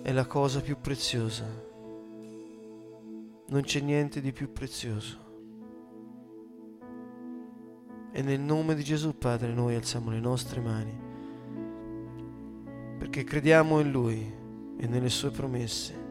è 0.00 0.10
la 0.10 0.24
cosa 0.24 0.62
più 0.62 0.80
preziosa. 0.80 1.44
Non 3.48 3.60
c'è 3.60 3.80
niente 3.80 4.22
di 4.22 4.32
più 4.32 4.52
prezioso. 4.52 5.18
E 8.10 8.22
nel 8.22 8.40
nome 8.40 8.74
di 8.74 8.82
Gesù, 8.82 9.18
Padre, 9.18 9.52
noi 9.52 9.74
alziamo 9.74 10.10
le 10.10 10.20
nostre 10.20 10.62
mani 10.62 11.10
perché 12.96 13.22
crediamo 13.22 13.80
in 13.80 13.90
Lui 13.90 14.32
e 14.78 14.86
nelle 14.86 15.10
sue 15.10 15.30
promesse 15.30 16.01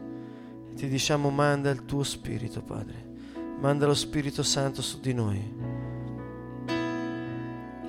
ti 0.74 0.88
diciamo 0.88 1.30
manda 1.30 1.70
il 1.70 1.84
tuo 1.84 2.02
Spirito, 2.02 2.62
Padre. 2.62 3.10
Manda 3.60 3.86
lo 3.86 3.94
Spirito 3.94 4.42
Santo 4.42 4.82
su 4.82 5.00
di 5.00 5.14
noi. 5.14 5.40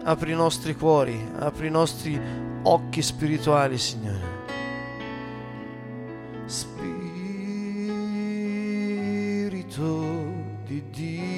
Apri 0.04 0.32
i 0.32 0.36
nostri 0.36 0.76
cuori, 0.76 1.18
apri 1.40 1.68
i 1.68 1.72
nostri 1.72 2.20
occhi 2.64 3.02
spirituali, 3.02 3.78
Signore. 3.78 4.42
Spirito 6.46 6.84
di 10.66 10.84
Dio, 10.92 11.33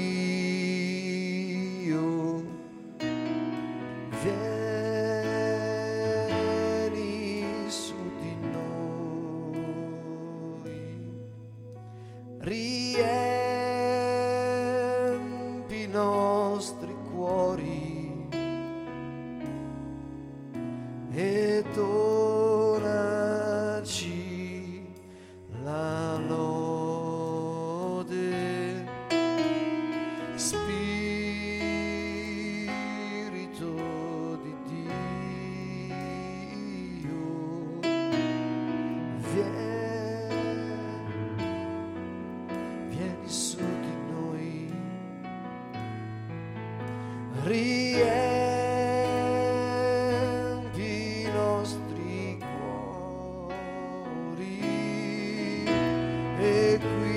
quick. 56.79 57.14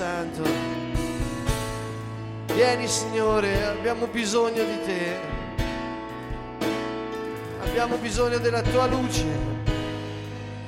Santo. 0.00 0.42
Vieni 2.54 2.88
Signore, 2.88 3.66
abbiamo 3.66 4.06
bisogno 4.06 4.64
di 4.64 4.80
te. 4.86 5.18
Abbiamo 7.60 7.96
bisogno 7.96 8.38
della 8.38 8.62
tua 8.62 8.86
luce. 8.86 9.26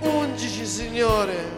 Ungici 0.01 0.67
Signore. 0.67 1.52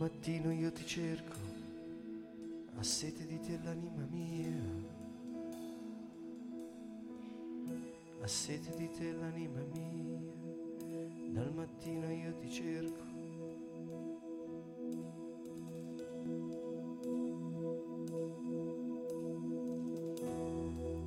Mattino 0.00 0.50
io 0.50 0.72
ti 0.72 0.86
cerco, 0.86 1.36
ha 2.74 2.82
sete 2.82 3.26
di 3.26 3.38
te 3.38 3.60
l'anima 3.62 4.06
mia. 4.08 4.48
Ha 8.22 8.26
sete 8.26 8.74
di 8.76 8.90
te 8.92 9.12
l'anima 9.12 9.60
mia. 9.74 10.18
Dal 11.32 11.52
mattino 11.52 12.10
io 12.10 12.34
ti 12.36 12.50
cerco. 12.50 13.08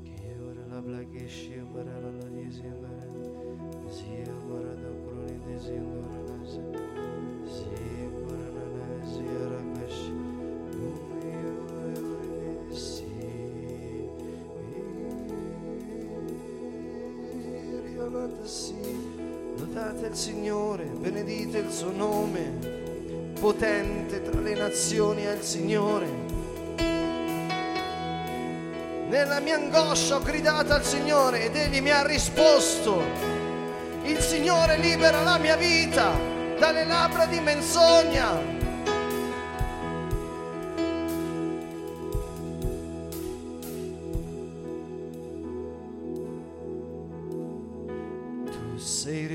Che 0.03 0.39
ora 0.39 0.65
la 0.67 0.81
blagheshi 0.81 1.65
para 1.73 1.99
la 1.99 2.11
la 2.11 2.27
disi 2.27 2.61
andare. 2.67 3.89
Zia 3.89 4.31
para 4.47 4.75
da 4.75 4.91
croni 5.01 5.39
desi 5.45 5.73
andare. 5.73 6.45
Zia 6.45 7.12
Lodate 18.25 20.05
il 20.05 20.15
Signore, 20.15 20.85
benedite 20.85 21.57
il 21.57 21.69
suo 21.69 21.91
nome, 21.91 22.39
potente 23.37 24.21
tra 24.21 24.39
le 24.39 24.55
nazioni 24.55 25.23
è 25.23 25.33
il 25.33 25.41
Signore. 25.41 26.07
Nella 29.09 29.41
mia 29.41 29.55
angoscia 29.55 30.15
ho 30.15 30.21
gridato 30.21 30.71
al 30.71 30.85
Signore 30.85 31.43
ed 31.43 31.55
Egli 31.57 31.81
mi 31.81 31.91
ha 31.91 32.05
risposto. 32.05 33.01
Il 34.03 34.19
Signore 34.19 34.77
libera 34.77 35.21
la 35.21 35.37
mia 35.37 35.57
vita 35.57 36.17
dalle 36.57 36.85
labbra 36.85 37.25
di 37.25 37.41
menzogna. 37.41 38.52
Tu 48.83 48.89
sei 48.89 49.27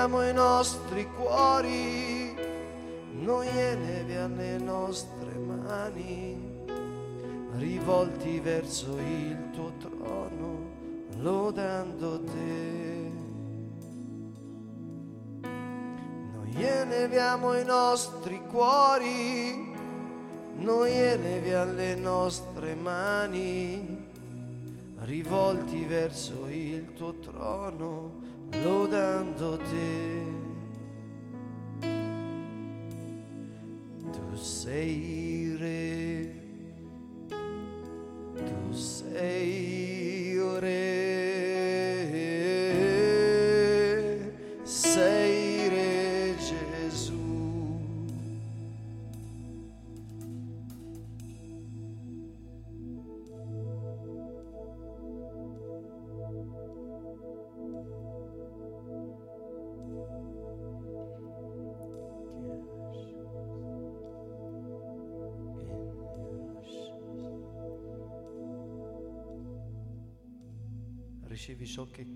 eleviamo 0.00 0.28
i 0.30 0.32
nostri 0.32 1.06
cuori, 1.14 2.34
noi 3.20 3.46
eleviamo 3.46 4.34
le 4.34 4.56
nostre 4.56 5.34
mani, 5.34 6.64
rivolti 7.58 8.40
verso 8.40 8.96
il 8.96 9.50
tuo 9.52 9.70
trono, 9.76 10.70
lodando 11.18 12.22
te. 12.22 13.10
Noi 15.42 16.64
eleviamo 16.64 17.58
i 17.58 17.64
nostri 17.66 18.40
cuori, 18.48 19.74
noi 20.54 20.92
eleviamo 20.92 21.72
le 21.74 21.94
nostre 21.96 22.74
mani, 22.74 24.08
rivolti 25.00 25.84
verso 25.84 26.46
il 26.48 26.94
tuo 26.94 27.18
trono, 27.18 28.09
choque 71.80 72.09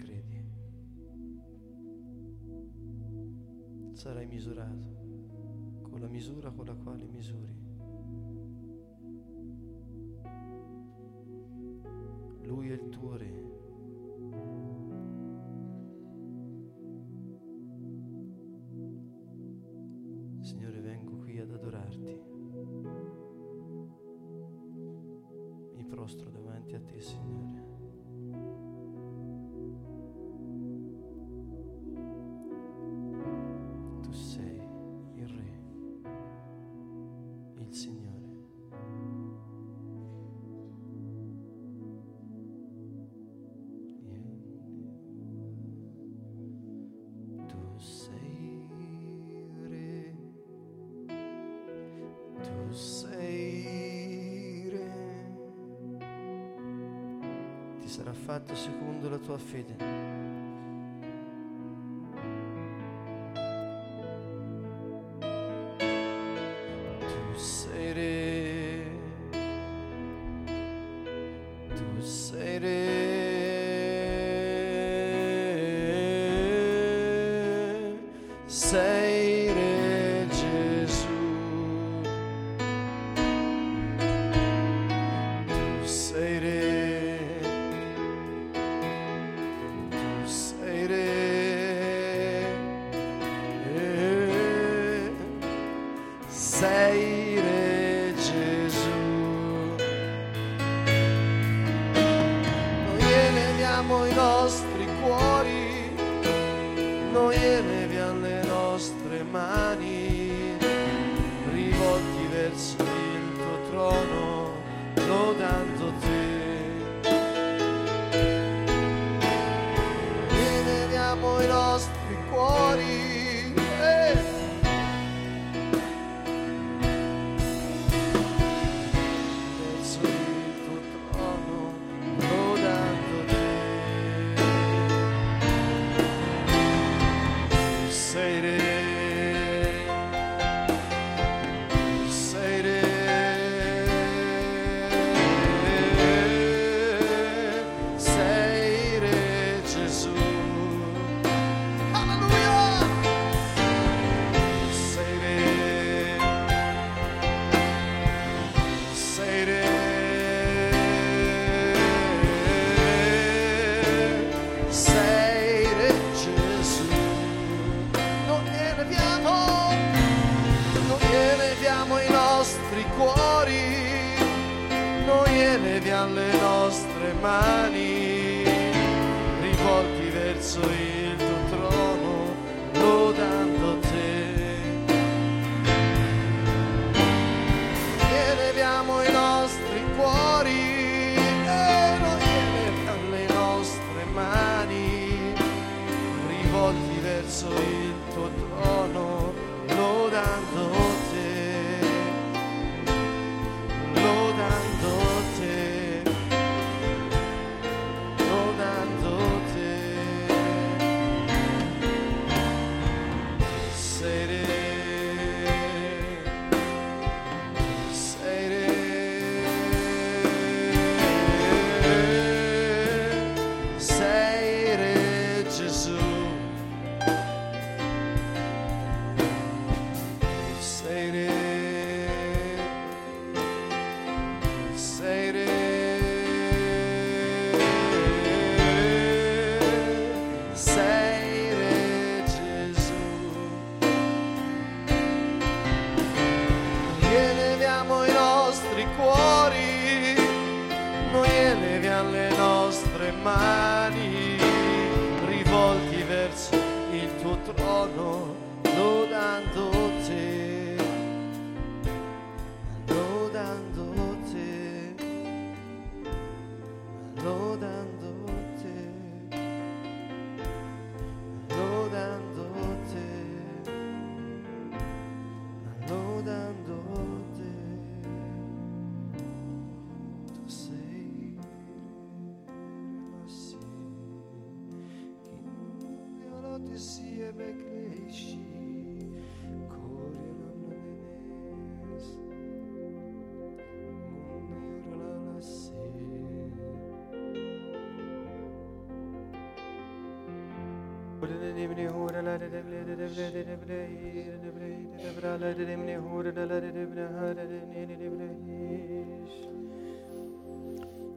sarà 57.94 58.12
fatto 58.12 58.56
secondo 58.56 59.08
la 59.08 59.18
tua 59.18 59.38
fede. 59.38 60.43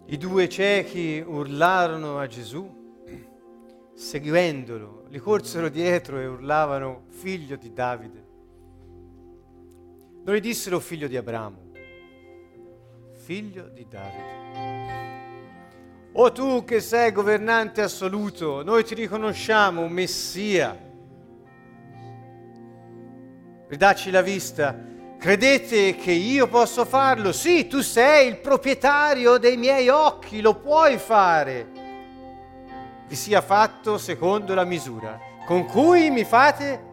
I 0.10 0.18
due 0.18 0.48
ciechi 0.48 1.24
urlarono 1.26 2.20
a 2.20 2.28
Gesù, 2.28 2.70
seguendolo, 3.96 5.06
gli 5.10 5.20
corsero 5.20 5.70
dietro 5.70 6.20
e 6.20 6.28
urlavano, 6.28 7.06
figlio 7.10 7.56
di 7.56 7.74
Davide. 7.74 8.26
Non 10.24 10.36
gli 10.36 10.40
dissero 10.40 10.80
figlio 10.80 11.08
di 11.08 11.18
Abramo, 11.18 11.72
figlio 13.14 13.70
di 13.70 13.88
Davide. 13.90 14.77
O 16.20 16.32
tu 16.32 16.64
che 16.64 16.80
sei 16.80 17.12
governante 17.12 17.84
assoluto, 17.84 18.64
noi 18.64 18.84
ti 18.84 18.96
riconosciamo 18.96 19.88
Messia. 19.88 20.76
Ridacci 23.68 24.10
la 24.10 24.24
vista. 24.24 24.76
Credete 25.20 25.96
che 25.96 26.12
io 26.12 26.48
posso 26.48 26.86
farlo? 26.86 27.32
Sì, 27.32 27.68
tu 27.68 27.82
sei 27.82 28.30
il 28.30 28.38
proprietario 28.38 29.38
dei 29.38 29.58
miei 29.58 29.90
occhi, 29.90 30.42
lo 30.42 30.56
puoi 30.56 30.98
fare. 30.98 31.68
Vi 33.08 33.16
sia 33.16 33.42
fatto 33.42 34.00
secondo 34.00 34.56
la 34.56 34.64
misura 34.64 35.20
con 35.46 35.66
cui 35.66 36.10
mi 36.10 36.24
fate 36.24 36.84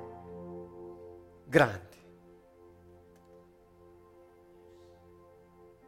grande. 1.46 1.80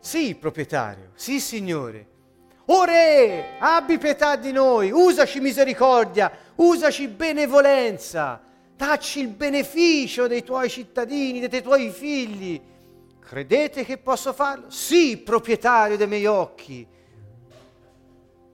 Sì, 0.01 0.35
proprietario, 0.37 1.11
sì, 1.15 1.39
signore. 1.39 2.15
Ore, 2.67 3.57
abbi 3.59 3.97
pietà 3.97 4.35
di 4.35 4.51
noi, 4.51 4.91
usaci 4.91 5.39
misericordia, 5.39 6.31
usaci 6.57 7.07
benevolenza, 7.07 8.41
dacci 8.75 9.21
il 9.21 9.29
beneficio 9.29 10.27
dei 10.27 10.43
tuoi 10.43 10.69
cittadini, 10.69 11.47
dei 11.47 11.63
tuoi 11.63 11.91
figli. 11.91 12.61
Credete 13.21 13.85
che 13.85 13.99
posso 13.99 14.33
farlo? 14.33 14.69
Sì, 14.71 15.17
proprietario 15.19 15.97
dei 15.97 16.09
miei 16.09 16.27
occhi. 16.27 16.87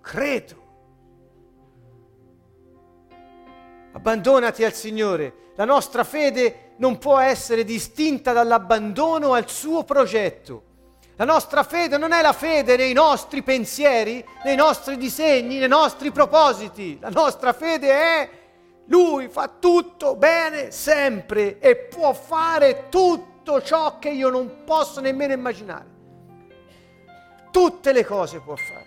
Credo. 0.00 0.60
Abbandonati 3.92 4.64
al 4.64 4.74
Signore. 4.74 5.50
La 5.56 5.64
nostra 5.64 6.04
fede 6.04 6.72
non 6.76 6.98
può 6.98 7.18
essere 7.18 7.64
distinta 7.64 8.32
dall'abbandono 8.32 9.32
al 9.32 9.48
suo 9.48 9.84
progetto. 9.84 10.70
La 11.22 11.32
nostra 11.32 11.62
fede 11.62 11.98
non 11.98 12.10
è 12.10 12.20
la 12.20 12.32
fede 12.32 12.74
nei 12.76 12.92
nostri 12.92 13.44
pensieri, 13.44 14.26
nei 14.42 14.56
nostri 14.56 14.96
disegni, 14.96 15.58
nei 15.58 15.68
nostri 15.68 16.10
propositi. 16.10 16.98
La 16.98 17.10
nostra 17.10 17.52
fede 17.52 17.90
è 17.92 18.30
lui 18.86 19.28
fa 19.28 19.46
tutto 19.46 20.16
bene 20.16 20.72
sempre 20.72 21.60
e 21.60 21.76
può 21.76 22.12
fare 22.12 22.88
tutto 22.88 23.62
ciò 23.62 24.00
che 24.00 24.08
io 24.08 24.30
non 24.30 24.64
posso 24.64 25.00
nemmeno 25.00 25.32
immaginare. 25.32 25.86
Tutte 27.52 27.92
le 27.92 28.04
cose 28.04 28.40
può 28.40 28.56
fare. 28.56 28.86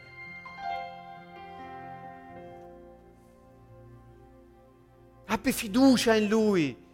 Abbi 5.28 5.54
fiducia 5.54 6.16
in 6.16 6.28
Lui, 6.28 6.86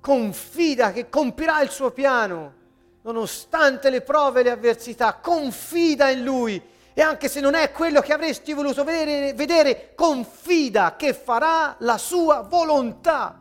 confida 0.00 0.92
che 0.92 1.08
compirà 1.08 1.62
il 1.62 1.70
suo 1.70 1.92
piano, 1.92 2.58
nonostante 3.02 3.90
le 3.90 4.02
prove 4.02 4.40
e 4.40 4.42
le 4.44 4.50
avversità, 4.50 5.14
confida 5.14 6.10
in 6.10 6.22
Lui 6.22 6.62
e 6.92 7.02
anche 7.02 7.28
se 7.28 7.40
non 7.40 7.54
è 7.54 7.70
quello 7.70 8.00
che 8.00 8.12
avresti 8.12 8.52
voluto 8.52 8.84
vedere, 8.84 9.32
vedere 9.32 9.92
confida 9.94 10.96
che 10.96 11.14
farà 11.14 11.76
la 11.78 11.96
sua 11.96 12.40
volontà. 12.40 13.38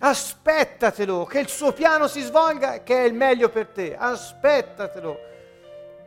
Aspettatelo, 0.00 1.24
che 1.24 1.40
il 1.40 1.48
suo 1.48 1.72
piano 1.72 2.06
si 2.06 2.20
svolga, 2.22 2.82
che 2.82 3.02
è 3.02 3.04
il 3.04 3.14
meglio 3.14 3.48
per 3.48 3.68
te. 3.68 3.96
Aspettatelo. 3.96 5.26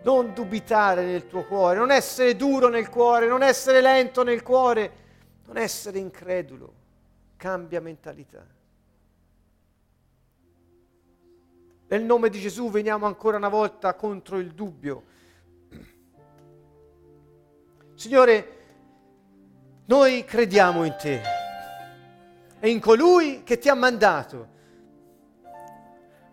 Non 0.03 0.33
dubitare 0.33 1.03
nel 1.05 1.27
tuo 1.27 1.45
cuore, 1.45 1.77
non 1.77 1.91
essere 1.91 2.35
duro 2.35 2.69
nel 2.69 2.89
cuore, 2.89 3.27
non 3.27 3.43
essere 3.43 3.81
lento 3.81 4.23
nel 4.23 4.41
cuore, 4.41 4.91
non 5.45 5.57
essere 5.57 5.99
incredulo. 5.99 6.73
Cambia 7.37 7.79
mentalità. 7.81 8.43
Nel 11.91 12.03
nome 12.03 12.29
di 12.29 12.39
Gesù 12.39 12.69
veniamo 12.71 13.05
ancora 13.05 13.35
una 13.35 13.49
volta 13.49 13.95
contro 13.95 14.39
il 14.39 14.53
dubbio. 14.53 15.03
Signore, 17.95 18.59
noi 19.87 20.23
crediamo 20.23 20.85
in 20.85 20.95
te 20.97 21.21
e 22.61 22.69
in 22.69 22.79
colui 22.79 23.43
che 23.43 23.57
ti 23.57 23.67
ha 23.67 23.73
mandato. 23.73 24.47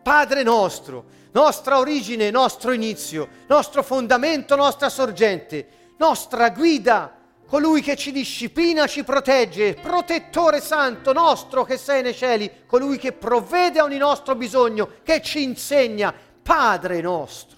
Padre 0.01 0.45
nostro, 0.45 1.07
nostra 1.33 1.79
origine, 1.79 2.31
nostro 2.31 2.71
inizio, 2.71 3.29
nostro 3.49 3.83
fondamento, 3.83 4.55
nostra 4.55 4.89
sorgente, 4.89 5.69
nostra 5.97 6.51
guida, 6.51 7.18
colui 7.49 7.81
che 7.81 7.97
ci 7.97 8.13
disciplina, 8.13 8.87
ci 8.87 9.05
protegge, 9.05 9.75
protettore 9.75 10.61
santo 10.61 11.15
nostro 11.15 11.65
che 11.65 11.79
sei 11.79 12.03
nei 12.03 12.15
cieli, 12.15 12.65
colui 12.67 12.99
che 12.99 13.13
provvede 13.13 13.79
a 13.79 13.85
ogni 13.85 13.97
nostro 13.97 14.35
bisogno, 14.35 14.91
che 15.03 15.23
ci 15.23 15.43
insegna, 15.43 16.15
Padre 16.43 17.01
nostro 17.01 17.57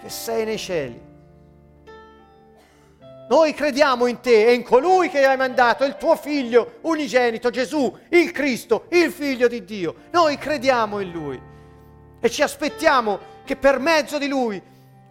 che 0.00 0.08
sei 0.10 0.44
nei 0.44 0.58
cieli. 0.58 1.06
Noi 3.28 3.52
crediamo 3.52 4.06
in 4.06 4.20
te 4.20 4.46
e 4.46 4.54
in 4.54 4.62
colui 4.62 5.10
che 5.10 5.24
hai 5.26 5.36
mandato, 5.36 5.84
il 5.84 5.96
tuo 5.96 6.16
figlio 6.16 6.78
unigenito, 6.82 7.50
Gesù, 7.50 7.94
il 8.08 8.32
Cristo, 8.32 8.86
il 8.90 9.12
figlio 9.12 9.48
di 9.48 9.64
Dio. 9.64 9.94
Noi 10.12 10.38
crediamo 10.38 11.00
in 11.00 11.10
lui 11.10 11.40
e 12.20 12.30
ci 12.30 12.42
aspettiamo 12.42 13.36
che 13.44 13.56
per 13.56 13.78
mezzo 13.78 14.18
di 14.18 14.28
lui, 14.28 14.60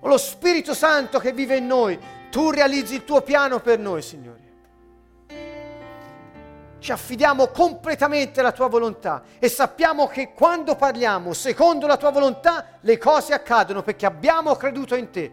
lo 0.01 0.17
Spirito 0.17 0.73
Santo 0.73 1.19
che 1.19 1.31
vive 1.31 1.57
in 1.57 1.67
noi, 1.67 1.99
tu 2.29 2.49
realizzi 2.49 2.95
il 2.95 3.03
tuo 3.03 3.21
piano 3.21 3.59
per 3.59 3.79
noi, 3.79 4.01
Signore. 4.01 4.45
Ci 6.79 6.91
affidiamo 6.91 7.47
completamente 7.47 8.39
alla 8.39 8.51
tua 8.51 8.67
volontà 8.67 9.23
e 9.39 9.49
sappiamo 9.49 10.07
che 10.07 10.33
quando 10.33 10.75
parliamo 10.75 11.33
secondo 11.33 11.87
la 11.87 11.97
tua 11.97 12.11
volontà 12.11 12.77
le 12.81 12.97
cose 12.97 13.33
accadono 13.33 13.81
perché 13.81 14.05
abbiamo 14.05 14.55
creduto 14.55 14.95
in 14.95 15.09
te. 15.09 15.31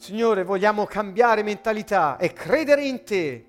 Signore, 0.00 0.44
vogliamo 0.44 0.86
cambiare 0.86 1.42
mentalità 1.42 2.16
e 2.16 2.32
credere 2.32 2.84
in 2.84 3.04
te. 3.04 3.44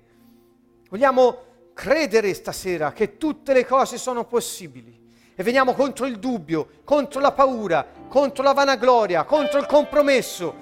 Vogliamo 0.90 1.38
credere 1.72 2.34
stasera 2.34 2.92
che 2.92 3.16
tutte 3.16 3.54
le 3.54 3.64
cose 3.64 3.96
sono 3.96 4.24
possibili. 4.26 5.00
E 5.34 5.42
veniamo 5.42 5.72
contro 5.72 6.04
il 6.04 6.18
dubbio, 6.18 6.68
contro 6.84 7.20
la 7.20 7.32
paura, 7.32 7.86
contro 8.06 8.42
la 8.42 8.52
vanagloria, 8.52 9.24
contro 9.24 9.58
il 9.58 9.64
compromesso. 9.64 10.54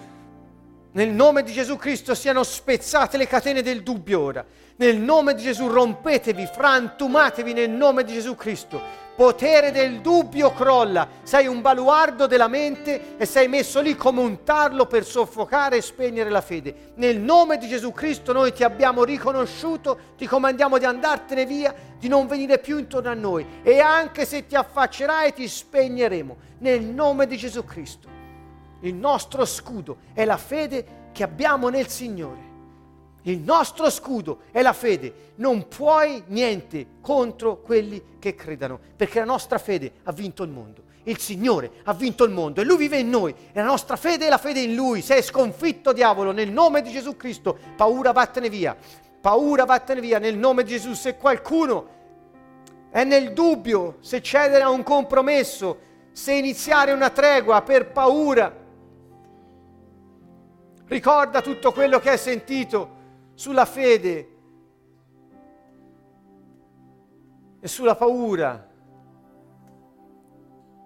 Nel 0.92 1.08
nome 1.08 1.42
di 1.42 1.50
Gesù 1.50 1.76
Cristo 1.76 2.14
siano 2.14 2.44
spezzate 2.44 3.16
le 3.16 3.26
catene 3.26 3.60
del 3.60 3.82
dubbio 3.82 4.20
ora. 4.20 4.46
Nel 4.76 4.96
nome 4.96 5.34
di 5.34 5.42
Gesù 5.42 5.66
rompetevi, 5.66 6.46
frantumatevi 6.46 7.52
nel 7.52 7.70
nome 7.70 8.04
di 8.04 8.12
Gesù 8.12 8.36
Cristo 8.36 8.80
potere 9.20 9.70
del 9.70 10.00
dubbio 10.00 10.50
crolla, 10.50 11.06
sei 11.24 11.46
un 11.46 11.60
baluardo 11.60 12.26
della 12.26 12.48
mente 12.48 13.18
e 13.18 13.26
sei 13.26 13.48
messo 13.48 13.82
lì 13.82 13.94
come 13.94 14.22
un 14.22 14.44
tarlo 14.44 14.86
per 14.86 15.04
soffocare 15.04 15.76
e 15.76 15.82
spegnere 15.82 16.30
la 16.30 16.40
fede. 16.40 16.92
Nel 16.94 17.18
nome 17.18 17.58
di 17.58 17.68
Gesù 17.68 17.92
Cristo 17.92 18.32
noi 18.32 18.54
ti 18.54 18.64
abbiamo 18.64 19.04
riconosciuto, 19.04 20.14
ti 20.16 20.26
comandiamo 20.26 20.78
di 20.78 20.86
andartene 20.86 21.44
via, 21.44 21.74
di 21.98 22.08
non 22.08 22.28
venire 22.28 22.60
più 22.60 22.78
intorno 22.78 23.10
a 23.10 23.14
noi 23.14 23.46
e 23.62 23.78
anche 23.78 24.24
se 24.24 24.46
ti 24.46 24.54
affaccerai 24.54 25.34
ti 25.34 25.46
spegneremo. 25.46 26.36
Nel 26.60 26.80
nome 26.80 27.26
di 27.26 27.36
Gesù 27.36 27.62
Cristo. 27.62 28.08
Il 28.80 28.94
nostro 28.94 29.44
scudo 29.44 29.98
è 30.14 30.24
la 30.24 30.38
fede 30.38 31.10
che 31.12 31.24
abbiamo 31.24 31.68
nel 31.68 31.88
Signore. 31.88 32.49
Il 33.22 33.40
nostro 33.40 33.90
scudo 33.90 34.40
è 34.50 34.62
la 34.62 34.72
fede. 34.72 35.32
Non 35.36 35.68
puoi 35.68 36.22
niente 36.28 36.86
contro 37.00 37.60
quelli 37.60 38.16
che 38.18 38.34
credano, 38.34 38.78
perché 38.96 39.18
la 39.18 39.24
nostra 39.24 39.58
fede 39.58 39.92
ha 40.04 40.12
vinto 40.12 40.42
il 40.42 40.50
mondo. 40.50 40.88
Il 41.04 41.18
Signore 41.18 41.70
ha 41.84 41.94
vinto 41.94 42.24
il 42.24 42.30
mondo 42.30 42.60
e 42.60 42.64
Lui 42.64 42.76
vive 42.76 42.98
in 42.98 43.08
noi 43.08 43.32
e 43.32 43.58
la 43.58 43.64
nostra 43.64 43.96
fede 43.96 44.26
è 44.26 44.28
la 44.28 44.38
fede 44.38 44.60
in 44.60 44.74
Lui. 44.74 45.00
Sei 45.00 45.22
sconfitto, 45.22 45.92
diavolo, 45.92 46.30
nel 46.30 46.50
nome 46.50 46.82
di 46.82 46.90
Gesù 46.90 47.16
Cristo. 47.16 47.58
Paura, 47.74 48.12
vattene 48.12 48.48
via. 48.48 48.76
Paura, 49.20 49.64
vattene 49.64 50.00
via 50.00 50.18
nel 50.18 50.36
nome 50.36 50.62
di 50.62 50.70
Gesù. 50.70 50.92
Se 50.92 51.16
qualcuno 51.16 51.88
è 52.90 53.04
nel 53.04 53.32
dubbio, 53.32 53.96
se 54.00 54.20
cedere 54.20 54.62
a 54.62 54.70
un 54.70 54.82
compromesso, 54.82 55.78
se 56.12 56.34
iniziare 56.34 56.92
una 56.92 57.10
tregua 57.10 57.62
per 57.62 57.90
paura, 57.92 58.54
ricorda 60.86 61.40
tutto 61.40 61.72
quello 61.72 61.98
che 61.98 62.10
hai 62.10 62.18
sentito 62.18 62.98
sulla 63.40 63.64
fede 63.64 64.28
e 67.58 67.68
sulla 67.68 67.96
paura. 67.96 68.68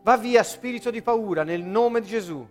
Va 0.05 0.17
via 0.17 0.45
spirito 0.45 0.93
di 0.93 1.03
paura 1.03 1.43
nel 1.43 1.65
nome 1.65 2.01
di 2.01 2.07
Gesù. 2.07 2.47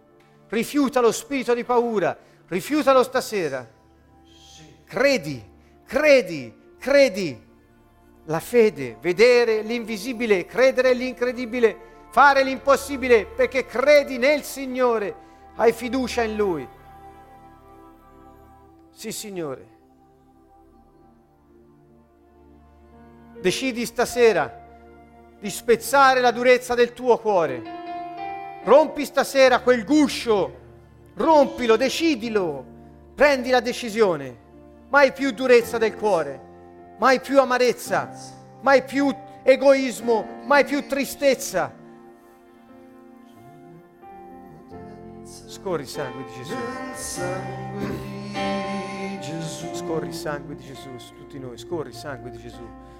Rifiuta 0.50 1.00
lo 1.00 1.14
spirito 1.14 1.54
di 1.54 1.64
paura, 1.64 2.18
rifiutalo 2.48 3.02
stasera. 3.02 3.66
Credi, 4.84 5.42
credi, 5.86 6.54
credi. 6.78 7.42
La 8.26 8.42
fede, 8.42 8.98
vedere 9.00 9.62
l'invisibile, 9.62 10.46
credere 10.46 10.94
l'incredibile, 10.94 12.08
fare 12.10 12.44
l'impossibile 12.44 13.26
perché 13.26 13.66
credi 13.66 14.18
nel 14.18 14.44
Signore, 14.44 15.16
hai 15.56 15.72
fiducia 15.72 16.24
in 16.24 16.36
Lui. 16.36 16.68
Sì, 18.92 19.14
Signore. 19.14 19.73
Decidi 23.44 23.86
stasera 23.86 24.62
di 25.38 25.50
spezzare 25.50 26.22
la 26.22 26.32
durezza 26.32 26.76
del 26.76 26.94
tuo 26.94 27.18
cuore. 27.18 27.62
Rompi 28.64 29.04
stasera 29.04 29.60
quel 29.60 29.84
guscio, 29.84 30.60
rompilo, 31.16 31.76
decidilo, 31.76 32.66
prendi 33.14 33.50
la 33.50 33.60
decisione. 33.60 34.38
Mai 34.88 35.12
più 35.12 35.32
durezza 35.32 35.78
del 35.78 35.94
cuore, 35.94 36.40
mai 36.98 37.20
più 37.20 37.38
amarezza, 37.42 38.10
mai 38.62 38.82
più 38.84 39.14
egoismo, 39.44 40.26
mai 40.46 40.64
più 40.64 40.88
tristezza. 40.88 41.70
Scorri 45.26 45.86
sangue 45.86 46.24
di 46.24 46.32
Gesù. 46.32 46.56
Scorri 49.74 50.14
sangue 50.14 50.56
di 50.56 50.64
Gesù 50.64 50.98
su 50.98 51.14
tutti 51.16 51.38
noi. 51.40 51.58
Scorri 51.58 51.92
sangue 51.92 52.30
di 52.30 52.38
Gesù. 52.38 52.93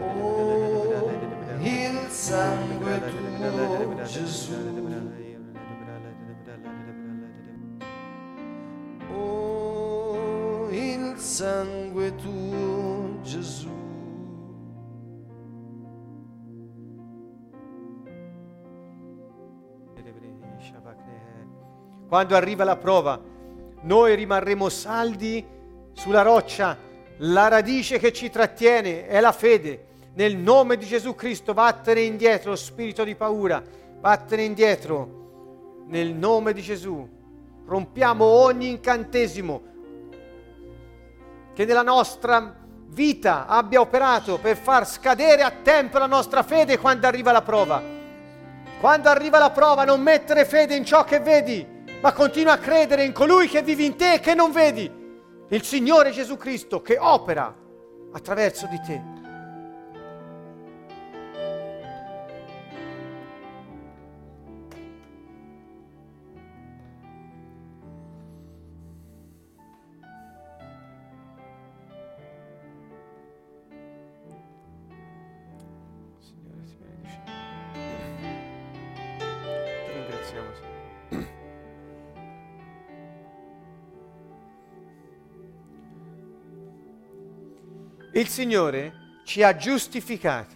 Oh, 0.00 1.12
il 1.60 2.06
sangue 2.08 3.00
tuo, 3.06 4.02
Gesù. 4.04 4.52
Oh, 9.10 10.68
il 10.70 11.16
sangue 11.16 12.14
tuo, 12.14 13.20
Gesù. 13.22 13.76
Quando 22.08 22.36
arriva 22.36 22.64
la 22.64 22.76
prova, 22.76 23.20
noi 23.82 24.14
rimarremo 24.14 24.70
saldi 24.70 25.44
sulla 25.92 26.22
roccia. 26.22 26.76
La 27.18 27.48
radice 27.48 27.98
che 27.98 28.12
ci 28.12 28.30
trattiene 28.30 29.06
è 29.06 29.20
la 29.20 29.32
fede. 29.32 29.87
Nel 30.18 30.36
nome 30.36 30.76
di 30.76 30.84
Gesù 30.84 31.14
Cristo, 31.14 31.54
vattene 31.54 32.00
indietro, 32.00 32.56
spirito 32.56 33.04
di 33.04 33.14
paura, 33.14 33.62
vattene 34.00 34.42
indietro. 34.42 35.84
Nel 35.86 36.12
nome 36.12 36.52
di 36.52 36.60
Gesù, 36.60 37.08
rompiamo 37.64 38.24
ogni 38.24 38.68
incantesimo 38.68 39.62
che 41.54 41.64
nella 41.64 41.82
nostra 41.82 42.52
vita 42.88 43.46
abbia 43.46 43.80
operato 43.80 44.38
per 44.38 44.56
far 44.56 44.88
scadere 44.88 45.42
a 45.42 45.52
tempo 45.62 45.98
la 45.98 46.06
nostra 46.06 46.42
fede 46.42 46.78
quando 46.78 47.06
arriva 47.06 47.30
la 47.30 47.42
prova. 47.42 47.80
Quando 48.80 49.08
arriva 49.08 49.38
la 49.38 49.50
prova, 49.50 49.84
non 49.84 50.00
mettere 50.00 50.44
fede 50.44 50.74
in 50.74 50.84
ciò 50.84 51.04
che 51.04 51.20
vedi, 51.20 51.64
ma 52.00 52.12
continua 52.12 52.54
a 52.54 52.58
credere 52.58 53.04
in 53.04 53.12
colui 53.12 53.46
che 53.46 53.62
vive 53.62 53.84
in 53.84 53.94
te 53.94 54.14
e 54.14 54.18
che 54.18 54.34
non 54.34 54.50
vedi, 54.50 54.90
il 55.48 55.62
Signore 55.62 56.10
Gesù 56.10 56.36
Cristo 56.36 56.82
che 56.82 56.98
opera 56.98 57.54
attraverso 58.10 58.66
di 58.66 58.80
te. 58.84 59.17
Signore 88.38 89.22
ci 89.24 89.42
ha 89.42 89.56
giustificati. 89.56 90.54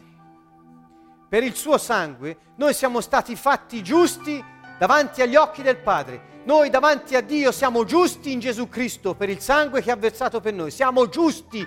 Per 1.28 1.42
il 1.42 1.56
suo 1.56 1.78
sangue 1.78 2.36
noi 2.54 2.74
siamo 2.74 3.00
stati 3.00 3.34
fatti 3.34 3.82
giusti 3.82 4.40
davanti 4.78 5.20
agli 5.20 5.34
occhi 5.34 5.62
del 5.62 5.78
Padre. 5.78 6.42
Noi 6.44 6.70
davanti 6.70 7.16
a 7.16 7.20
Dio 7.20 7.50
siamo 7.50 7.84
giusti 7.84 8.30
in 8.30 8.38
Gesù 8.38 8.68
Cristo 8.68 9.14
per 9.14 9.30
il 9.30 9.40
sangue 9.40 9.82
che 9.82 9.90
ha 9.90 9.96
versato 9.96 10.40
per 10.40 10.54
noi. 10.54 10.70
Siamo 10.70 11.08
giusti 11.08 11.66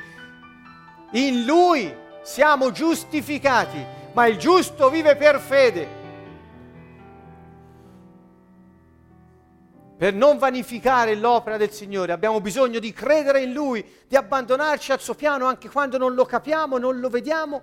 in 1.11 1.43
Lui, 1.43 1.93
siamo 2.23 2.71
giustificati, 2.71 3.85
ma 4.13 4.25
il 4.27 4.37
giusto 4.37 4.89
vive 4.89 5.17
per 5.17 5.37
fede. 5.41 6.05
Per 9.97 10.13
non 10.13 10.38
vanificare 10.38 11.15
l'opera 11.15 11.55
del 11.55 11.72
Signore 11.72 12.11
abbiamo 12.11 12.41
bisogno 12.41 12.80
di 12.80 12.91
credere 12.91 13.41
in 13.41 13.53
Lui, 13.53 13.85
di 14.07 14.17
abbandonarci 14.17 14.91
al 14.91 14.99
suo 14.99 15.13
piano 15.13 15.45
anche 15.45 15.69
quando 15.69 15.97
non 15.97 16.13
lo 16.15 16.26
capiamo, 16.26 16.77
non 16.77 16.99
lo 16.99 17.07
vediamo, 17.07 17.61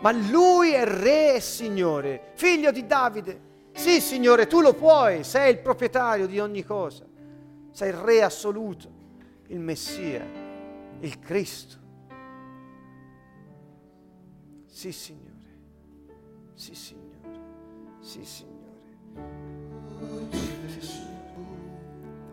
ma 0.00 0.12
Lui 0.12 0.72
è 0.72 0.84
Re 0.84 1.36
e 1.36 1.40
Signore, 1.40 2.32
figlio 2.34 2.70
di 2.70 2.86
Davide. 2.86 3.48
Sì, 3.72 4.02
Signore, 4.02 4.46
tu 4.46 4.60
lo 4.60 4.74
puoi, 4.74 5.24
sei 5.24 5.52
il 5.52 5.58
proprietario 5.60 6.26
di 6.26 6.38
ogni 6.38 6.64
cosa, 6.64 7.06
sei 7.70 7.88
il 7.88 7.96
Re 7.96 8.22
assoluto, 8.22 8.90
il 9.46 9.58
Messia, 9.58 10.22
il 11.00 11.18
Cristo. 11.18 11.78
Sì, 14.66 14.92
Signore, 14.92 15.58
sì, 16.52 16.74
Signore, 16.74 17.40
sì, 18.00 18.22
Signore. 18.22 18.58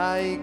hai 0.00 0.40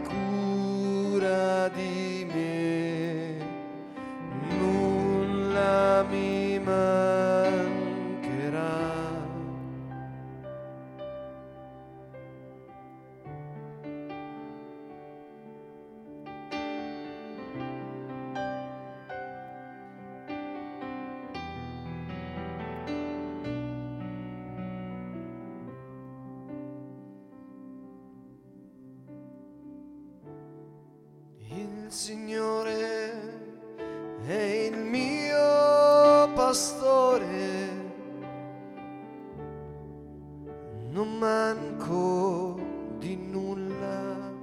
Signore 31.89 33.11
è 34.26 34.34
il 34.34 34.77
mio 34.77 36.34
pastore, 36.34 37.69
non 40.89 41.18
manco 41.18 42.59
di 42.97 43.15
nulla. 43.15 44.35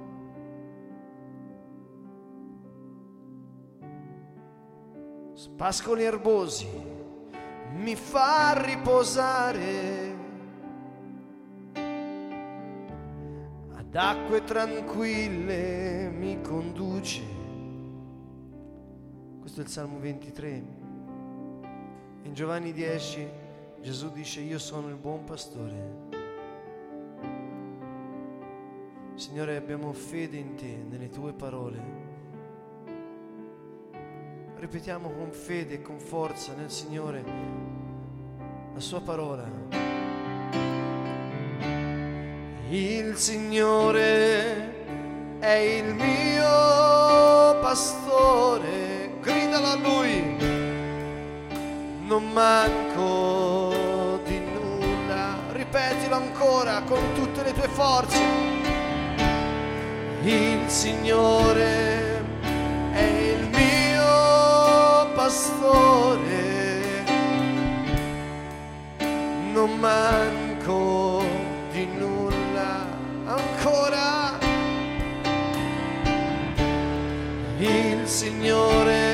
Pascoli 5.55 6.03
erbosi 6.03 6.67
mi 7.75 7.95
fa 7.95 8.61
riposare 8.61 10.13
ad 13.75 13.95
acque 13.95 14.43
tranquille 14.43 16.09
mi 16.09 16.41
conduce. 16.41 17.34
Questo 19.55 19.71
è 19.71 19.81
il 19.81 19.87
Salmo 19.87 19.99
23. 20.01 20.63
In 22.23 22.33
Giovanni 22.33 22.73
10 22.73 23.25
Gesù 23.81 24.11
dice 24.11 24.41
io 24.41 24.59
sono 24.59 24.89
il 24.89 24.95
buon 24.95 25.23
pastore. 25.23 26.09
Signore 29.15 29.55
abbiamo 29.55 29.93
fede 29.93 30.35
in 30.35 30.55
te, 30.55 30.75
nelle 30.89 31.07
tue 31.07 31.31
parole. 31.31 31.79
Ripetiamo 34.57 35.09
con 35.11 35.31
fede 35.31 35.75
e 35.75 35.81
con 35.81 35.99
forza 35.99 36.53
nel 36.53 36.69
Signore. 36.69 37.23
la 38.73 38.79
sua 38.81 38.99
parola. 38.99 39.49
Il 42.67 43.15
Signore 43.15 44.73
è 45.39 45.53
il 45.53 45.93
mio 45.93 47.59
pastore, 47.61 48.94
gridalo 49.55 49.67
a 49.67 49.75
Lui, 49.75 50.37
non 52.07 52.29
manco 52.31 54.19
di 54.25 54.39
nulla, 54.39 55.37
ripetilo 55.51 56.15
ancora 56.15 56.81
con 56.81 56.99
tutte 57.13 57.43
le 57.43 57.53
tue 57.53 57.67
forze. 57.69 58.21
Il 60.23 60.67
Signore 60.67 62.23
è 62.91 63.03
il 63.03 63.47
mio 63.49 65.13
pastore 65.13 66.33
non 69.53 69.77
manco 69.79 71.23
di 71.71 71.85
nulla 71.85 72.85
ancora. 73.25 74.37
Il 77.57 78.05
Signore 78.05 79.04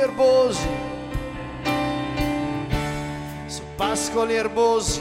erbosi, 0.00 0.68
su 3.46 3.62
pascoli 3.76 4.34
erbosi 4.34 5.00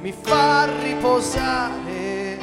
mi 0.00 0.12
fa 0.12 0.68
riposare 0.80 2.38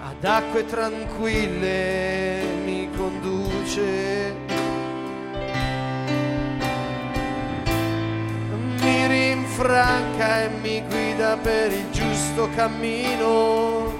ad 0.00 0.24
acque 0.24 0.64
tranquille 0.66 2.42
mi 2.64 2.88
conduce. 2.96 4.34
Mi 8.80 9.06
rinfranca 9.06 10.42
e 10.42 10.48
mi 10.48 10.82
guida 10.88 11.36
per 11.36 11.72
il 11.72 11.90
giusto 11.90 12.48
cammino. 12.54 13.91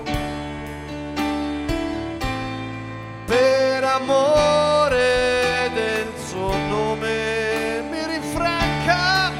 Per 4.02 4.10
amore 4.10 5.70
del 5.74 6.12
suo 6.26 6.56
nome 6.68 7.82
mi 7.88 8.04
rinfranca, 8.04 9.30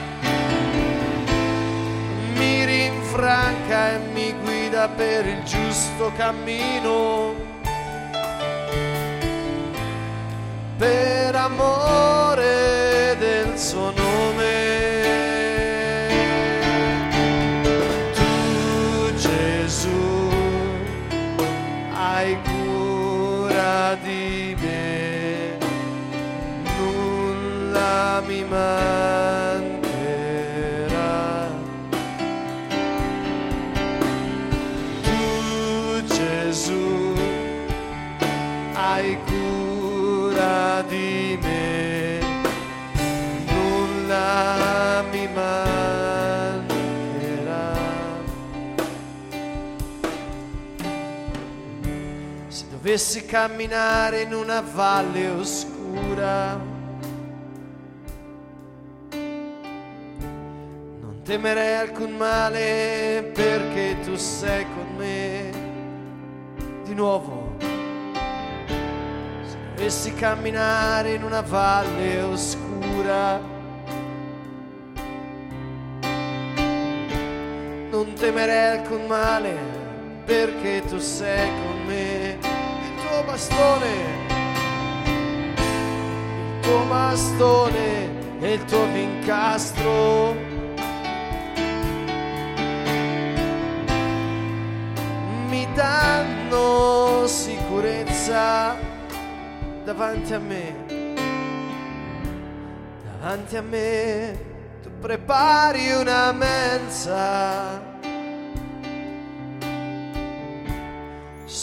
mi 2.35 2.65
rinfranca 2.65 3.95
e 3.95 3.99
mi 4.13 4.33
guida 4.41 4.89
per 4.89 5.27
il 5.27 5.43
giusto 5.43 6.13
cammino. 6.17 7.35
Per 10.79 11.35
amore 11.35 13.17
del 13.19 13.59
suo 13.59 13.91
nome. 13.91 15.01
Tu 18.15 19.15
Gesù 19.17 20.31
hai 21.93 22.39
cura 23.53 23.97
di 24.03 24.57
me, 24.59 25.59
nulla 26.79 28.23
mi 28.27 28.45
mancherà. 28.45 29.42
Dovessi 52.93 53.25
camminare 53.25 54.21
in 54.21 54.35
una 54.35 54.61
valle 54.61 55.31
oscura, 55.31 56.61
non 61.01 61.23
temerei 61.25 61.77
alcun 61.77 62.15
male 62.19 63.31
perché 63.33 63.97
tu 64.05 64.15
sei 64.17 64.67
con 64.75 64.97
me. 64.99 65.51
Di 66.85 66.93
nuovo, 66.93 67.57
se 67.59 69.57
dovessi 69.75 70.13
camminare 70.13 71.15
in 71.15 71.23
una 71.23 71.41
valle 71.41 72.21
oscura, 72.21 73.41
non 77.91 78.13
temerei 78.17 78.81
alcun 78.81 79.07
male 79.07 79.57
perché 80.27 80.83
tu 80.87 80.99
sei 80.99 81.49
con 81.49 81.87
me. 81.87 82.22
Bastone, 83.25 83.87
il 86.27 86.61
tuo 86.61 86.85
bastone 86.85 88.11
e 88.41 88.53
il 88.53 88.65
tuo 88.67 88.85
vincastro. 88.93 90.35
Mi 95.49 95.67
danno 95.75 97.27
sicurezza 97.27 98.77
davanti 99.85 100.35
a 100.35 100.39
me, 100.39 100.75
davanti 103.05 103.57
a 103.57 103.63
me 103.63 104.39
tu 104.83 104.91
prepari 105.01 105.93
una 105.93 106.33
mensa 106.33 107.92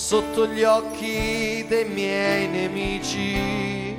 sotto 0.10 0.48
gli 0.48 0.64
occhi 0.64 1.64
dei 1.68 1.88
miei 1.88 2.48
nemici. 2.48 3.95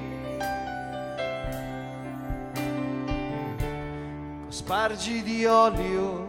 Spargi 4.48 5.22
di 5.22 5.46
olio 5.46 6.26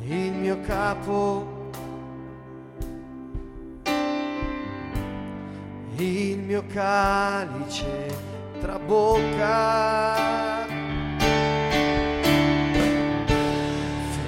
il 0.00 0.32
mio 0.32 0.60
capo, 0.62 1.70
il 5.94 6.38
mio 6.38 6.64
calice 6.66 8.08
trabocca. 8.60 10.16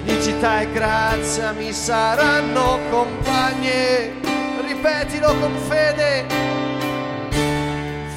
Felicità 0.05 0.61
e 0.61 0.71
grazia 0.71 1.51
mi 1.51 1.73
saranno 1.73 2.79
compagne, 2.89 4.22
ripetilo 4.83 5.33
con 5.39 5.55
fede. 5.69 6.25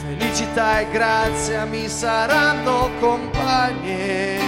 Felicità 0.02 0.80
e 0.80 0.90
grazia 0.90 1.64
mi 1.64 1.88
saranno 1.88 2.90
compagne. 2.98 4.38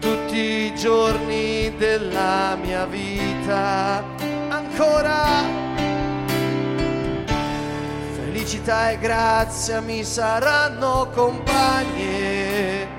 Tutti 0.00 0.38
i 0.38 0.74
giorni 0.74 1.74
della 1.76 2.56
mia 2.58 2.86
vita 2.86 4.02
ancora. 4.48 5.24
Felicità 8.14 8.92
e 8.92 8.98
grazia 8.98 9.80
mi 9.80 10.02
saranno 10.02 11.10
compagne. 11.14 12.95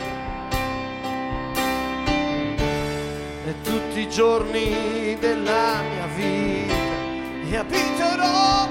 Tutti 3.98 4.02
i 4.02 4.10
giorni 4.10 5.18
della 5.20 5.82
mia 5.82 6.06
vita 6.16 6.74
e 7.50 7.56
abiterò 7.56 8.70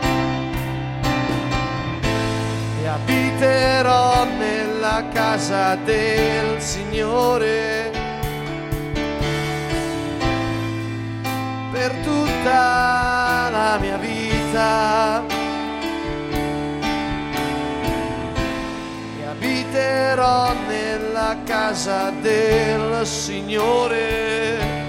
e 2.80 2.86
abiterò 2.86 4.24
nella 4.24 5.08
casa 5.12 5.74
del 5.84 6.60
Signore 6.60 7.90
per 11.72 11.92
tutta 12.04 13.48
la 13.50 13.78
mia 13.80 13.96
vita. 13.96 15.24
E 19.18 19.24
abiterò 19.24 20.54
nella 20.68 21.36
casa 21.44 22.10
del 22.10 23.04
Signore 23.04 24.85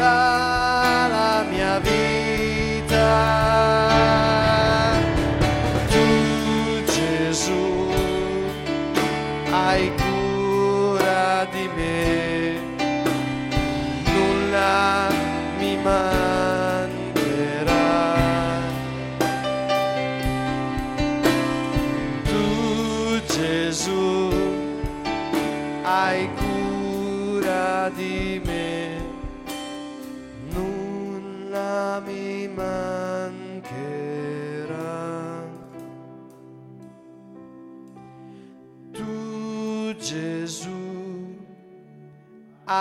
la 0.00 1.44
mia 1.50 1.78
vita. 1.80 3.49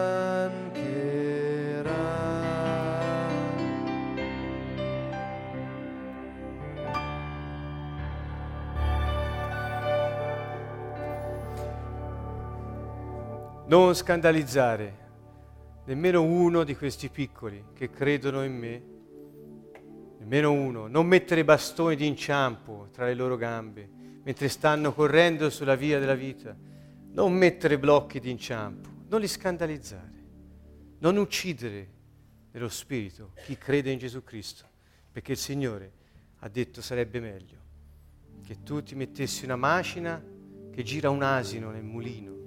Non 13.68 13.94
scandalizzare 13.94 14.98
nemmeno 15.86 16.24
uno 16.24 16.64
di 16.64 16.76
questi 16.76 17.10
piccoli 17.10 17.64
che 17.76 17.91
credono 17.91 18.44
in 18.44 18.58
me, 18.58 18.90
nemmeno 20.32 20.53
uno. 20.53 20.88
Non 20.88 21.06
mettere 21.06 21.44
bastoni 21.44 21.98
d'inciampo 21.98 22.88
tra 22.94 23.06
le 23.06 23.14
loro 23.14 23.36
gambe 23.36 23.99
mentre 24.24 24.48
stanno 24.48 24.94
correndo 24.94 25.49
sulla 25.49 25.76
via 25.76 25.99
della 25.99 26.16
vita. 26.16 26.56
Non 27.14 27.34
mettere 27.34 27.78
blocchi 27.78 28.22
d'inciampo, 28.22 28.90
non 29.10 29.20
li 29.20 29.28
scandalizzare. 29.28 30.10
Non 30.99 31.18
uccidere 31.18 31.99
nello 32.52 32.70
spirito 32.70 33.34
chi 33.44 33.58
crede 33.58 33.91
in 33.91 33.99
Gesù 33.99 34.24
Cristo, 34.24 34.66
perché 35.12 35.34
il 35.34 35.38
Signore 35.38 35.91
ha 36.40 36.48
detto 36.48 36.82
sarebbe 36.82 37.20
meglio 37.20 37.60
che 38.44 38.64
tu 38.64 38.82
ti 38.82 38.95
mettessi 38.95 39.44
una 39.44 39.58
macina 39.58 40.24
che 40.72 40.84
gira 40.84 41.10
un 41.10 41.22
asino 41.22 41.70
nel 41.70 41.84
mulino 41.84 42.40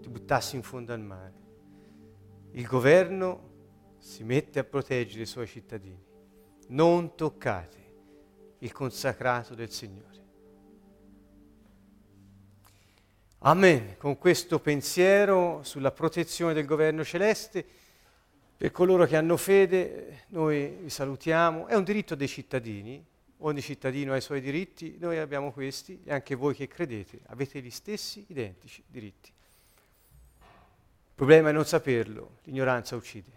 ti 0.00 0.08
buttassi 0.08 0.56
in 0.56 0.62
fondo 0.62 0.92
al 0.92 1.00
mare. 1.00 1.34
Il 2.52 2.66
governo 2.66 3.54
si 3.98 4.22
mette 4.22 4.58
a 4.58 4.64
proteggere 4.64 5.22
i 5.22 5.26
suoi 5.26 5.46
cittadini. 5.46 6.05
Non 6.68 7.14
toccate 7.14 7.76
il 8.58 8.72
consacrato 8.72 9.54
del 9.54 9.70
Signore. 9.70 10.14
Amen. 13.40 13.96
Con 13.98 14.18
questo 14.18 14.58
pensiero 14.58 15.62
sulla 15.62 15.92
protezione 15.92 16.54
del 16.54 16.64
governo 16.64 17.04
celeste, 17.04 17.64
per 18.56 18.72
coloro 18.72 19.04
che 19.04 19.16
hanno 19.16 19.36
fede, 19.36 20.24
noi 20.28 20.78
vi 20.82 20.90
salutiamo. 20.90 21.66
È 21.66 21.74
un 21.74 21.84
diritto 21.84 22.14
dei 22.14 22.26
cittadini, 22.26 23.04
ogni 23.38 23.60
cittadino 23.60 24.14
ha 24.14 24.16
i 24.16 24.22
suoi 24.22 24.40
diritti, 24.40 24.96
noi 24.98 25.18
abbiamo 25.18 25.52
questi 25.52 26.00
e 26.02 26.12
anche 26.12 26.34
voi 26.34 26.54
che 26.54 26.66
credete 26.66 27.20
avete 27.26 27.60
gli 27.60 27.70
stessi 27.70 28.24
identici 28.28 28.82
diritti. 28.86 29.30
Il 30.38 31.14
problema 31.14 31.50
è 31.50 31.52
non 31.52 31.66
saperlo, 31.66 32.38
l'ignoranza 32.44 32.96
uccide. 32.96 33.35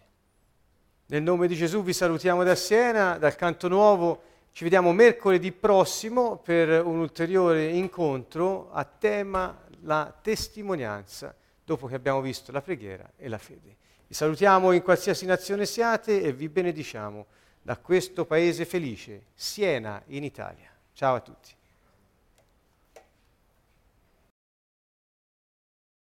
Nel 1.12 1.24
nome 1.24 1.48
di 1.48 1.56
Gesù 1.56 1.82
vi 1.82 1.92
salutiamo 1.92 2.44
da 2.44 2.54
Siena, 2.54 3.18
dal 3.18 3.36
Canto 3.36 3.68
Nuovo. 3.68 4.22
Ci 4.52 4.64
vediamo 4.64 4.94
mercoledì 4.94 5.52
prossimo 5.52 6.38
per 6.38 6.86
un 6.86 7.00
ulteriore 7.00 7.66
incontro 7.66 8.70
a 8.72 8.86
tema 8.86 9.60
la 9.82 10.16
testimonianza, 10.22 11.36
dopo 11.66 11.88
che 11.88 11.96
abbiamo 11.96 12.22
visto 12.22 12.52
la 12.52 12.62
preghiera 12.62 13.10
e 13.18 13.28
la 13.28 13.40
fede. 13.40 13.76
Vi 14.06 14.14
salutiamo 14.14 14.72
in 14.72 14.84
qualsiasi 14.84 15.26
nazione 15.26 15.66
siate 15.66 16.22
e 16.22 16.32
vi 16.32 16.48
benediciamo 16.48 17.26
da 17.60 17.76
questo 17.78 18.26
paese 18.26 18.66
felice, 18.66 19.30
Siena 19.34 20.04
in 20.10 20.24
Italia. 20.24 20.70
Ciao 20.94 21.16
a 21.16 21.22
tutti. 21.22 21.59